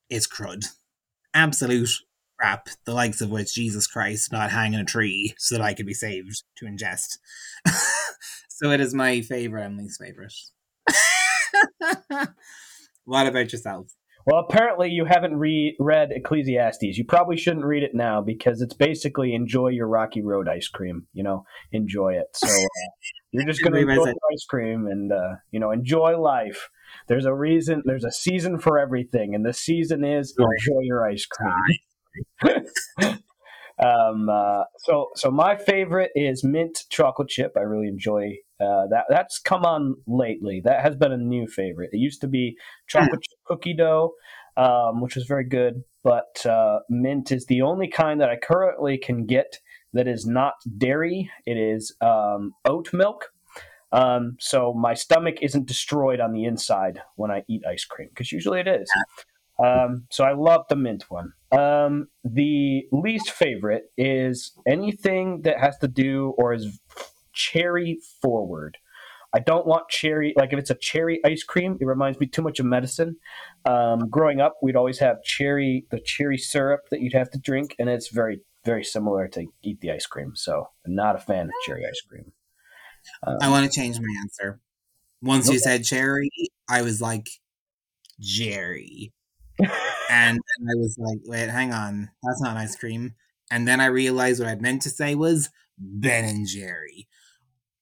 it's 0.09 0.27
crud. 0.27 0.65
Absolute 1.35 1.91
crap, 2.43 2.69
the 2.85 2.95
likes 2.95 3.21
of 3.21 3.31
which 3.31 3.55
Jesus 3.55 3.87
Christ 3.87 4.33
not 4.33 4.51
hang 4.51 4.75
in 4.75 4.81
a 4.81 4.85
tree 4.85 5.35
so 5.39 5.55
that 5.55 5.63
I 5.63 5.75
could 5.75 5.87
be 5.87 5.95
saved 5.95 6.43
to 6.57 6.65
ingest. 6.65 7.19
so 8.49 8.71
it 8.71 8.81
is 8.81 8.93
my 8.95 9.21
favorite 9.21 9.65
and 9.65 9.79
least 9.79 10.03
favorite. 10.03 10.35
what 13.05 13.29
about 13.29 13.53
yourself? 13.53 13.93
Well, 14.27 14.45
apparently 14.49 14.89
you 14.89 15.05
haven't 15.05 15.37
re- 15.37 15.77
read 15.79 16.11
Ecclesiastes. 16.13 16.97
You 16.97 17.05
probably 17.05 17.37
shouldn't 17.37 17.65
read 17.65 17.83
it 17.83 17.95
now 17.95 18.21
because 18.21 18.61
it's 18.61 18.75
basically 18.75 19.35
enjoy 19.35 19.69
your 19.69 19.89
Rocky 19.89 20.23
Road 20.23 20.49
ice 20.49 20.69
cream. 20.69 21.07
You 21.13 21.23
know, 21.23 21.45
enjoy 21.71 22.15
it. 22.15 22.27
So 22.35 22.49
uh, 22.49 22.69
you're 23.33 23.47
just 23.47 23.63
going 23.63 23.75
to 23.75 23.81
enjoy 23.89 24.13
ice 24.33 24.45
cream 24.49 24.87
and 24.87 25.13
uh, 25.13 25.37
you 25.51 25.61
know 25.61 25.71
enjoy 25.71 26.19
life. 26.21 26.71
There's 27.09 27.25
a 27.25 27.35
reason. 27.35 27.83
There's 27.85 28.05
a 28.05 28.13
season 28.13 28.59
for 28.59 28.79
everything, 28.79 29.35
and 29.35 29.45
the 29.45 29.53
season 29.53 30.05
is 30.05 30.35
enjoy 30.39 30.81
your 30.83 31.09
ice 31.09 31.27
cream. 31.27 31.53
um, 33.79 34.29
uh, 34.29 34.65
so, 34.79 35.09
so 35.15 35.31
my 35.31 35.57
favorite 35.57 36.11
is 36.15 36.45
mint 36.45 36.85
chocolate 36.89 37.29
chip. 37.29 37.53
I 37.57 37.61
really 37.61 37.89
enjoy 37.89 38.37
uh, 38.61 38.87
that. 38.91 39.05
That's 39.09 39.39
come 39.39 39.65
on 39.65 39.97
lately. 40.07 40.61
That 40.65 40.83
has 40.83 40.97
been 40.97 41.13
a 41.13 41.17
new 41.17 41.47
favorite. 41.47 41.91
It 41.93 41.99
used 41.99 42.21
to 42.23 42.29
be 42.29 42.57
chocolate 42.87 43.23
chip 43.23 43.39
cookie 43.45 43.75
dough, 43.75 44.13
um, 44.57 45.01
which 45.01 45.17
was 45.17 45.25
very 45.25 45.45
good, 45.45 45.83
but 46.05 46.45
uh, 46.47 46.81
mint 46.89 47.33
is 47.33 47.47
the 47.47 47.63
only 47.63 47.89
kind 47.89 48.21
that 48.21 48.29
I 48.29 48.37
currently 48.37 48.99
can 48.99 49.27
get 49.27 49.59
that 49.93 50.09
is 50.09 50.27
not 50.27 50.55
dairy. 50.79 51.31
It 51.47 51.57
is 51.57 51.95
um, 52.01 52.55
oat 52.65 52.93
milk. 52.93 53.33
Um, 53.93 54.37
so 54.41 54.73
my 54.73 54.95
stomach 54.95 55.37
isn't 55.43 55.67
destroyed 55.67 56.19
on 56.19 56.33
the 56.33 56.45
inside 56.45 57.03
when 57.17 57.31
I 57.31 57.45
eat 57.47 57.63
ice 57.69 57.85
cream 57.85 58.09
because 58.09 58.33
usually 58.33 58.61
it 58.61 58.69
is. 58.69 58.91
Um, 59.63 60.05
so 60.11 60.25
I 60.25 60.33
love 60.33 60.65
the 60.69 60.77
mint 60.77 61.11
one. 61.11 61.35
Um, 61.53 62.09
the 62.25 62.85
least 62.93 63.31
favorite 63.31 63.85
is 63.97 64.53
anything 64.67 65.43
that 65.43 65.61
has 65.61 65.77
to 65.79 65.89
do 65.89 66.35
or 66.39 66.55
is 66.55 66.81
cherry 67.33 67.99
forward. 68.21 68.79
I 69.35 69.41
don't 69.41 69.67
want 69.67 69.89
cherry. 69.89 70.35
Like 70.37 70.53
if 70.53 70.59
it's 70.59 70.71
a 70.71 70.75
cherry 70.75 71.21
ice 71.25 71.43
cream, 71.43 71.79
it 71.81 71.87
reminds 71.87 72.21
me 72.21 72.27
too 72.27 72.43
much 72.43 72.61
of 72.61 72.67
medicine. 72.67 73.17
Um, 73.65 74.09
growing 74.11 74.41
up, 74.41 74.57
we'd 74.63 74.77
always 74.77 74.99
have 74.99 75.23
cherry, 75.23 75.87
the 75.91 76.01
cherry 76.01 76.37
syrup 76.37 76.89
that 76.91 77.01
you'd 77.01 77.15
have 77.15 77.31
to 77.31 77.39
drink, 77.39 77.75
and 77.79 77.89
it's 77.89 78.09
very, 78.09 78.41
very 78.65 78.85
similar 78.85 79.29
to 79.29 79.47
eat 79.63 79.81
the 79.81 79.91
ice 79.91 80.07
cream. 80.07 80.33
So 80.35 80.69
I'm 80.87 80.95
not 80.95 81.17
a 81.17 81.19
fan 81.19 81.47
of 81.47 81.53
cherry 81.67 81.85
ice 81.87 82.01
cream. 82.07 82.33
Um, 83.27 83.39
I 83.41 83.49
want 83.49 83.71
to 83.71 83.75
change 83.75 83.99
my 83.99 84.15
answer. 84.21 84.61
Once 85.23 85.47
okay. 85.47 85.55
you 85.55 85.59
said 85.61 85.85
cherry, 85.85 86.31
I 86.69 86.83
was 86.83 87.01
like, 87.01 87.29
Jerry. 88.21 89.13
And 90.11 90.39
I 90.39 90.75
was 90.77 90.97
like, 90.99 91.19
wait, 91.25 91.49
hang 91.49 91.73
on. 91.73 92.11
That's 92.23 92.41
not 92.41 92.57
ice 92.57 92.77
cream. 92.77 93.15
And 93.51 93.69
then 93.69 93.81
I 93.81 93.87
realized 93.87 94.41
what 94.41 94.49
I 94.49 94.55
meant 94.55 94.83
to 94.83 94.91
say 94.91 95.15
was 95.15 95.51
Ben 95.79 96.25
and 96.25 96.47
Jerry. 96.47 97.09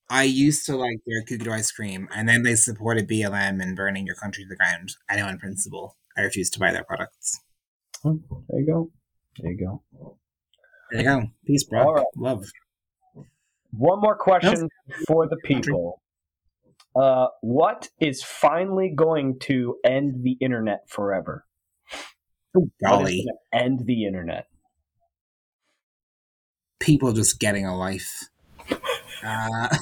I 0.09 0.25
used 0.25 0.67
to 0.67 0.77
like 0.77 0.99
their 1.07 1.23
cookie 1.23 1.45
dough 1.45 1.53
ice 1.53 1.71
cream, 1.71 2.09
and 2.13 2.29
then 2.29 2.43
they 2.43 2.57
supported 2.57 3.09
BLM 3.09 3.63
and 3.63 3.77
burning 3.77 4.07
your 4.07 4.17
country 4.17 4.43
to 4.43 4.49
the 4.49 4.57
ground. 4.57 4.91
I 5.09 5.17
know 5.17 5.29
in 5.29 5.39
principle. 5.39 5.97
I 6.17 6.23
refuse 6.23 6.51
to 6.51 6.59
buy 6.59 6.73
their 6.73 6.83
products. 6.83 7.39
Oh, 8.05 8.19
there 8.49 8.61
you 8.61 8.67
go. 8.67 8.91
There 9.39 9.53
you 9.53 9.59
go. 9.59 9.83
There 10.91 11.01
you 11.01 11.07
go. 11.07 11.27
Peace, 11.47 11.63
bro. 11.65 11.93
Right. 11.93 12.07
Love. 12.17 12.47
One 13.71 14.01
more 14.01 14.17
question 14.17 14.69
for 15.07 15.29
the 15.29 15.37
people. 15.45 16.03
Uh, 16.97 17.29
what 17.41 17.89
is 18.01 18.23
finally 18.23 18.93
going 18.95 19.39
to 19.39 19.77
end 19.85 20.25
the 20.25 20.37
internet 20.41 20.89
forever? 20.89 21.47
Oh, 22.57 22.69
golly. 22.83 23.27
end 23.53 23.87
the 23.87 24.07
internet? 24.07 24.47
People 26.81 27.13
just 27.13 27.39
getting 27.39 27.67
a 27.67 27.77
life. 27.77 28.29
uh, 29.25 29.69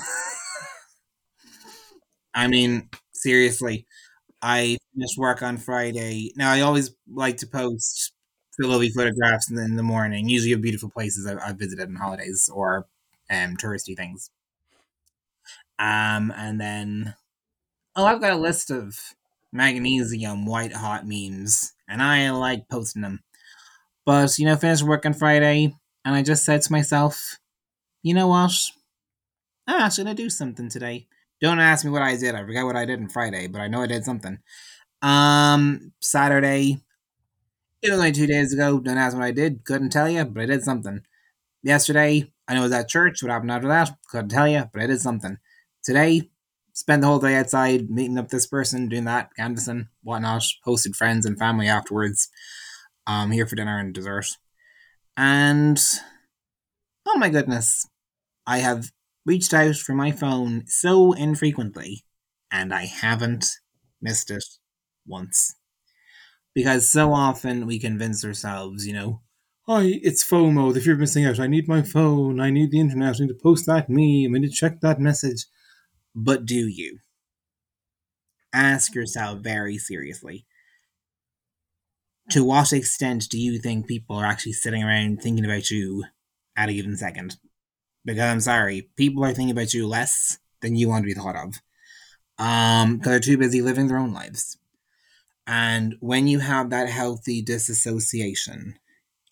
I 2.35 2.47
mean, 2.47 2.91
seriously, 3.13 3.87
I 4.43 4.79
finished 4.95 5.19
work 5.19 5.43
on 5.43 5.57
Friday. 5.57 6.33
Now, 6.37 6.53
I 6.53 6.61
always 6.61 6.95
like 7.13 7.39
to 7.39 7.47
post 7.47 8.13
lovely 8.61 8.91
photographs 8.91 9.51
in 9.51 9.77
the 9.77 9.83
morning, 9.83 10.29
usually 10.29 10.53
of 10.53 10.61
beautiful 10.61 10.91
places 10.91 11.27
I've 11.27 11.59
visited 11.59 11.89
on 11.89 11.95
holidays 11.95 12.51
or 12.53 12.87
um, 13.31 13.57
touristy 13.57 13.97
things. 13.97 14.31
Um, 15.79 16.33
and 16.37 16.61
then, 16.61 17.15
oh, 17.95 18.05
I've 18.05 18.21
got 18.21 18.33
a 18.33 18.37
list 18.37 18.71
of 18.71 18.99
magnesium 19.53 20.47
white 20.47 20.73
hot 20.73 21.07
memes, 21.07 21.73
and 21.89 22.03
I 22.03 22.31
like 22.31 22.69
posting 22.69 23.03
them. 23.03 23.21
But, 24.05 24.39
you 24.39 24.47
know, 24.47 24.57
finished 24.57 24.83
work 24.83 25.05
on 25.05 25.15
Friday, 25.15 25.75
and 26.05 26.15
I 26.15 26.23
just 26.23 26.45
said 26.45 26.63
to 26.63 26.73
myself, 26.73 27.39
you 28.03 28.15
know 28.15 28.29
what? 28.29 28.53
I'm 29.67 29.81
actually 29.81 30.05
going 30.05 30.17
to 30.17 30.23
do 30.23 30.31
something 30.31 30.69
today. 30.69 31.07
Don't 31.41 31.61
ask 31.61 31.85
me 31.85 31.91
what 31.91 32.03
I 32.03 32.17
did. 32.17 32.35
I 32.35 32.45
forgot 32.45 32.65
what 32.65 32.77
I 32.77 32.85
did 32.85 33.01
on 33.01 33.09
Friday, 33.09 33.47
but 33.47 33.61
I 33.61 33.69
know 33.69 33.83
I 33.83 33.87
did 33.87 34.05
something. 34.05 34.39
Um, 35.03 35.93
Saturday, 36.01 36.79
it 37.83 37.91
was 37.91 37.99
only 37.99 38.13
two 38.13 38.27
days 38.27 38.53
ago. 38.53 38.81
Don't 38.81 38.99
ask 38.99 39.17
what 39.17 39.25
I 39.25 39.31
did. 39.31 39.65
Couldn't 39.65 39.91
tell 39.91 40.09
you, 40.09 40.25
but 40.25 40.43
I 40.43 40.47
did 40.47 40.65
something. 40.65 41.03
Yesterday, 41.63 42.33
I 42.49 42.55
know 42.55 42.61
it 42.61 42.65
was 42.65 42.73
at 42.73 42.89
church. 42.89 43.23
What 43.23 43.31
happened 43.31 43.53
after 43.53 43.69
that? 43.69 43.91
Couldn't 44.11 44.31
tell 44.31 44.49
you, 44.49 44.65
but 44.73 44.83
I 44.83 44.87
did 44.87 45.01
something. 45.01 45.39
Today, 45.85 46.31
spent 46.79 47.03
the 47.03 47.09
whole 47.09 47.19
day 47.19 47.35
outside 47.35 47.91
meeting 47.91 48.19
up 48.19 48.29
this 48.29 48.47
person, 48.47 48.89
doing 48.89 49.05
that, 49.05 49.31
canvassing, 49.37 49.89
whatnot. 50.05 50.45
Hosted 50.65 50.95
friends 50.95 51.27
and 51.27 51.37
family 51.37 51.67
afterwards. 51.67 52.29
Um, 53.05 53.33
here 53.33 53.47
for 53.47 53.57
dinner 53.57 53.81
and 53.81 53.93
dessert. 53.93 54.27
And 55.17 55.83
oh 57.05 57.19
my 57.19 57.31
goodness, 57.31 57.85
I 58.47 58.59
have 58.59 58.93
reached 59.27 59.53
out 59.53 59.75
for 59.75 59.93
my 59.93 60.13
phone 60.13 60.65
so 60.69 61.15
infrequently, 61.15 62.05
and 62.53 62.73
I 62.73 62.85
haven't 62.85 63.47
missed 64.01 64.31
it 64.31 64.45
once. 65.05 65.57
Because 66.55 66.89
so 66.89 67.13
often 67.13 67.67
we 67.67 67.81
convince 67.81 68.25
ourselves, 68.25 68.87
you 68.87 68.93
know, 68.93 69.23
Hi, 69.67 69.99
it's 70.03 70.25
FOMO, 70.25 70.81
fear 70.81 70.95
of 70.95 71.01
missing 71.01 71.27
out. 71.27 71.41
I 71.41 71.47
need 71.47 71.69
my 71.69 71.83
phone. 71.83 72.41
I 72.41 72.49
need 72.51 72.71
the 72.71 72.81
internet. 72.81 73.17
I 73.17 73.25
need 73.25 73.29
to 73.29 73.35
post 73.35 73.67
that 73.67 73.91
meme. 73.91 74.35
I 74.35 74.39
need 74.39 74.49
to 74.49 74.55
check 74.55 74.81
that 74.81 74.99
message. 74.99 75.45
But 76.21 76.47
do 76.47 76.67
you? 76.67 76.99
Ask 78.53 78.93
yourself 78.93 79.39
very 79.39 79.79
seriously 79.79 80.47
to 82.31 82.45
what 82.45 82.73
extent 82.73 83.29
do 83.31 83.39
you 83.39 83.61
think 83.61 83.87
people 83.87 84.17
are 84.17 84.27
actually 84.27 84.53
sitting 84.53 84.83
around 84.83 85.23
thinking 85.23 85.45
about 85.45 85.71
you 85.71 86.05
at 86.57 86.69
a 86.69 86.75
given 86.75 86.97
second? 86.97 87.37
Because 88.05 88.25
I'm 88.25 88.41
sorry, 88.41 88.91
people 88.97 89.25
are 89.25 89.33
thinking 89.33 89.53
about 89.53 89.73
you 89.73 89.87
less 89.87 90.39
than 90.61 90.75
you 90.75 90.89
want 90.89 91.05
to 91.05 91.07
be 91.07 91.15
thought 91.15 91.37
of. 91.37 91.61
Um, 92.37 92.97
because 92.97 93.11
they're 93.11 93.21
too 93.21 93.39
busy 93.39 93.63
living 93.63 93.87
their 93.87 93.99
own 93.99 94.13
lives. 94.13 94.59
And 95.47 95.95
when 96.01 96.27
you 96.27 96.41
have 96.41 96.71
that 96.71 96.89
healthy 96.89 97.43
disassociation, 97.43 98.75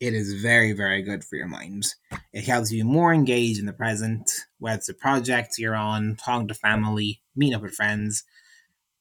it 0.00 0.14
is 0.14 0.40
very, 0.42 0.72
very 0.72 1.02
good 1.02 1.24
for 1.24 1.36
your 1.36 1.46
mind. 1.46 1.94
It 2.32 2.44
helps 2.44 2.70
you 2.70 2.84
more 2.84 3.12
engaged 3.12 3.58
in 3.58 3.66
the 3.66 3.72
present, 3.72 4.30
whether 4.58 4.76
it's 4.76 4.88
a 4.88 4.94
project 4.94 5.58
you're 5.58 5.76
on, 5.76 6.16
talking 6.16 6.48
to 6.48 6.54
family, 6.54 7.22
meeting 7.34 7.54
up 7.54 7.62
with 7.62 7.74
friends, 7.74 8.24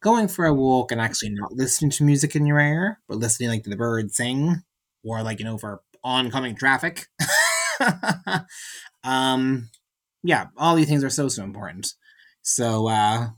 going 0.02 0.28
for 0.28 0.46
a 0.46 0.54
walk 0.54 0.92
and 0.92 1.02
actually 1.02 1.32
not 1.32 1.54
listening 1.54 1.92
to 1.92 2.04
music 2.04 2.36
in 2.36 2.46
your 2.46 2.60
ear, 2.60 3.00
but 3.08 3.18
listening 3.18 3.50
like 3.50 3.64
to 3.64 3.70
the 3.70 3.76
birds 3.76 4.16
sing, 4.16 4.64
or 5.04 5.22
like, 5.22 5.40
you 5.40 5.46
know, 5.46 5.58
for 5.58 5.82
oncoming 6.04 6.56
traffic. 6.56 7.08
um 9.04 9.70
yeah, 10.24 10.48
all 10.58 10.76
these 10.76 10.88
things 10.88 11.04
are 11.04 11.10
so 11.10 11.28
so 11.28 11.44
important. 11.44 11.94
So 12.42 12.88
uh 12.88 13.30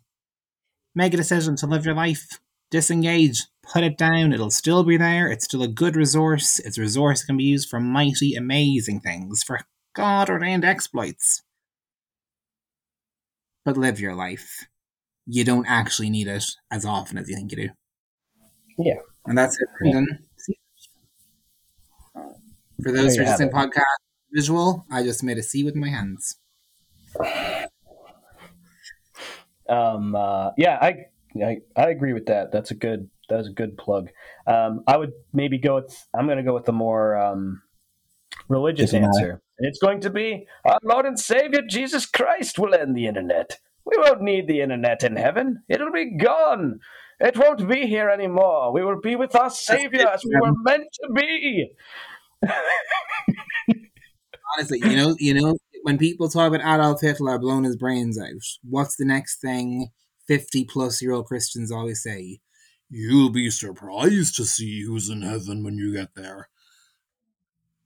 make 0.93 1.13
a 1.13 1.17
decision 1.17 1.55
to 1.57 1.67
live 1.67 1.85
your 1.85 1.95
life. 1.95 2.39
Disengage, 2.69 3.43
put 3.71 3.83
it 3.83 3.97
down, 3.97 4.33
it'll 4.33 4.49
still 4.49 4.83
be 4.83 4.97
there. 4.97 5.29
It's 5.29 5.45
still 5.45 5.63
a 5.63 5.67
good 5.67 5.95
resource. 5.95 6.59
It's 6.59 6.77
a 6.77 6.81
resource 6.81 7.21
that 7.21 7.27
can 7.27 7.37
be 7.37 7.43
used 7.43 7.69
for 7.69 7.79
mighty, 7.79 8.35
amazing 8.35 9.01
things, 9.01 9.43
for 9.43 9.61
God 9.93 10.29
ordained 10.29 10.65
exploits. 10.65 11.43
But 13.65 13.77
live 13.77 13.99
your 13.99 14.15
life. 14.15 14.65
You 15.25 15.43
don't 15.43 15.65
actually 15.67 16.09
need 16.09 16.27
it 16.27 16.45
as 16.71 16.85
often 16.85 17.17
as 17.17 17.27
you 17.27 17.35
think 17.35 17.51
you 17.51 17.57
do. 17.57 17.69
Yeah. 18.77 18.99
And 19.25 19.37
that's 19.37 19.59
it, 19.59 19.67
Brendan. 19.79 20.19
For 22.81 22.91
those 22.91 23.15
who 23.15 23.23
are 23.23 23.25
just 23.25 23.41
in 23.41 23.49
podcast 23.49 23.81
visual, 24.31 24.85
I 24.89 25.03
just 25.03 25.23
made 25.23 25.37
a 25.37 25.43
C 25.43 25.63
with 25.63 25.75
my 25.75 25.89
hands. 25.89 26.35
Um, 29.69 30.15
uh, 30.15 30.51
yeah, 30.57 30.77
I, 30.81 31.07
I 31.43 31.57
I 31.75 31.89
agree 31.89 32.13
with 32.13 32.27
that. 32.27 32.53
That's 32.53 32.71
a 32.71 32.73
good 32.73 33.09
that's 33.29 33.47
a 33.47 33.51
good 33.51 33.77
plug. 33.77 34.09
Um, 34.45 34.83
I 34.87 34.97
would 34.97 35.11
maybe 35.33 35.57
go 35.57 35.75
with 35.75 36.07
I'm 36.17 36.25
going 36.25 36.37
to 36.37 36.43
go 36.43 36.53
with 36.53 36.65
the 36.65 36.73
more 36.73 37.15
um, 37.15 37.61
religious 38.47 38.93
answer. 38.93 39.41
It's 39.59 39.79
going 39.79 40.01
to 40.01 40.09
be 40.09 40.45
our 40.65 40.79
Lord 40.83 41.05
and 41.05 41.19
Savior 41.19 41.61
Jesus 41.67 42.05
Christ 42.05 42.59
will 42.59 42.73
end 42.73 42.95
the 42.95 43.07
internet. 43.07 43.59
We 43.85 43.97
won't 43.97 44.21
need 44.21 44.47
the 44.47 44.61
internet 44.61 45.03
in 45.03 45.15
heaven. 45.15 45.63
It'll 45.69 45.91
be 45.91 46.17
gone. 46.17 46.79
It 47.19 47.37
won't 47.37 47.67
be 47.67 47.87
here 47.87 48.09
anymore. 48.09 48.71
We 48.71 48.83
will 48.83 48.99
be 48.99 49.15
with 49.15 49.35
our 49.35 49.49
Savior 49.49 50.07
as 50.07 50.23
we 50.23 50.35
were 50.39 50.53
meant 50.61 50.87
to 51.01 51.09
be. 51.13 51.71
Honestly, 54.55 54.79
you 54.79 54.95
know, 54.95 55.15
you 55.19 55.33
know, 55.33 55.57
when 55.83 55.97
people 55.97 56.29
talk 56.29 56.53
about 56.53 56.61
Adolf 56.61 57.01
Hitler 57.01 57.39
blowing 57.39 57.63
his 57.63 57.75
brains 57.75 58.19
out, 58.19 58.43
what's 58.63 58.97
the 58.97 59.05
next 59.05 59.41
thing 59.41 59.89
50 60.27 60.65
plus 60.65 61.01
year 61.01 61.13
old 61.13 61.25
Christians 61.25 61.71
always 61.71 62.03
say? 62.03 62.39
You'll 62.89 63.29
be 63.31 63.49
surprised 63.49 64.35
to 64.37 64.45
see 64.45 64.83
who's 64.83 65.09
in 65.09 65.21
heaven 65.21 65.63
when 65.63 65.77
you 65.77 65.93
get 65.93 66.15
there. 66.15 66.49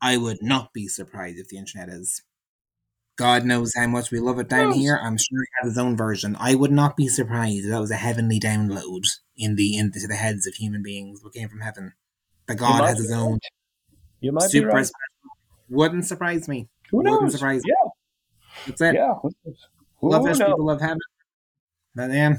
I 0.01 0.17
would 0.17 0.41
not 0.41 0.73
be 0.73 0.87
surprised 0.87 1.39
if 1.39 1.47
the 1.49 1.57
internet 1.57 1.89
is. 1.89 2.21
God 3.17 3.45
knows 3.45 3.73
how 3.75 3.87
much 3.87 4.09
we 4.09 4.19
love 4.19 4.39
it 4.39 4.47
down 4.49 4.71
here. 4.71 4.97
I'm 4.99 5.17
sure 5.17 5.41
he 5.41 5.47
has 5.61 5.71
his 5.71 5.77
own 5.77 5.95
version. 5.95 6.35
I 6.39 6.55
would 6.55 6.71
not 6.71 6.95
be 6.97 7.07
surprised 7.07 7.65
if 7.65 7.71
that 7.71 7.79
was 7.81 7.91
a 7.91 7.95
heavenly 7.95 8.39
download 8.39 9.03
in 9.37 9.55
the 9.55 9.77
into 9.77 10.07
the 10.07 10.15
heads 10.15 10.47
of 10.47 10.55
human 10.55 10.81
beings 10.81 11.23
what 11.23 11.33
came 11.33 11.49
from 11.49 11.59
heaven. 11.61 11.93
That 12.47 12.57
God 12.57 12.83
has 12.87 12.97
his 12.97 13.11
own 13.11 13.39
You 14.21 14.31
might 14.31 14.49
super 14.49 14.69
be 14.69 14.73
right. 14.73 14.85
special. 14.85 14.95
Wouldn't 15.69 16.05
surprise 16.05 16.47
me. 16.47 16.69
Who 16.89 16.97
Wouldn't 16.97 17.21
knows? 17.21 17.33
surprise 17.33 17.61
me. 17.63 17.71
Yeah, 17.83 17.89
That's 18.67 18.81
it. 18.81 18.95
yeah. 18.95 19.13
Who 19.21 19.31
knows? 19.45 19.67
Love 20.01 20.21
Who 20.23 20.27
this 20.29 20.39
knows? 20.39 20.47
people 20.49 20.65
love 20.65 20.81
heaven. 20.81 20.99
But 21.93 22.11
yeah. 22.11 22.35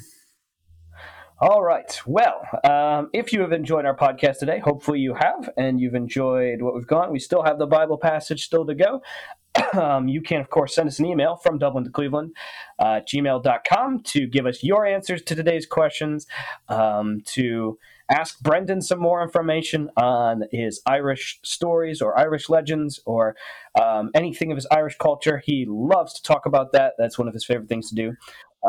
All 1.43 1.61
right. 1.61 2.01
Well, 2.07 2.41
um, 2.63 3.11
if 3.13 3.33
you 3.33 3.41
have 3.41 3.51
enjoyed 3.51 3.85
our 3.85 3.97
podcast 3.97 4.39
today, 4.39 4.61
hopefully 4.61 5.01
you 5.01 5.13
have, 5.15 5.51
and 5.57 5.81
you've 5.81 5.97
enjoyed 5.97 6.63
what 6.63 6.73
we've 6.73 6.87
gone. 6.87 7.11
We 7.11 7.19
still 7.19 7.43
have 7.43 7.59
the 7.59 7.67
Bible 7.67 7.99
passage 7.99 8.45
still 8.45 8.65
to 8.65 8.77
go. 8.77 9.03
um, 9.73 10.07
you 10.07 10.23
can, 10.23 10.41
of 10.41 10.51
course, 10.51 10.73
send 10.73 10.87
us 10.87 11.01
an 11.01 11.07
email 11.07 11.35
from 11.35 11.59
Dublin 11.59 11.83
to 11.83 11.91
Cleveland, 11.91 12.37
uh, 12.79 13.01
gmail.com 13.01 14.03
to 14.05 14.27
give 14.29 14.47
us 14.47 14.63
your 14.63 14.87
answers 14.87 15.21
to 15.23 15.35
today's 15.35 15.67
questions, 15.67 16.29
um, 16.69 17.23
to 17.27 17.77
ask 18.09 18.41
Brendan 18.41 18.81
some 18.81 19.01
more 19.01 19.21
information 19.21 19.91
on 19.97 20.45
his 20.53 20.81
Irish 20.87 21.41
stories 21.43 22.01
or 22.01 22.17
Irish 22.17 22.51
legends 22.51 23.01
or 23.05 23.35
um, 23.83 24.13
anything 24.15 24.53
of 24.53 24.57
his 24.57 24.69
Irish 24.71 24.97
culture. 24.97 25.43
He 25.45 25.67
loves 25.69 26.15
to 26.15 26.23
talk 26.23 26.47
about 26.47 26.71
that. 26.71 26.93
That's 26.99 27.19
one 27.19 27.27
of 27.27 27.35
his 27.35 27.45
favorite 27.45 27.69
things 27.69 27.89
to 27.89 27.97
do. 27.97 28.17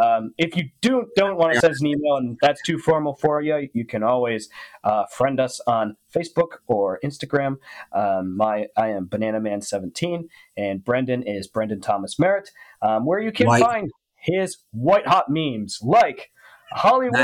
Um, 0.01 0.33
if 0.37 0.55
you 0.55 0.69
do 0.81 1.05
don't 1.15 1.37
want 1.37 1.53
to 1.53 1.59
send 1.59 1.73
us 1.73 1.81
an 1.81 1.87
email 1.87 2.15
and 2.15 2.37
that's 2.41 2.61
too 2.63 2.79
formal 2.79 3.13
for 3.15 3.41
you, 3.41 3.69
you 3.73 3.85
can 3.85 4.01
always 4.01 4.49
uh, 4.83 5.05
friend 5.05 5.39
us 5.39 5.61
on 5.67 5.97
Facebook 6.13 6.57
or 6.67 6.99
Instagram. 7.03 7.57
Um, 7.91 8.35
my 8.35 8.67
I 8.75 8.89
am 8.89 9.05
Banana 9.05 9.39
Man 9.39 9.61
seventeen, 9.61 10.29
and 10.57 10.83
Brendan 10.83 11.23
is 11.23 11.47
Brendan 11.47 11.81
Thomas 11.81 12.17
Marrett, 12.17 12.49
um, 12.81 13.05
where 13.05 13.19
you 13.19 13.31
can 13.31 13.47
White. 13.47 13.61
find 13.63 13.91
his 14.15 14.57
white 14.71 15.05
hot 15.05 15.25
memes 15.29 15.79
like 15.83 16.31
Hollywood 16.71 17.19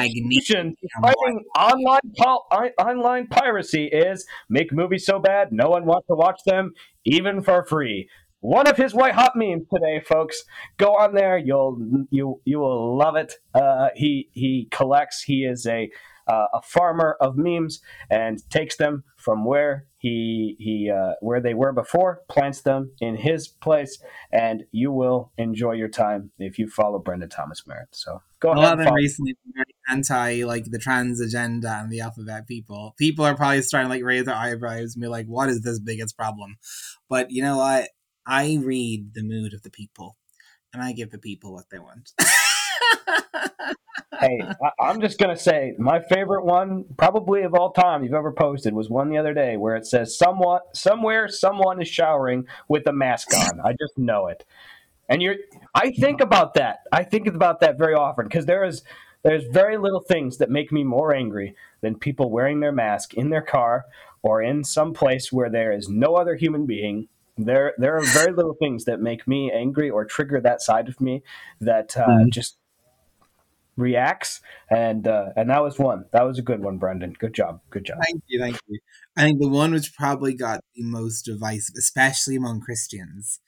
fighting 1.01 1.43
online 1.57 1.99
pol- 2.17 2.45
on- 2.51 2.69
online 2.77 3.27
piracy 3.27 3.85
is 3.85 4.27
make 4.47 4.71
movies 4.71 5.05
so 5.05 5.17
bad 5.17 5.51
no 5.51 5.69
one 5.69 5.85
wants 5.85 6.05
to 6.07 6.13
watch 6.13 6.39
them 6.45 6.73
even 7.05 7.41
for 7.41 7.65
free. 7.65 8.07
One 8.41 8.67
of 8.67 8.77
his 8.77 8.93
white 8.93 9.13
hot 9.15 9.33
memes 9.35 9.67
today, 9.73 9.99
folks. 9.99 10.43
Go 10.77 10.95
on 10.95 11.13
there, 11.13 11.37
you'll 11.37 12.05
you 12.09 12.41
you 12.45 12.59
will 12.59 12.97
love 12.97 13.15
it. 13.15 13.33
Uh, 13.53 13.89
he 13.95 14.29
he 14.31 14.67
collects. 14.71 15.23
He 15.23 15.43
is 15.43 15.65
a 15.65 15.89
uh, 16.27 16.45
a 16.53 16.61
farmer 16.61 17.17
of 17.19 17.35
memes 17.35 17.81
and 18.09 18.47
takes 18.51 18.77
them 18.77 19.03
from 19.17 19.45
where 19.45 19.87
he 19.97 20.55
he 20.59 20.89
uh, 20.89 21.13
where 21.19 21.41
they 21.41 21.53
were 21.53 21.73
before, 21.73 22.21
plants 22.29 22.61
them 22.61 22.91
in 23.01 23.17
his 23.17 23.47
place, 23.47 24.01
and 24.31 24.63
you 24.71 24.91
will 24.91 25.31
enjoy 25.37 25.73
your 25.73 25.89
time 25.89 26.31
if 26.39 26.57
you 26.57 26.69
follow 26.69 26.99
Brenda 26.99 27.27
Thomas 27.27 27.63
Marrett. 27.67 27.87
So 27.91 28.21
go 28.39 28.49
A 28.49 28.51
ahead. 28.53 28.63
lot 28.63 28.73
of 28.73 28.79
and 28.79 28.87
them 28.87 28.93
recently 28.93 29.35
very 29.53 29.65
anti 29.89 30.43
like 30.43 30.65
the 30.71 30.79
trans 30.79 31.19
agenda 31.19 31.79
and 31.81 31.91
the 31.91 31.99
alphabet 31.99 32.47
people. 32.47 32.93
People 32.97 33.25
are 33.25 33.35
probably 33.35 33.61
starting 33.63 33.89
to 33.89 33.95
like 33.95 34.03
raise 34.03 34.23
their 34.25 34.35
eyebrows 34.35 34.95
and 34.95 35.01
be 35.01 35.07
like, 35.09 35.25
"What 35.25 35.49
is 35.49 35.61
this 35.61 35.79
biggest 35.79 36.15
problem?" 36.15 36.55
But 37.09 37.31
you 37.31 37.41
know 37.41 37.57
what? 37.57 37.89
I 38.29 38.59
read 38.61 39.15
the 39.15 39.23
mood 39.23 39.55
of 39.55 39.63
the 39.63 39.71
people, 39.71 40.15
and 40.71 40.83
I 40.83 40.93
give 40.93 41.09
the 41.09 41.17
people 41.17 41.51
what 41.51 41.65
they 41.71 41.79
want. 41.79 42.11
hey, 44.19 44.39
I, 44.41 44.69
I'm 44.79 45.01
just 45.01 45.17
gonna 45.17 45.35
say 45.35 45.73
my 45.79 45.99
favorite 45.99 46.45
one, 46.45 46.85
probably 46.95 47.41
of 47.41 47.55
all 47.55 47.71
time 47.71 48.03
you've 48.03 48.13
ever 48.13 48.31
posted, 48.31 48.75
was 48.75 48.87
one 48.87 49.09
the 49.09 49.17
other 49.17 49.33
day 49.33 49.57
where 49.57 49.75
it 49.75 49.87
says 49.87 50.15
somewhat 50.15 50.77
somewhere 50.77 51.27
someone 51.27 51.81
is 51.81 51.87
showering 51.87 52.45
with 52.67 52.85
a 52.85 52.93
mask 52.93 53.33
on. 53.35 53.59
I 53.65 53.71
just 53.71 53.97
know 53.97 54.27
it, 54.27 54.45
and 55.09 55.23
you're. 55.23 55.37
I 55.73 55.89
think 55.91 56.21
about 56.21 56.53
that. 56.53 56.81
I 56.91 57.03
think 57.05 57.25
about 57.25 57.61
that 57.61 57.79
very 57.79 57.95
often 57.95 58.25
because 58.25 58.45
there 58.45 58.63
is 58.63 58.83
there's 59.23 59.45
very 59.45 59.77
little 59.77 60.01
things 60.01 60.37
that 60.37 60.51
make 60.51 60.71
me 60.71 60.83
more 60.83 61.15
angry 61.15 61.55
than 61.81 61.95
people 61.95 62.29
wearing 62.29 62.59
their 62.59 62.71
mask 62.71 63.15
in 63.15 63.31
their 63.31 63.41
car 63.41 63.85
or 64.21 64.43
in 64.43 64.63
some 64.63 64.93
place 64.93 65.31
where 65.31 65.49
there 65.49 65.71
is 65.71 65.89
no 65.89 66.13
other 66.13 66.35
human 66.35 66.67
being. 66.67 67.07
There, 67.45 67.73
there 67.77 67.95
are 67.97 68.03
very 68.03 68.33
little 68.33 68.55
things 68.55 68.85
that 68.85 68.99
make 68.99 69.27
me 69.27 69.51
angry 69.51 69.89
or 69.89 70.05
trigger 70.05 70.41
that 70.41 70.61
side 70.61 70.89
of 70.89 70.99
me 70.99 71.23
that 71.61 71.95
uh, 71.97 72.25
just 72.29 72.57
reacts, 73.79 74.41
and 74.69 75.07
uh, 75.07 75.29
and 75.35 75.49
that 75.49 75.63
was 75.63 75.79
one. 75.79 76.05
That 76.11 76.23
was 76.23 76.37
a 76.37 76.43
good 76.43 76.61
one, 76.61 76.77
Brendan. 76.77 77.15
Good 77.17 77.33
job. 77.33 77.61
Good 77.69 77.85
job. 77.85 77.97
thank 78.03 78.21
you, 78.27 78.39
thank 78.39 78.59
you. 78.67 78.79
I 79.17 79.23
think 79.23 79.39
the 79.39 79.47
one 79.47 79.71
which 79.71 79.95
probably 79.95 80.33
got 80.33 80.61
the 80.75 80.83
most 80.83 81.23
divisive, 81.23 81.75
especially 81.77 82.35
among 82.35 82.61
Christians. 82.61 83.39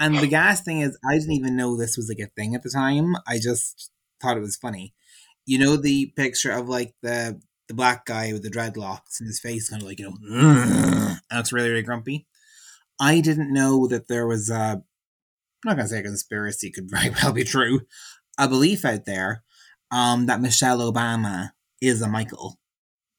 And 0.00 0.18
the 0.18 0.26
gas 0.26 0.62
thing 0.62 0.80
is, 0.80 0.98
I 1.08 1.18
didn't 1.18 1.32
even 1.32 1.56
know 1.56 1.76
this 1.76 1.96
was 1.96 2.08
like 2.08 2.24
a 2.24 2.30
thing 2.30 2.54
at 2.54 2.62
the 2.62 2.70
time. 2.70 3.16
I 3.26 3.38
just 3.38 3.90
thought 4.20 4.36
it 4.36 4.40
was 4.40 4.56
funny. 4.56 4.94
You 5.46 5.58
know 5.58 5.76
the 5.76 6.12
picture 6.16 6.52
of 6.52 6.68
like 6.68 6.94
the 7.02 7.40
the 7.68 7.74
black 7.74 8.06
guy 8.06 8.32
with 8.32 8.42
the 8.42 8.50
dreadlocks 8.50 9.20
and 9.20 9.26
his 9.26 9.40
face 9.40 9.68
kind 9.70 9.82
of 9.82 9.88
like 9.88 9.98
you 9.98 10.10
know, 10.10 10.16
and 11.30 11.40
it's 11.40 11.52
really 11.52 11.70
really 11.70 11.82
grumpy. 11.82 12.26
I 13.00 13.20
didn't 13.20 13.52
know 13.52 13.86
that 13.88 14.08
there 14.08 14.26
was 14.26 14.50
a. 14.50 14.82
I'm 14.84 14.84
not 15.64 15.76
gonna 15.76 15.88
say 15.88 16.00
a 16.00 16.02
conspiracy 16.02 16.70
could 16.70 16.90
very 16.90 17.10
well 17.22 17.32
be 17.32 17.44
true. 17.44 17.82
A 18.38 18.48
belief 18.48 18.84
out 18.84 19.04
there, 19.06 19.42
um, 19.90 20.26
that 20.26 20.40
Michelle 20.40 20.78
Obama 20.92 21.50
is 21.80 22.02
a 22.02 22.08
Michael, 22.08 22.58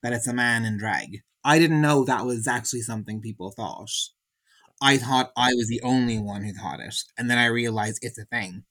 that 0.03 0.13
it's 0.13 0.27
a 0.27 0.33
man 0.33 0.65
in 0.65 0.77
drag. 0.77 1.21
I 1.43 1.59
didn't 1.59 1.81
know 1.81 2.03
that 2.05 2.25
was 2.25 2.47
actually 2.47 2.81
something 2.81 3.21
people 3.21 3.51
thought. 3.51 3.89
I 4.81 4.97
thought 4.97 5.31
I 5.35 5.53
was 5.53 5.67
the 5.67 5.81
only 5.83 6.17
one 6.19 6.43
who 6.43 6.53
thought 6.53 6.79
it, 6.79 6.95
and 7.17 7.29
then 7.29 7.37
I 7.37 7.45
realized 7.45 7.99
it's 8.01 8.17
a 8.17 8.25
thing. 8.25 8.63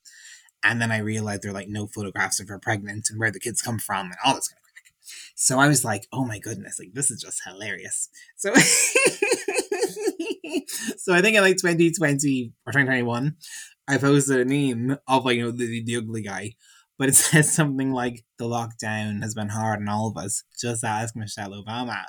And 0.62 0.82
then 0.82 0.90
I 0.90 0.98
realized 0.98 1.42
there 1.42 1.50
are 1.52 1.54
like 1.54 1.68
no 1.68 1.86
photographs 1.86 2.40
of 2.40 2.48
her 2.48 2.58
pregnant 2.58 3.08
and 3.10 3.20
where 3.20 3.30
the 3.30 3.40
kids 3.40 3.62
come 3.62 3.78
from 3.78 4.06
and 4.06 4.16
all 4.24 4.34
this 4.34 4.48
kind 4.48 4.58
of 4.58 4.64
crap. 4.64 5.12
So 5.36 5.58
I 5.60 5.68
was 5.68 5.84
like, 5.84 6.06
oh 6.12 6.24
my 6.24 6.38
goodness, 6.38 6.78
like 6.78 6.94
this 6.94 7.10
is 7.10 7.22
just 7.22 7.42
hilarious. 7.46 8.08
So 8.36 8.52
so 10.96 11.14
I 11.14 11.20
think 11.20 11.36
in 11.36 11.42
like 11.42 11.56
2020 11.56 12.52
or 12.66 12.72
2021, 12.72 13.36
I 13.88 13.98
posted 13.98 14.40
a 14.40 14.44
meme 14.44 14.98
of 15.06 15.24
like, 15.24 15.36
you 15.36 15.44
know, 15.44 15.50
the, 15.50 15.82
the 15.82 15.96
ugly 15.96 16.22
guy. 16.22 16.54
But 16.98 17.08
it 17.08 17.14
says 17.16 17.52
something 17.52 17.92
like 17.92 18.24
the 18.38 18.46
lockdown 18.46 19.22
has 19.22 19.34
been 19.34 19.48
hard 19.48 19.80
on 19.80 19.88
all 19.88 20.08
of 20.08 20.16
us. 20.16 20.44
Just 20.60 20.84
ask 20.84 21.14
Michelle 21.16 21.52
Obama. 21.52 22.02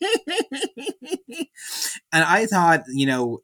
and 2.12 2.24
I 2.24 2.46
thought, 2.46 2.82
you 2.88 3.06
know, 3.06 3.42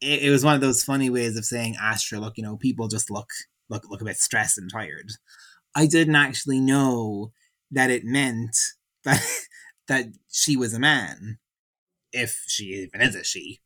it, 0.00 0.24
it 0.24 0.30
was 0.30 0.44
one 0.44 0.54
of 0.54 0.60
those 0.60 0.84
funny 0.84 1.10
ways 1.10 1.36
of 1.36 1.44
saying, 1.44 1.76
Astra, 1.80 2.18
look, 2.18 2.36
you 2.36 2.42
know, 2.42 2.56
people 2.56 2.88
just 2.88 3.10
look 3.10 3.30
look 3.68 3.88
look 3.88 4.00
a 4.02 4.04
bit 4.04 4.16
stressed 4.16 4.58
and 4.58 4.70
tired. 4.70 5.10
I 5.74 5.86
didn't 5.86 6.16
actually 6.16 6.60
know 6.60 7.32
that 7.70 7.90
it 7.90 8.04
meant 8.04 8.56
that 9.04 9.22
that 9.88 10.06
she 10.30 10.56
was 10.56 10.74
a 10.74 10.80
man, 10.80 11.38
if 12.12 12.44
she 12.46 12.64
even 12.64 13.00
is 13.00 13.14
a 13.14 13.24
she. 13.24 13.60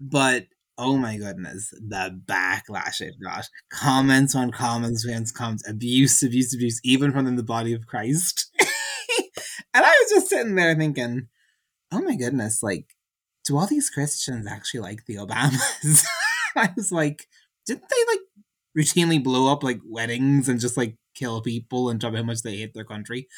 But 0.00 0.46
oh 0.76 0.96
my 0.96 1.16
goodness, 1.16 1.70
the 1.70 2.20
backlash 2.26 3.00
it 3.00 3.14
got. 3.22 3.48
Comments 3.70 4.34
on 4.34 4.50
comments, 4.50 5.06
fans 5.06 5.32
comments, 5.32 5.68
abuse, 5.68 6.22
abuse, 6.22 6.54
abuse, 6.54 6.80
even 6.84 7.12
from 7.12 7.36
the 7.36 7.42
body 7.42 7.72
of 7.72 7.86
Christ. 7.86 8.50
and 8.60 9.84
I 9.84 9.88
was 10.02 10.10
just 10.10 10.28
sitting 10.28 10.54
there 10.54 10.74
thinking, 10.74 11.28
oh 11.92 12.02
my 12.02 12.16
goodness, 12.16 12.62
like, 12.62 12.86
do 13.46 13.56
all 13.56 13.66
these 13.66 13.90
Christians 13.90 14.46
actually 14.48 14.80
like 14.80 15.04
the 15.06 15.16
Obamas? 15.16 16.04
I 16.56 16.70
was 16.76 16.90
like, 16.90 17.26
didn't 17.66 17.88
they 17.88 18.12
like 18.12 18.20
routinely 18.76 19.22
blow 19.22 19.52
up 19.52 19.62
like 19.62 19.80
weddings 19.88 20.48
and 20.48 20.60
just 20.60 20.76
like 20.76 20.96
kill 21.14 21.40
people 21.40 21.90
and 21.90 22.00
talk 22.00 22.10
about 22.10 22.18
how 22.18 22.24
much 22.24 22.42
they 22.42 22.56
hate 22.56 22.74
their 22.74 22.84
country? 22.84 23.28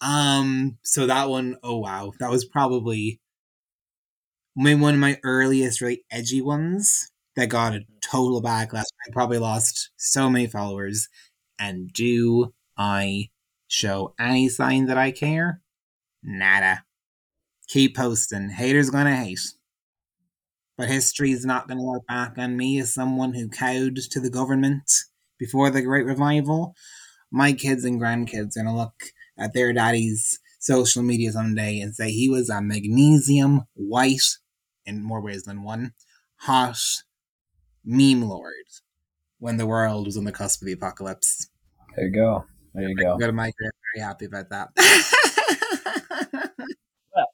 Um, 0.00 0.78
so 0.82 1.06
that 1.06 1.28
one, 1.28 1.56
oh 1.62 1.78
wow, 1.78 2.12
that 2.18 2.30
was 2.30 2.44
probably 2.44 3.20
one 4.54 4.94
of 4.94 5.00
my 5.00 5.18
earliest 5.22 5.80
really 5.80 6.04
edgy 6.10 6.40
ones 6.40 7.10
that 7.36 7.48
got 7.48 7.74
a 7.74 7.84
total 8.02 8.42
backlash. 8.42 8.84
I 9.06 9.12
probably 9.12 9.38
lost 9.38 9.90
so 9.96 10.28
many 10.28 10.46
followers. 10.46 11.08
And 11.58 11.92
do 11.92 12.52
I 12.76 13.30
show 13.68 14.14
any 14.18 14.48
sign 14.48 14.86
that 14.86 14.98
I 14.98 15.10
care? 15.10 15.60
Nada. 16.22 16.84
Keep 17.68 17.96
posting. 17.96 18.50
Haters 18.50 18.90
gonna 18.90 19.16
hate. 19.16 19.54
But 20.76 20.88
history's 20.88 21.44
not 21.44 21.68
gonna 21.68 21.84
look 21.84 22.06
back 22.06 22.36
on 22.36 22.56
me 22.56 22.78
as 22.80 22.92
someone 22.92 23.34
who 23.34 23.48
cowed 23.48 23.96
to 24.10 24.20
the 24.20 24.30
government 24.30 24.90
before 25.38 25.70
the 25.70 25.82
Great 25.82 26.04
Revival. 26.04 26.74
My 27.30 27.52
kids 27.52 27.84
and 27.84 28.00
grandkids 28.00 28.56
are 28.56 28.64
gonna 28.64 28.76
look 28.76 29.12
at 29.38 29.54
their 29.54 29.72
daddy's 29.72 30.38
social 30.58 31.02
media 31.02 31.32
someday 31.32 31.80
and 31.80 31.94
say 31.94 32.10
he 32.10 32.28
was 32.28 32.48
a 32.50 32.60
magnesium 32.60 33.62
white 33.74 34.38
in 34.86 35.02
more 35.02 35.20
ways 35.20 35.44
than 35.44 35.62
one 35.62 35.92
hot 36.36 36.78
meme 37.84 38.22
lord 38.22 38.52
when 39.42 39.56
the 39.56 39.66
world 39.66 40.06
was 40.06 40.16
on 40.16 40.22
the 40.22 40.30
cusp 40.30 40.62
of 40.62 40.66
the 40.66 40.72
apocalypse. 40.72 41.48
There 41.96 42.06
you 42.06 42.12
go. 42.12 42.44
There 42.74 42.88
you 42.88 42.94
go. 42.94 43.18
Go 43.18 43.26
to 43.26 43.32
Mike. 43.32 43.54
Very 43.60 44.06
happy 44.06 44.26
about 44.26 44.50
that. 44.50 44.68
well, 47.14 47.26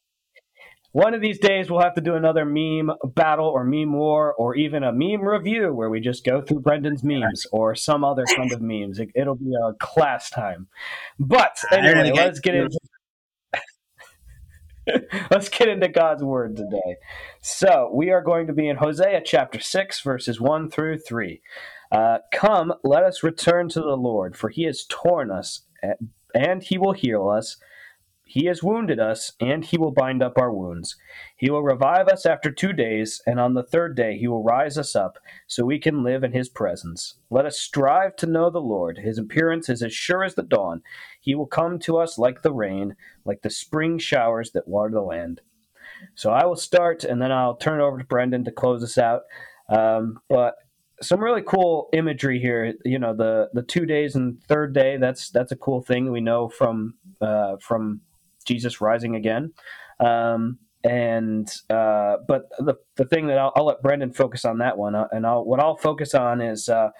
one 0.92 1.12
of 1.12 1.20
these 1.20 1.38
days 1.38 1.70
we'll 1.70 1.82
have 1.82 1.94
to 1.96 2.00
do 2.00 2.14
another 2.14 2.46
meme 2.46 2.90
battle 3.14 3.46
or 3.46 3.62
meme 3.62 3.92
war 3.92 4.32
or 4.34 4.56
even 4.56 4.84
a 4.84 4.90
meme 4.90 5.20
review 5.20 5.74
where 5.74 5.90
we 5.90 6.00
just 6.00 6.24
go 6.24 6.40
through 6.40 6.60
Brendan's 6.60 7.04
memes 7.04 7.46
or 7.52 7.74
some 7.74 8.04
other 8.04 8.24
kind 8.36 8.52
of 8.52 8.62
memes. 8.62 8.98
It, 8.98 9.10
will 9.14 9.34
be 9.34 9.52
a 9.54 9.74
class 9.74 10.30
time. 10.30 10.66
But 11.18 11.58
anyway, 11.70 12.10
let's 12.14 12.40
get 12.40 12.54
into 12.54 12.78
Let's 15.30 15.48
get 15.48 15.68
into 15.68 15.88
God's 15.88 16.22
word 16.22 16.56
today. 16.56 16.96
So, 17.40 17.90
we 17.94 18.10
are 18.10 18.22
going 18.22 18.46
to 18.46 18.52
be 18.52 18.68
in 18.68 18.76
Hosea 18.76 19.22
chapter 19.24 19.60
6, 19.60 20.00
verses 20.02 20.40
1 20.40 20.70
through 20.70 20.98
3. 20.98 21.40
Uh, 21.90 22.18
Come, 22.32 22.74
let 22.84 23.02
us 23.02 23.22
return 23.22 23.68
to 23.70 23.80
the 23.80 23.96
Lord, 23.96 24.36
for 24.36 24.48
he 24.50 24.64
has 24.64 24.84
torn 24.88 25.30
us, 25.30 25.62
and 26.34 26.62
he 26.62 26.78
will 26.78 26.92
heal 26.92 27.28
us. 27.28 27.56
He 28.28 28.44
has 28.44 28.62
wounded 28.62 29.00
us, 29.00 29.32
and 29.40 29.64
he 29.64 29.78
will 29.78 29.90
bind 29.90 30.22
up 30.22 30.36
our 30.36 30.52
wounds. 30.52 30.96
He 31.34 31.50
will 31.50 31.62
revive 31.62 32.08
us 32.08 32.26
after 32.26 32.50
two 32.50 32.74
days, 32.74 33.22
and 33.26 33.40
on 33.40 33.54
the 33.54 33.62
third 33.62 33.96
day 33.96 34.18
he 34.18 34.28
will 34.28 34.42
rise 34.42 34.76
us 34.76 34.94
up, 34.94 35.18
so 35.46 35.64
we 35.64 35.78
can 35.78 36.04
live 36.04 36.22
in 36.22 36.32
his 36.32 36.50
presence. 36.50 37.14
Let 37.30 37.46
us 37.46 37.58
strive 37.58 38.16
to 38.16 38.26
know 38.26 38.50
the 38.50 38.60
Lord. 38.60 38.98
His 38.98 39.16
appearance 39.16 39.70
is 39.70 39.82
as 39.82 39.94
sure 39.94 40.22
as 40.22 40.34
the 40.34 40.42
dawn. 40.42 40.82
He 41.18 41.34
will 41.34 41.46
come 41.46 41.78
to 41.80 41.96
us 41.96 42.18
like 42.18 42.42
the 42.42 42.52
rain, 42.52 42.96
like 43.24 43.40
the 43.40 43.48
spring 43.48 43.98
showers 43.98 44.50
that 44.50 44.68
water 44.68 44.90
the 44.92 45.00
land. 45.00 45.40
So 46.14 46.30
I 46.30 46.44
will 46.44 46.56
start, 46.56 47.04
and 47.04 47.22
then 47.22 47.32
I'll 47.32 47.56
turn 47.56 47.80
it 47.80 47.82
over 47.82 47.96
to 47.96 48.04
Brendan 48.04 48.44
to 48.44 48.52
close 48.52 48.82
us 48.82 48.98
out. 48.98 49.22
Um, 49.70 50.20
but 50.28 50.56
some 51.00 51.24
really 51.24 51.42
cool 51.42 51.88
imagery 51.94 52.40
here. 52.40 52.74
You 52.84 52.98
know, 52.98 53.14
the 53.16 53.48
the 53.54 53.62
two 53.62 53.86
days 53.86 54.14
and 54.16 54.42
third 54.44 54.74
day. 54.74 54.98
That's 54.98 55.30
that's 55.30 55.52
a 55.52 55.56
cool 55.56 55.80
thing 55.80 56.12
we 56.12 56.20
know 56.20 56.50
from 56.50 56.94
uh, 57.22 57.56
from 57.60 58.02
Jesus 58.48 58.80
rising 58.80 59.14
again. 59.14 59.52
Um, 60.00 60.58
and 60.84 61.48
uh, 61.70 62.16
but 62.26 62.48
the 62.58 62.74
the 62.96 63.04
thing 63.04 63.26
that 63.26 63.38
I'll, 63.38 63.52
I'll, 63.56 63.66
let 63.66 63.82
Brendan 63.82 64.12
focus 64.12 64.44
on 64.44 64.58
that 64.58 64.78
one, 64.78 64.94
uh, 64.94 65.08
and 65.10 65.26
I'll 65.26 65.44
what 65.44 65.60
I'll 65.60 65.76
focus 65.76 66.14
on 66.14 66.40
is, 66.40 66.68
uh, 66.68 66.90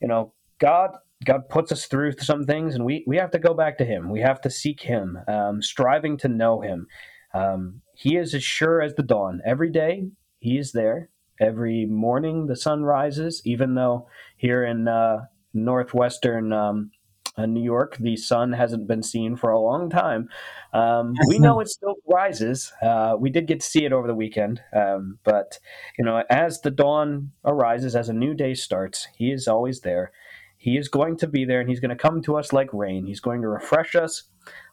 you 0.00 0.08
know, 0.08 0.34
God 0.58 0.90
God 1.24 1.48
puts 1.48 1.70
us 1.70 1.86
through 1.86 2.12
some 2.18 2.44
things, 2.44 2.74
and 2.74 2.84
we 2.84 3.04
we 3.06 3.16
have 3.16 3.30
to 3.30 3.38
go 3.38 3.54
back 3.54 3.78
to 3.78 3.84
Him. 3.84 4.10
We 4.10 4.20
have 4.20 4.40
to 4.42 4.50
seek 4.50 4.80
Him, 4.80 5.18
um, 5.28 5.62
striving 5.62 6.16
to 6.18 6.28
know 6.28 6.60
Him. 6.60 6.86
Um, 7.34 7.80
he 7.94 8.16
is 8.16 8.34
as 8.34 8.44
sure 8.44 8.82
as 8.82 8.94
the 8.94 9.02
dawn. 9.02 9.40
Every 9.46 9.70
day 9.70 10.08
He 10.40 10.58
is 10.58 10.72
there. 10.72 11.08
Every 11.40 11.86
morning 11.86 12.46
the 12.46 12.56
sun 12.56 12.82
rises, 12.82 13.40
even 13.44 13.74
though 13.74 14.08
here 14.36 14.64
in 14.64 14.88
uh, 14.88 15.26
northwestern 15.54 16.52
um, 16.52 16.90
uh, 17.36 17.46
New 17.46 17.62
York, 17.62 17.96
the 17.98 18.16
sun 18.16 18.52
hasn't 18.52 18.86
been 18.86 19.02
seen 19.02 19.36
for 19.36 19.50
a 19.50 19.60
long 19.60 19.88
time. 19.88 20.28
Um, 20.72 21.14
we 21.28 21.38
know 21.38 21.60
it 21.60 21.68
still 21.68 21.96
rises. 22.06 22.72
Uh, 22.82 23.16
we 23.18 23.30
did 23.30 23.46
get 23.46 23.60
to 23.60 23.66
see 23.66 23.84
it 23.84 23.92
over 23.92 24.06
the 24.06 24.14
weekend, 24.14 24.60
um, 24.74 25.18
but 25.24 25.58
you 25.98 26.04
know, 26.04 26.22
as 26.28 26.60
the 26.60 26.70
dawn 26.70 27.32
arises, 27.44 27.96
as 27.96 28.08
a 28.08 28.14
new 28.14 28.34
day 28.34 28.54
starts, 28.54 29.08
He 29.16 29.30
is 29.30 29.48
always 29.48 29.80
there. 29.80 30.12
He 30.56 30.76
is 30.76 30.88
going 30.88 31.16
to 31.18 31.26
be 31.26 31.44
there, 31.44 31.60
and 31.60 31.68
He's 31.68 31.80
going 31.80 31.90
to 31.90 31.96
come 31.96 32.22
to 32.22 32.36
us 32.36 32.52
like 32.52 32.72
rain. 32.72 33.06
He's 33.06 33.20
going 33.20 33.42
to 33.42 33.48
refresh 33.48 33.94
us 33.94 34.24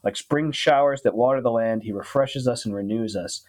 like 0.03 0.15
spring 0.15 0.51
showers 0.51 1.01
that 1.03 1.15
water 1.15 1.41
the 1.41 1.51
land. 1.51 1.83
He 1.83 1.91
refreshes 1.91 2.47
us 2.47 2.65
and 2.65 2.75
renews 2.75 3.15
us. 3.15 3.41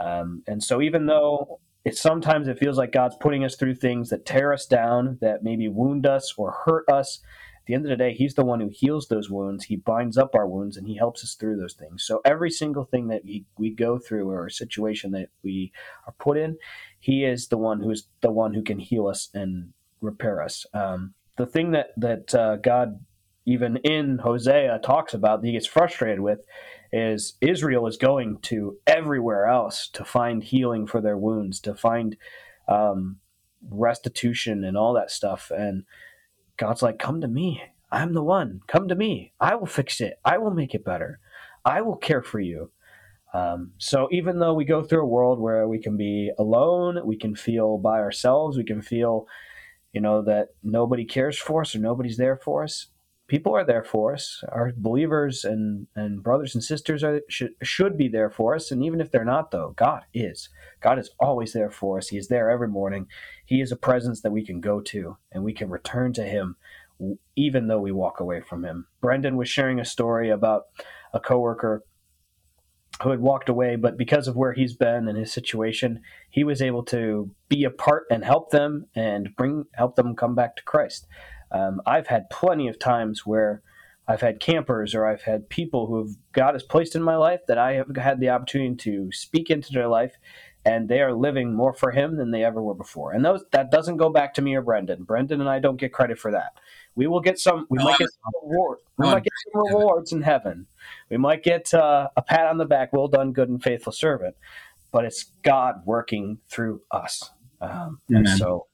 Um, 0.00 0.42
and 0.46 0.62
so, 0.62 0.80
even 0.80 1.06
though 1.06 1.60
it 1.84 1.96
sometimes 1.96 2.48
it 2.48 2.58
feels 2.58 2.78
like 2.78 2.92
God's 2.92 3.16
putting 3.20 3.44
us 3.44 3.56
through 3.56 3.74
things 3.74 4.08
that 4.08 4.24
tear 4.24 4.52
us 4.52 4.66
down, 4.66 5.18
that 5.20 5.44
maybe 5.44 5.68
wound 5.68 6.06
us 6.06 6.34
or 6.36 6.62
hurt 6.64 6.88
us, 6.88 7.20
the 7.66 7.74
end 7.74 7.84
of 7.84 7.90
the 7.90 7.96
day, 7.96 8.12
he's 8.12 8.34
the 8.34 8.44
one 8.44 8.60
who 8.60 8.68
heals 8.68 9.08
those 9.08 9.30
wounds. 9.30 9.64
He 9.64 9.76
binds 9.76 10.18
up 10.18 10.34
our 10.34 10.46
wounds 10.46 10.76
and 10.76 10.86
he 10.86 10.96
helps 10.96 11.24
us 11.24 11.34
through 11.34 11.56
those 11.56 11.74
things. 11.74 12.04
So 12.04 12.20
every 12.24 12.50
single 12.50 12.84
thing 12.84 13.08
that 13.08 13.24
we, 13.24 13.44
we 13.58 13.70
go 13.70 13.98
through 13.98 14.28
or 14.30 14.46
a 14.46 14.50
situation 14.50 15.12
that 15.12 15.28
we 15.42 15.72
are 16.06 16.14
put 16.18 16.36
in, 16.36 16.58
he 17.00 17.24
is 17.24 17.48
the 17.48 17.58
one 17.58 17.80
who 17.80 17.90
is 17.90 18.06
the 18.20 18.30
one 18.30 18.54
who 18.54 18.62
can 18.62 18.78
heal 18.78 19.06
us 19.06 19.30
and 19.34 19.72
repair 20.00 20.42
us. 20.42 20.66
Um, 20.74 21.14
the 21.36 21.46
thing 21.46 21.72
that 21.72 21.88
that 21.96 22.34
uh, 22.34 22.56
God 22.56 23.00
even 23.46 23.76
in 23.78 24.18
Hosea 24.18 24.80
talks 24.82 25.12
about 25.12 25.40
that 25.40 25.46
he 25.46 25.52
gets 25.52 25.66
frustrated 25.66 26.20
with 26.20 26.46
is 26.92 27.34
Israel 27.40 27.86
is 27.86 27.96
going 27.96 28.38
to 28.42 28.78
everywhere 28.86 29.46
else 29.46 29.88
to 29.92 30.04
find 30.04 30.42
healing 30.42 30.86
for 30.86 31.00
their 31.00 31.18
wounds, 31.18 31.60
to 31.60 31.74
find 31.74 32.16
um, 32.68 33.16
restitution 33.68 34.64
and 34.64 34.76
all 34.76 34.94
that 34.94 35.10
stuff. 35.10 35.50
And 35.54 35.84
God's 36.56 36.82
like, 36.82 36.98
come 36.98 37.20
to 37.20 37.28
me. 37.28 37.62
I'm 37.90 38.12
the 38.14 38.22
one. 38.22 38.60
Come 38.66 38.88
to 38.88 38.94
me. 38.94 39.32
I 39.40 39.54
will 39.54 39.66
fix 39.66 40.00
it. 40.00 40.14
I 40.24 40.38
will 40.38 40.50
make 40.52 40.74
it 40.74 40.84
better. 40.84 41.20
I 41.64 41.80
will 41.82 41.96
care 41.96 42.22
for 42.22 42.40
you. 42.40 42.70
Um, 43.32 43.72
so 43.78 44.08
even 44.12 44.38
though 44.38 44.54
we 44.54 44.64
go 44.64 44.82
through 44.82 45.02
a 45.02 45.06
world 45.08 45.40
where 45.40 45.66
we 45.66 45.80
can 45.80 45.96
be 45.96 46.30
alone, 46.38 47.00
we 47.04 47.16
can 47.16 47.34
feel 47.34 47.78
by 47.78 47.98
ourselves, 47.98 48.56
we 48.56 48.64
can 48.64 48.80
feel, 48.80 49.26
you 49.92 50.00
know, 50.00 50.22
that 50.22 50.48
nobody 50.62 51.04
cares 51.04 51.38
for 51.38 51.62
us 51.62 51.74
or 51.74 51.80
nobody's 51.80 52.16
there 52.16 52.36
for 52.36 52.62
us. 52.62 52.88
People 53.34 53.56
are 53.56 53.64
there 53.64 53.82
for 53.82 54.12
us. 54.12 54.44
Our 54.52 54.70
believers 54.76 55.44
and, 55.44 55.88
and 55.96 56.22
brothers 56.22 56.54
and 56.54 56.62
sisters 56.62 57.02
are, 57.02 57.20
should, 57.28 57.50
should 57.64 57.98
be 57.98 58.06
there 58.06 58.30
for 58.30 58.54
us. 58.54 58.70
And 58.70 58.84
even 58.84 59.00
if 59.00 59.10
they're 59.10 59.24
not, 59.24 59.50
though, 59.50 59.74
God 59.74 60.02
is. 60.14 60.50
God 60.80 61.00
is 61.00 61.10
always 61.18 61.52
there 61.52 61.72
for 61.72 61.98
us. 61.98 62.06
He 62.06 62.16
is 62.16 62.28
there 62.28 62.48
every 62.48 62.68
morning. 62.68 63.08
He 63.44 63.60
is 63.60 63.72
a 63.72 63.76
presence 63.76 64.20
that 64.20 64.30
we 64.30 64.46
can 64.46 64.60
go 64.60 64.80
to 64.82 65.16
and 65.32 65.42
we 65.42 65.52
can 65.52 65.68
return 65.68 66.12
to 66.12 66.22
Him 66.22 66.54
even 67.34 67.66
though 67.66 67.80
we 67.80 67.90
walk 67.90 68.20
away 68.20 68.40
from 68.40 68.64
Him. 68.64 68.86
Brendan 69.00 69.36
was 69.36 69.48
sharing 69.48 69.80
a 69.80 69.84
story 69.84 70.30
about 70.30 70.66
a 71.12 71.18
coworker 71.18 71.82
who 73.02 73.10
had 73.10 73.20
walked 73.20 73.48
away, 73.48 73.74
but 73.74 73.96
because 73.96 74.28
of 74.28 74.36
where 74.36 74.52
he's 74.52 74.74
been 74.74 75.08
and 75.08 75.18
his 75.18 75.32
situation, 75.32 76.00
he 76.30 76.44
was 76.44 76.62
able 76.62 76.84
to 76.84 77.30
be 77.48 77.64
a 77.64 77.70
part 77.70 78.04
and 78.10 78.24
help 78.24 78.50
them 78.50 78.86
and 78.94 79.34
bring 79.36 79.64
help 79.74 79.96
them 79.96 80.14
come 80.14 80.36
back 80.36 80.54
to 80.54 80.62
Christ. 80.62 81.08
Um, 81.50 81.80
I've 81.86 82.06
had 82.08 82.30
plenty 82.30 82.68
of 82.68 82.78
times 82.78 83.24
where 83.26 83.62
I've 84.06 84.20
had 84.20 84.40
campers 84.40 84.94
or 84.94 85.06
I've 85.06 85.22
had 85.22 85.48
people 85.48 85.86
who 85.86 85.98
have 85.98 86.10
God 86.32 86.54
has 86.54 86.62
placed 86.62 86.94
in 86.94 87.02
my 87.02 87.16
life 87.16 87.40
that 87.48 87.58
I 87.58 87.72
have 87.74 87.96
had 87.96 88.20
the 88.20 88.28
opportunity 88.30 88.76
to 88.76 89.10
speak 89.12 89.50
into 89.50 89.72
their 89.72 89.88
life 89.88 90.16
and 90.66 90.88
they 90.88 91.00
are 91.00 91.12
living 91.14 91.54
more 91.54 91.72
for 91.74 91.90
him 91.90 92.16
than 92.16 92.30
they 92.30 92.44
ever 92.44 92.62
were 92.62 92.74
before. 92.74 93.12
And 93.12 93.24
those 93.24 93.44
that 93.52 93.70
doesn't 93.70 93.98
go 93.98 94.08
back 94.10 94.34
to 94.34 94.42
me 94.42 94.54
or 94.54 94.62
Brendan. 94.62 95.04
Brendan 95.04 95.40
and 95.40 95.48
I 95.48 95.58
don't 95.58 95.76
get 95.78 95.92
credit 95.92 96.18
for 96.18 96.32
that. 96.32 96.52
We 96.94 97.06
will 97.06 97.20
get 97.20 97.38
some. 97.38 97.66
We 97.70 97.78
No, 97.78 97.84
might 97.84 97.90
I'm- 97.92 97.98
get 97.98 98.10
some 98.10 98.32
reward. 98.42 98.78
We 98.98 99.06
I'm 99.06 99.10
might 99.12 99.24
get 99.24 99.32
some 99.52 99.60
rewards 99.62 100.12
in 100.12 100.22
heaven. 100.22 100.66
We 101.10 101.16
might 101.16 101.42
get 101.42 101.72
uh, 101.74 102.08
a 102.16 102.22
pat 102.22 102.46
on 102.46 102.58
the 102.58 102.64
back. 102.64 102.92
Well 102.92 103.08
done, 103.08 103.32
good 103.32 103.48
and 103.48 103.62
faithful 103.62 103.92
servant. 103.92 104.36
But 104.92 105.04
it's 105.04 105.24
God 105.42 105.82
working 105.84 106.38
through 106.48 106.82
us, 106.92 107.30
um, 107.60 108.00
and 108.08 108.28
so 108.38 108.66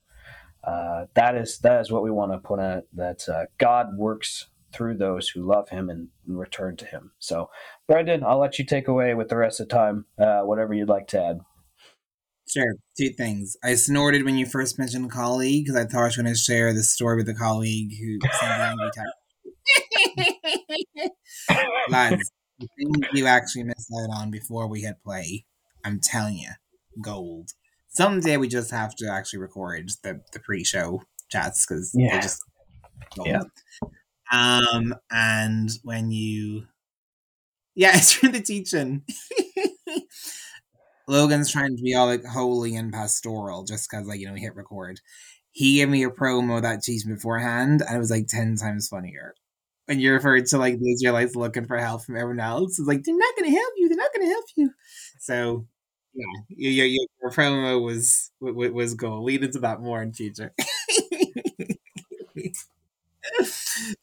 uh, 0.63 1.05
that 1.15 1.35
is 1.35 1.59
that 1.59 1.81
is 1.81 1.91
what 1.91 2.03
we 2.03 2.11
want 2.11 2.31
to 2.31 2.37
put 2.37 2.59
out. 2.59 2.83
That 2.93 3.27
uh, 3.27 3.45
God 3.57 3.97
works 3.97 4.47
through 4.73 4.97
those 4.97 5.29
who 5.29 5.45
love 5.45 5.69
Him 5.69 5.89
and, 5.89 6.09
and 6.27 6.39
return 6.39 6.75
to 6.77 6.85
Him. 6.85 7.11
So, 7.19 7.49
Brendan, 7.87 8.23
I'll 8.23 8.39
let 8.39 8.59
you 8.59 8.65
take 8.65 8.87
away 8.87 9.13
with 9.13 9.29
the 9.29 9.37
rest 9.37 9.59
of 9.59 9.67
the 9.67 9.75
time. 9.75 10.05
Uh, 10.17 10.41
whatever 10.41 10.73
you'd 10.73 10.89
like 10.89 11.07
to 11.09 11.23
add. 11.23 11.39
Sure. 12.47 12.75
Two 12.97 13.09
things. 13.09 13.55
I 13.63 13.75
snorted 13.75 14.25
when 14.25 14.35
you 14.35 14.45
first 14.45 14.77
mentioned 14.77 15.09
colleague 15.09 15.65
because 15.65 15.79
I 15.79 15.85
thought 15.85 16.01
I 16.01 16.05
was 16.05 16.17
going 16.17 16.25
to 16.25 16.35
share 16.35 16.73
the 16.73 16.83
story 16.83 17.15
with 17.17 17.29
a 17.29 17.33
colleague 17.33 17.91
who 17.97 18.19
sent 18.39 18.51
an 18.51 18.61
angry 18.61 18.89
text. 18.93 19.13
Lads, 21.89 22.31
the 22.59 22.67
things 22.77 23.07
you 23.13 23.25
actually 23.25 23.63
missed 23.63 23.91
out 24.01 24.09
on 24.13 24.31
before 24.31 24.67
we 24.67 24.81
hit 24.81 24.95
play, 25.03 25.45
I'm 25.85 26.01
telling 26.01 26.37
you, 26.37 26.49
gold. 27.01 27.51
Someday 27.91 28.37
we 28.37 28.47
just 28.47 28.71
have 28.71 28.95
to 28.95 29.07
actually 29.11 29.39
record 29.39 29.91
the, 30.03 30.21
the 30.33 30.39
pre-show 30.39 31.01
chats 31.29 31.65
because 31.65 31.91
Yeah. 31.93 32.11
they're 32.13 32.21
just 32.21 32.41
gold. 33.15 33.27
Yeah. 33.27 33.41
Um, 34.31 34.95
and 35.11 35.69
when 35.83 36.09
you, 36.11 36.67
yeah, 37.75 37.91
it's 37.95 38.13
for 38.13 38.29
the 38.29 38.41
teaching. 38.41 39.03
Logan's 41.07 41.51
trying 41.51 41.75
to 41.75 41.83
be 41.83 41.93
all 41.95 42.05
like 42.05 42.23
holy 42.23 42.75
and 42.75 42.93
pastoral 42.93 43.63
just 43.63 43.89
because, 43.89 44.07
like, 44.07 44.19
you 44.19 44.27
know, 44.27 44.33
we 44.33 44.39
hit 44.39 44.55
record. 44.55 44.99
He 45.51 45.77
gave 45.77 45.89
me 45.89 46.03
a 46.03 46.09
promo 46.09 46.61
that 46.61 46.83
cheese 46.83 47.03
beforehand, 47.03 47.81
and 47.85 47.95
it 47.95 47.99
was 47.99 48.11
like 48.11 48.27
10 48.27 48.55
times 48.55 48.87
funnier. 48.87 49.33
When 49.87 49.99
you 49.99 50.13
referred 50.13 50.45
to 50.47 50.57
like 50.57 50.79
the 50.79 50.93
Israelites 50.93 51.35
looking 51.35 51.65
for 51.65 51.77
help 51.77 52.03
from 52.05 52.15
everyone 52.15 52.39
else, 52.39 52.79
it's 52.79 52.87
like, 52.87 53.03
they're 53.03 53.17
not 53.17 53.35
going 53.37 53.51
to 53.51 53.57
help 53.57 53.73
you, 53.75 53.89
they're 53.89 53.97
not 53.97 54.13
going 54.15 54.25
to 54.27 54.31
help 54.31 54.45
you. 54.55 54.71
So, 55.19 55.67
yeah, 56.13 56.25
your, 56.49 56.85
your, 56.85 57.07
your 57.21 57.31
promo 57.31 57.83
was 57.83 58.31
was, 58.39 58.71
was 58.71 58.93
gold. 58.95 59.23
Lead 59.23 59.43
into 59.43 59.59
that 59.59 59.81
more 59.81 60.01
in 60.01 60.13
future. 60.13 60.53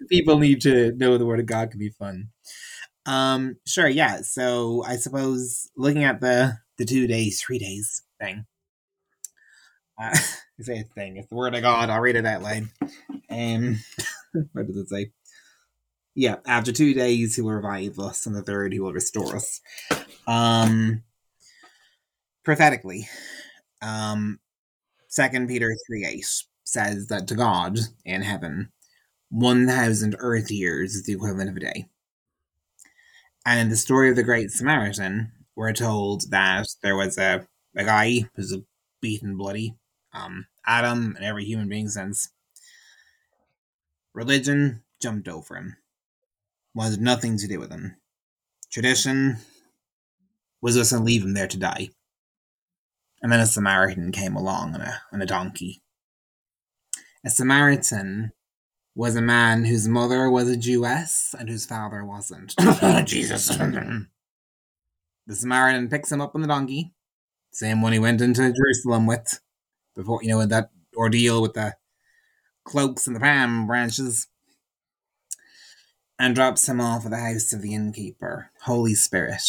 People 0.08 0.38
need 0.38 0.60
to 0.62 0.92
know 0.92 1.18
the 1.18 1.26
word 1.26 1.40
of 1.40 1.46
God 1.46 1.70
can 1.70 1.78
be 1.78 1.90
fun. 1.90 2.30
Um, 3.06 3.56
sure, 3.66 3.88
yeah. 3.88 4.20
So 4.22 4.84
I 4.86 4.96
suppose 4.96 5.70
looking 5.76 6.04
at 6.04 6.20
the 6.20 6.58
the 6.78 6.84
two 6.84 7.06
days, 7.06 7.40
three 7.40 7.58
days 7.58 8.02
thing. 8.20 8.46
Uh, 10.00 10.10
I 10.60 10.62
say 10.62 10.80
a 10.80 10.84
thing. 10.84 11.16
It's 11.16 11.28
the 11.28 11.36
word 11.36 11.54
of 11.54 11.62
God. 11.62 11.90
I'll 11.90 12.00
read 12.00 12.16
it 12.16 12.26
out 12.26 12.42
loud. 12.42 12.68
Um, 13.30 13.78
what 14.52 14.66
does 14.66 14.76
it 14.76 14.88
say? 14.88 15.10
Yeah, 16.14 16.36
after 16.46 16.72
two 16.72 16.94
days 16.94 17.36
he 17.36 17.42
will 17.42 17.52
revive 17.52 17.98
us, 17.98 18.26
and 18.26 18.34
the 18.34 18.42
third 18.42 18.72
he 18.72 18.80
will 18.80 18.92
restore 18.92 19.36
us. 19.36 19.60
Um, 20.26 21.02
prophetically, 22.48 23.06
um, 23.82 24.40
Second 25.08 25.48
Peter 25.48 25.76
three 25.86 26.06
eight 26.06 26.24
says 26.64 27.08
that 27.08 27.28
to 27.28 27.34
God 27.34 27.78
in 28.06 28.22
heaven, 28.22 28.72
one 29.28 29.66
thousand 29.66 30.16
earth 30.18 30.50
years 30.50 30.94
is 30.94 31.02
the 31.02 31.12
equivalent 31.12 31.50
of 31.50 31.56
a 31.58 31.60
day. 31.60 31.90
And 33.44 33.60
in 33.60 33.68
the 33.68 33.76
story 33.76 34.08
of 34.08 34.16
the 34.16 34.22
Great 34.22 34.50
Samaritan, 34.50 35.30
we're 35.56 35.74
told 35.74 36.30
that 36.30 36.68
there 36.82 36.96
was 36.96 37.18
a, 37.18 37.46
a 37.76 37.84
guy 37.84 38.20
who 38.20 38.28
was 38.34 38.56
beaten 39.02 39.36
bloody, 39.36 39.74
um, 40.14 40.46
Adam 40.66 41.16
and 41.16 41.26
every 41.26 41.44
human 41.44 41.68
being 41.68 41.90
since. 41.90 42.30
Religion 44.14 44.82
jumped 45.02 45.28
over 45.28 45.54
him, 45.54 45.76
wanted 46.74 47.02
nothing 47.02 47.36
to 47.36 47.46
do 47.46 47.60
with 47.60 47.70
him. 47.70 47.96
Tradition 48.70 49.36
was 50.62 50.76
just 50.76 50.92
going 50.92 51.02
to 51.02 51.06
leave 51.06 51.22
him 51.22 51.34
there 51.34 51.46
to 51.46 51.58
die. 51.58 51.90
And 53.20 53.32
then 53.32 53.40
a 53.40 53.46
Samaritan 53.46 54.12
came 54.12 54.36
along 54.36 54.74
on 54.74 54.80
a, 54.80 55.02
on 55.12 55.20
a 55.20 55.26
donkey. 55.26 55.82
A 57.24 57.30
Samaritan 57.30 58.32
was 58.94 59.16
a 59.16 59.22
man 59.22 59.64
whose 59.64 59.88
mother 59.88 60.30
was 60.30 60.48
a 60.48 60.56
Jewess 60.56 61.34
and 61.38 61.48
whose 61.48 61.66
father 61.66 62.04
wasn't. 62.04 62.54
Jesus. 63.06 63.48
the 63.56 64.06
Samaritan 65.30 65.88
picks 65.88 66.10
him 66.10 66.20
up 66.20 66.34
on 66.34 66.42
the 66.42 66.48
donkey, 66.48 66.94
same 67.52 67.82
one 67.82 67.92
he 67.92 67.98
went 67.98 68.20
into 68.20 68.52
Jerusalem 68.52 69.06
with, 69.06 69.40
before, 69.94 70.20
you 70.22 70.30
know, 70.30 70.46
that 70.46 70.70
ordeal 70.96 71.42
with 71.42 71.54
the 71.54 71.74
cloaks 72.64 73.06
and 73.06 73.16
the 73.16 73.20
palm 73.20 73.66
branches, 73.66 74.26
and 76.18 76.34
drops 76.34 76.68
him 76.68 76.80
off 76.80 77.04
at 77.04 77.10
the 77.10 77.18
house 77.18 77.52
of 77.52 77.62
the 77.62 77.74
innkeeper, 77.74 78.50
Holy 78.62 78.94
Spirit. 78.94 79.42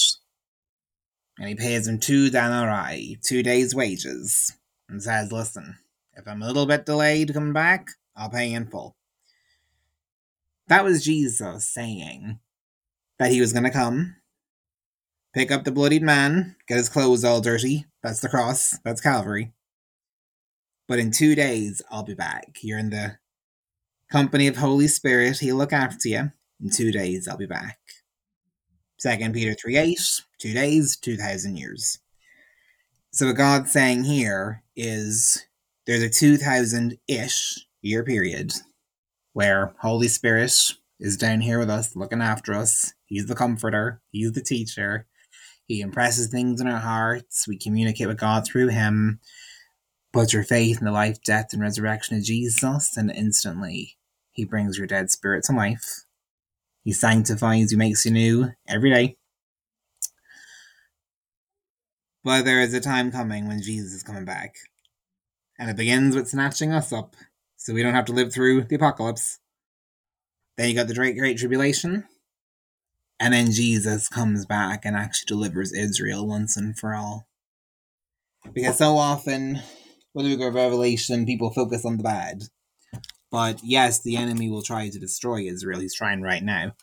And 1.40 1.48
he 1.48 1.56
pays 1.56 1.88
him 1.88 2.00
two 2.00 2.30
denarii, 2.30 3.18
two 3.24 3.42
days' 3.42 3.74
wages, 3.74 4.52
and 4.90 5.02
says, 5.02 5.32
Listen, 5.32 5.78
if 6.14 6.28
I'm 6.28 6.42
a 6.42 6.48
little 6.48 6.66
bit 6.66 6.86
delayed 6.86 7.34
coming 7.34 7.54
back, 7.54 7.88
I'll 8.16 8.30
pay 8.30 8.52
in 8.52 8.68
full. 8.68 8.98
That 10.68 10.84
was 10.84 11.04
Jesus 11.04 11.68
saying 11.68 12.40
that 13.18 13.32
he 13.32 13.40
was 13.40 13.54
going 13.54 13.64
to 13.64 13.72
come, 13.72 14.18
pick 15.34 15.50
up 15.50 15.64
the 15.64 15.72
bloodied 15.72 16.04
man, 16.04 16.58
get 16.68 16.78
his 16.78 16.90
clothes 16.90 17.24
all 17.24 17.40
dirty. 17.40 17.86
That's 18.04 18.20
the 18.20 18.30
cross. 18.30 18.78
That's 18.84 19.02
Calvary. 19.02 19.54
But 20.88 21.00
in 21.00 21.12
two 21.12 21.36
days, 21.36 21.82
I'll 21.90 22.04
be 22.04 22.16
back. 22.16 22.58
You're 22.62 22.80
in 22.80 22.90
the 22.90 23.18
company 24.12 24.48
of 24.48 24.58
Holy 24.58 24.88
Spirit. 24.88 25.40
He'll 25.40 25.56
look 25.56 25.74
after 25.74 26.10
you. 26.10 26.32
In 26.62 26.70
two 26.70 26.92
days, 26.92 27.28
I'll 27.28 27.38
be 27.38 27.46
back. 27.46 27.80
Second 29.00 29.34
Peter 29.34 29.54
3 29.54 29.78
8, 29.78 30.00
two 30.40 30.54
days, 30.54 30.98
2,000 30.98 31.58
years. 31.58 32.00
So 33.12 33.28
what 33.28 33.38
God's 33.38 33.72
saying 33.72 34.04
here 34.04 34.62
is 34.76 35.46
there's 35.88 36.04
a 36.04 36.10
2,000 36.10 36.98
ish 37.08 37.66
year 37.82 38.04
period 38.04 38.52
where 39.32 39.74
Holy 39.80 40.10
Spirit 40.10 40.52
is 41.00 41.16
down 41.16 41.40
here 41.40 41.60
with 41.60 41.70
us, 41.70 41.96
looking 41.96 42.22
after 42.22 42.54
us. 42.54 42.94
He's 43.06 43.28
the 43.28 43.36
comforter, 43.36 44.02
He's 44.12 44.34
the 44.34 44.42
teacher. 44.42 45.08
He 45.66 45.80
impresses 45.80 46.28
things 46.28 46.60
in 46.60 46.68
our 46.68 46.80
hearts. 46.80 47.48
We 47.48 47.58
communicate 47.58 48.08
with 48.08 48.20
God 48.20 48.46
through 48.46 48.68
Him. 48.70 49.22
Put 50.12 50.34
your 50.34 50.44
faith 50.44 50.80
in 50.80 50.86
the 50.86 50.92
life, 50.92 51.24
death, 51.24 51.54
and 51.54 51.62
resurrection 51.62 52.18
of 52.18 52.24
Jesus, 52.24 52.98
and 52.98 53.10
instantly 53.10 53.98
He 54.32 54.44
brings 54.44 54.78
your 54.78 54.88
dead 54.88 55.10
spirit 55.10 55.46
to 55.46 55.54
life. 55.54 56.06
He 56.90 56.94
sanctifies 56.94 57.70
He 57.70 57.78
makes 57.78 58.04
you 58.04 58.12
new 58.12 58.50
every 58.68 58.90
day. 58.90 59.16
But 62.24 62.46
there 62.46 62.62
is 62.62 62.74
a 62.74 62.82
time 62.82 63.12
coming 63.12 63.48
when 63.48 63.62
Jesus 63.62 63.94
is 63.94 64.02
coming 64.02 64.26
back. 64.26 64.56
And 65.60 65.70
it 65.70 65.78
begins 65.78 66.16
with 66.16 66.30
snatching 66.30 66.72
us 66.74 66.92
up 66.92 67.16
so 67.58 67.76
we 67.76 67.84
don't 67.84 67.94
have 67.94 68.06
to 68.06 68.12
live 68.12 68.34
through 68.34 68.64
the 68.64 68.76
apocalypse. 68.76 69.38
Then 70.58 70.70
you 70.70 70.74
got 70.74 70.88
the 70.88 70.96
great, 70.96 71.16
great 71.16 71.38
tribulation. 71.38 72.06
And 73.20 73.36
then 73.36 73.52
Jesus 73.52 74.08
comes 74.08 74.48
back 74.48 74.84
and 74.84 74.96
actually 74.96 75.28
delivers 75.28 75.72
Israel 75.72 76.26
once 76.26 76.58
and 76.58 76.76
for 76.76 76.96
all. 76.96 77.28
Because 78.52 78.80
so 78.80 78.98
often, 78.98 79.60
with 80.16 80.26
the 80.26 80.36
book 80.36 80.48
of 80.48 80.56
Revelation, 80.56 81.28
people 81.28 81.52
focus 81.54 81.86
on 81.86 81.98
the 81.98 82.04
bad. 82.04 82.46
But 83.32 83.62
yes, 83.64 84.02
the 84.02 84.18
enemy 84.18 84.50
will 84.50 84.64
try 84.64 84.90
to 84.90 85.00
destroy 85.00 85.42
Israel. 85.42 85.80
He's 85.80 85.96
trying 85.96 86.22
right 86.22 86.44
now. 86.44 86.74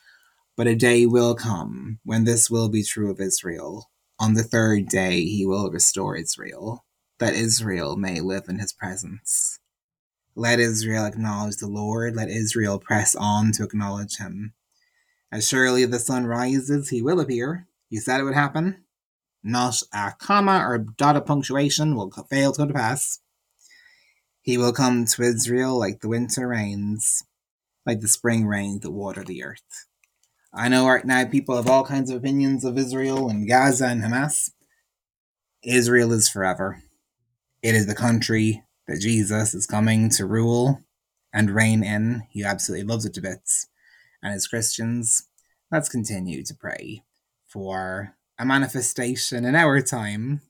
But 0.57 0.67
a 0.67 0.75
day 0.75 1.07
will 1.07 1.35
come 1.35 1.99
when 2.05 2.25
this 2.25 2.49
will 2.51 2.69
be 2.69 2.83
true 2.83 3.11
of 3.11 3.21
Israel. 3.21 3.91
On 4.19 4.35
the 4.35 4.43
third 4.43 4.89
day, 4.89 5.25
he 5.25 5.45
will 5.45 5.71
restore 5.71 6.17
Israel, 6.17 6.85
that 7.19 7.35
Israel 7.35 7.97
may 7.97 8.21
live 8.21 8.45
in 8.49 8.59
his 8.59 8.73
presence. 8.73 9.59
Let 10.35 10.61
Israel 10.61 11.05
acknowledge 11.05 11.57
the 11.57 11.67
Lord. 11.67 12.15
Let 12.15 12.29
Israel 12.29 12.79
press 12.79 13.15
on 13.15 13.53
to 13.53 13.65
acknowledge 13.65 14.17
him. 14.17 14.55
As 15.33 15.47
surely 15.47 15.85
the 15.85 15.99
sun 15.99 16.27
rises, 16.27 16.91
he 16.91 17.03
will 17.03 17.21
appear. 17.21 17.67
He 17.91 17.99
said 17.99 18.21
it 18.21 18.25
would 18.25 18.35
happen. 18.35 18.85
Not 19.43 19.83
a 19.93 20.13
comma 20.19 20.65
or 20.67 20.79
dot 20.79 21.17
of 21.17 21.27
punctuation 21.27 21.95
will 21.97 22.11
fail 22.31 22.53
to 22.53 22.67
pass. 22.67 23.21
He 24.47 24.57
will 24.57 24.73
come 24.73 25.07
to 25.07 25.23
Israel 25.23 25.77
like 25.77 26.01
the 26.01 26.09
winter 26.09 26.47
rains, 26.47 27.25
like 27.85 27.99
the 27.99 28.07
spring 28.07 28.47
rains 28.47 28.83
that 28.83 28.93
water 28.93 29.25
the 29.25 29.43
earth. 29.43 29.89
I 30.55 30.69
know 30.69 30.87
right 30.87 31.05
now 31.05 31.25
people 31.25 31.57
have 31.57 31.69
all 31.69 31.85
kinds 31.85 32.11
of 32.11 32.19
opinions 32.19 32.65
of 32.65 32.79
Israel 32.79 33.29
and 33.29 33.49
Gaza 33.49 33.89
and 33.89 34.03
Hamas. 34.03 34.53
Israel 35.65 36.13
is 36.13 36.29
forever. 36.29 36.81
It 37.61 37.75
is 37.75 37.89
the 37.89 37.95
country 37.97 38.63
that 38.87 39.01
Jesus 39.01 39.53
is 39.53 39.67
coming 39.67 40.11
to 40.11 40.25
rule 40.25 40.81
and 41.33 41.51
reign 41.51 41.83
in. 41.83 42.23
He 42.31 42.45
absolutely 42.45 42.87
loves 42.87 43.05
it 43.05 43.15
to 43.15 43.21
bits. 43.21 43.67
And 44.23 44.33
as 44.33 44.47
Christians, 44.47 45.27
let's 45.73 45.89
continue 45.89 46.45
to 46.45 46.55
pray 46.55 47.03
for 47.49 48.15
a 48.39 48.47
manifestation 48.47 49.45
in 49.45 49.57
our 49.57 49.81
time 49.81 50.43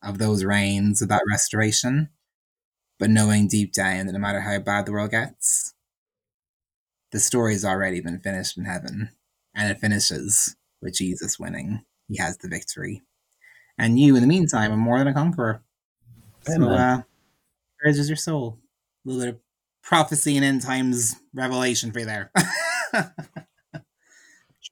of 0.00 0.18
those 0.18 0.44
reigns, 0.44 1.02
of 1.02 1.08
that 1.08 1.22
restoration, 1.28 2.10
but 2.98 3.10
knowing 3.10 3.48
deep 3.48 3.72
down 3.72 4.06
that 4.06 4.12
no 4.12 4.18
matter 4.18 4.40
how 4.40 4.58
bad 4.58 4.86
the 4.86 4.92
world 4.92 5.10
gets, 5.10 5.74
the 7.12 7.20
story's 7.20 7.64
already 7.64 8.00
been 8.00 8.20
finished 8.20 8.56
in 8.56 8.64
heaven, 8.64 9.10
and 9.54 9.70
it 9.70 9.78
finishes 9.78 10.56
with 10.82 10.94
Jesus 10.94 11.38
winning. 11.38 11.84
He 12.08 12.18
has 12.18 12.38
the 12.38 12.48
victory. 12.48 13.02
And 13.78 13.98
you, 13.98 14.16
in 14.16 14.22
the 14.22 14.28
meantime, 14.28 14.72
are 14.72 14.76
more 14.76 14.98
than 14.98 15.08
a 15.08 15.14
conqueror. 15.14 15.62
So, 16.42 16.70
uh, 16.70 17.02
encourages 17.78 18.08
your 18.08 18.16
soul. 18.16 18.58
A 19.04 19.08
little 19.08 19.22
bit 19.22 19.34
of 19.34 19.40
prophecy 19.82 20.36
and 20.36 20.44
end 20.44 20.62
times 20.62 21.16
revelation 21.34 21.92
for 21.92 22.00
you 22.00 22.06
there. 22.06 22.30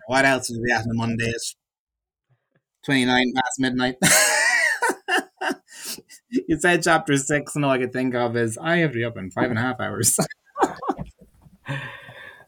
what 0.07 0.25
else 0.25 0.51
would 0.51 0.61
we 0.63 0.71
have 0.71 0.87
on 0.87 0.97
Monday? 0.97 1.27
It's 1.27 1.57
29 2.85 3.33
past 3.35 3.61
midnight. 3.61 3.97
you 6.49 6.59
said 6.59 6.83
chapter 6.83 7.17
six, 7.17 7.55
and 7.57 7.65
all 7.65 7.73
I 7.73 7.79
could 7.79 7.93
think 7.93 8.15
of 8.15 8.37
is 8.37 8.59
I 8.59 8.79
have 8.79 8.93
to 8.93 8.99
be 8.99 9.05
up 9.05 9.17
in 9.17 9.31
five 9.31 9.51
and 9.51 9.59
a 9.59 9.63
half 9.63 9.81
hours. 9.81 10.19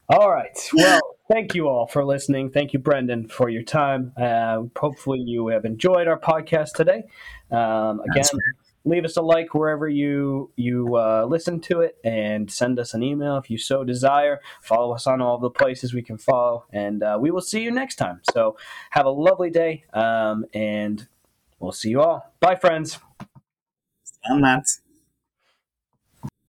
all 0.09 0.31
right. 0.31 0.57
Well, 0.75 1.01
thank 1.31 1.55
you 1.55 1.69
all 1.69 1.87
for 1.87 2.05
listening. 2.05 2.51
Thank 2.51 2.73
you, 2.73 2.79
Brendan, 2.79 3.29
for 3.29 3.49
your 3.49 3.63
time. 3.63 4.13
Uh, 4.17 4.63
hopefully, 4.77 5.21
you 5.21 5.49
have 5.49 5.65
enjoyed 5.65 6.09
our 6.09 6.19
podcast 6.19 6.73
today. 6.73 7.05
Um, 7.51 8.01
again, 8.11 8.25
leave 8.85 9.05
us 9.05 9.17
a 9.17 9.23
like 9.23 9.53
wherever 9.55 9.89
you 9.89 10.51
you 10.57 10.97
uh, 10.97 11.27
listen 11.29 11.61
to 11.61 11.81
it, 11.81 11.99
and 12.05 12.51
send 12.51 12.79
us 12.79 12.95
an 12.95 13.03
email 13.03 13.37
if 13.37 13.51
you 13.51 13.59
so 13.59 13.85
desire. 13.85 14.41
Follow 14.63 14.95
us 14.95 15.07
on 15.07 15.21
all 15.21 15.39
the 15.39 15.51
places 15.51 15.93
we 15.93 16.03
can 16.03 16.19
follow, 16.19 16.65
and 16.73 17.03
uh, 17.03 17.19
we 17.21 17.31
will 17.31 17.41
see 17.41 17.63
you 17.63 17.71
next 17.71 17.97
time. 17.97 18.21
So, 18.33 18.57
have 18.91 19.07
a 19.07 19.11
lovely 19.11 19.51
day, 19.51 19.85
um, 19.93 20.47
and 20.55 21.07
we'll 21.59 21.73
see 21.73 21.91
you 21.91 22.01
all. 22.01 22.33
Bye, 22.41 22.57
friends. 22.57 22.99
On 24.29 24.41
that. 24.43 24.67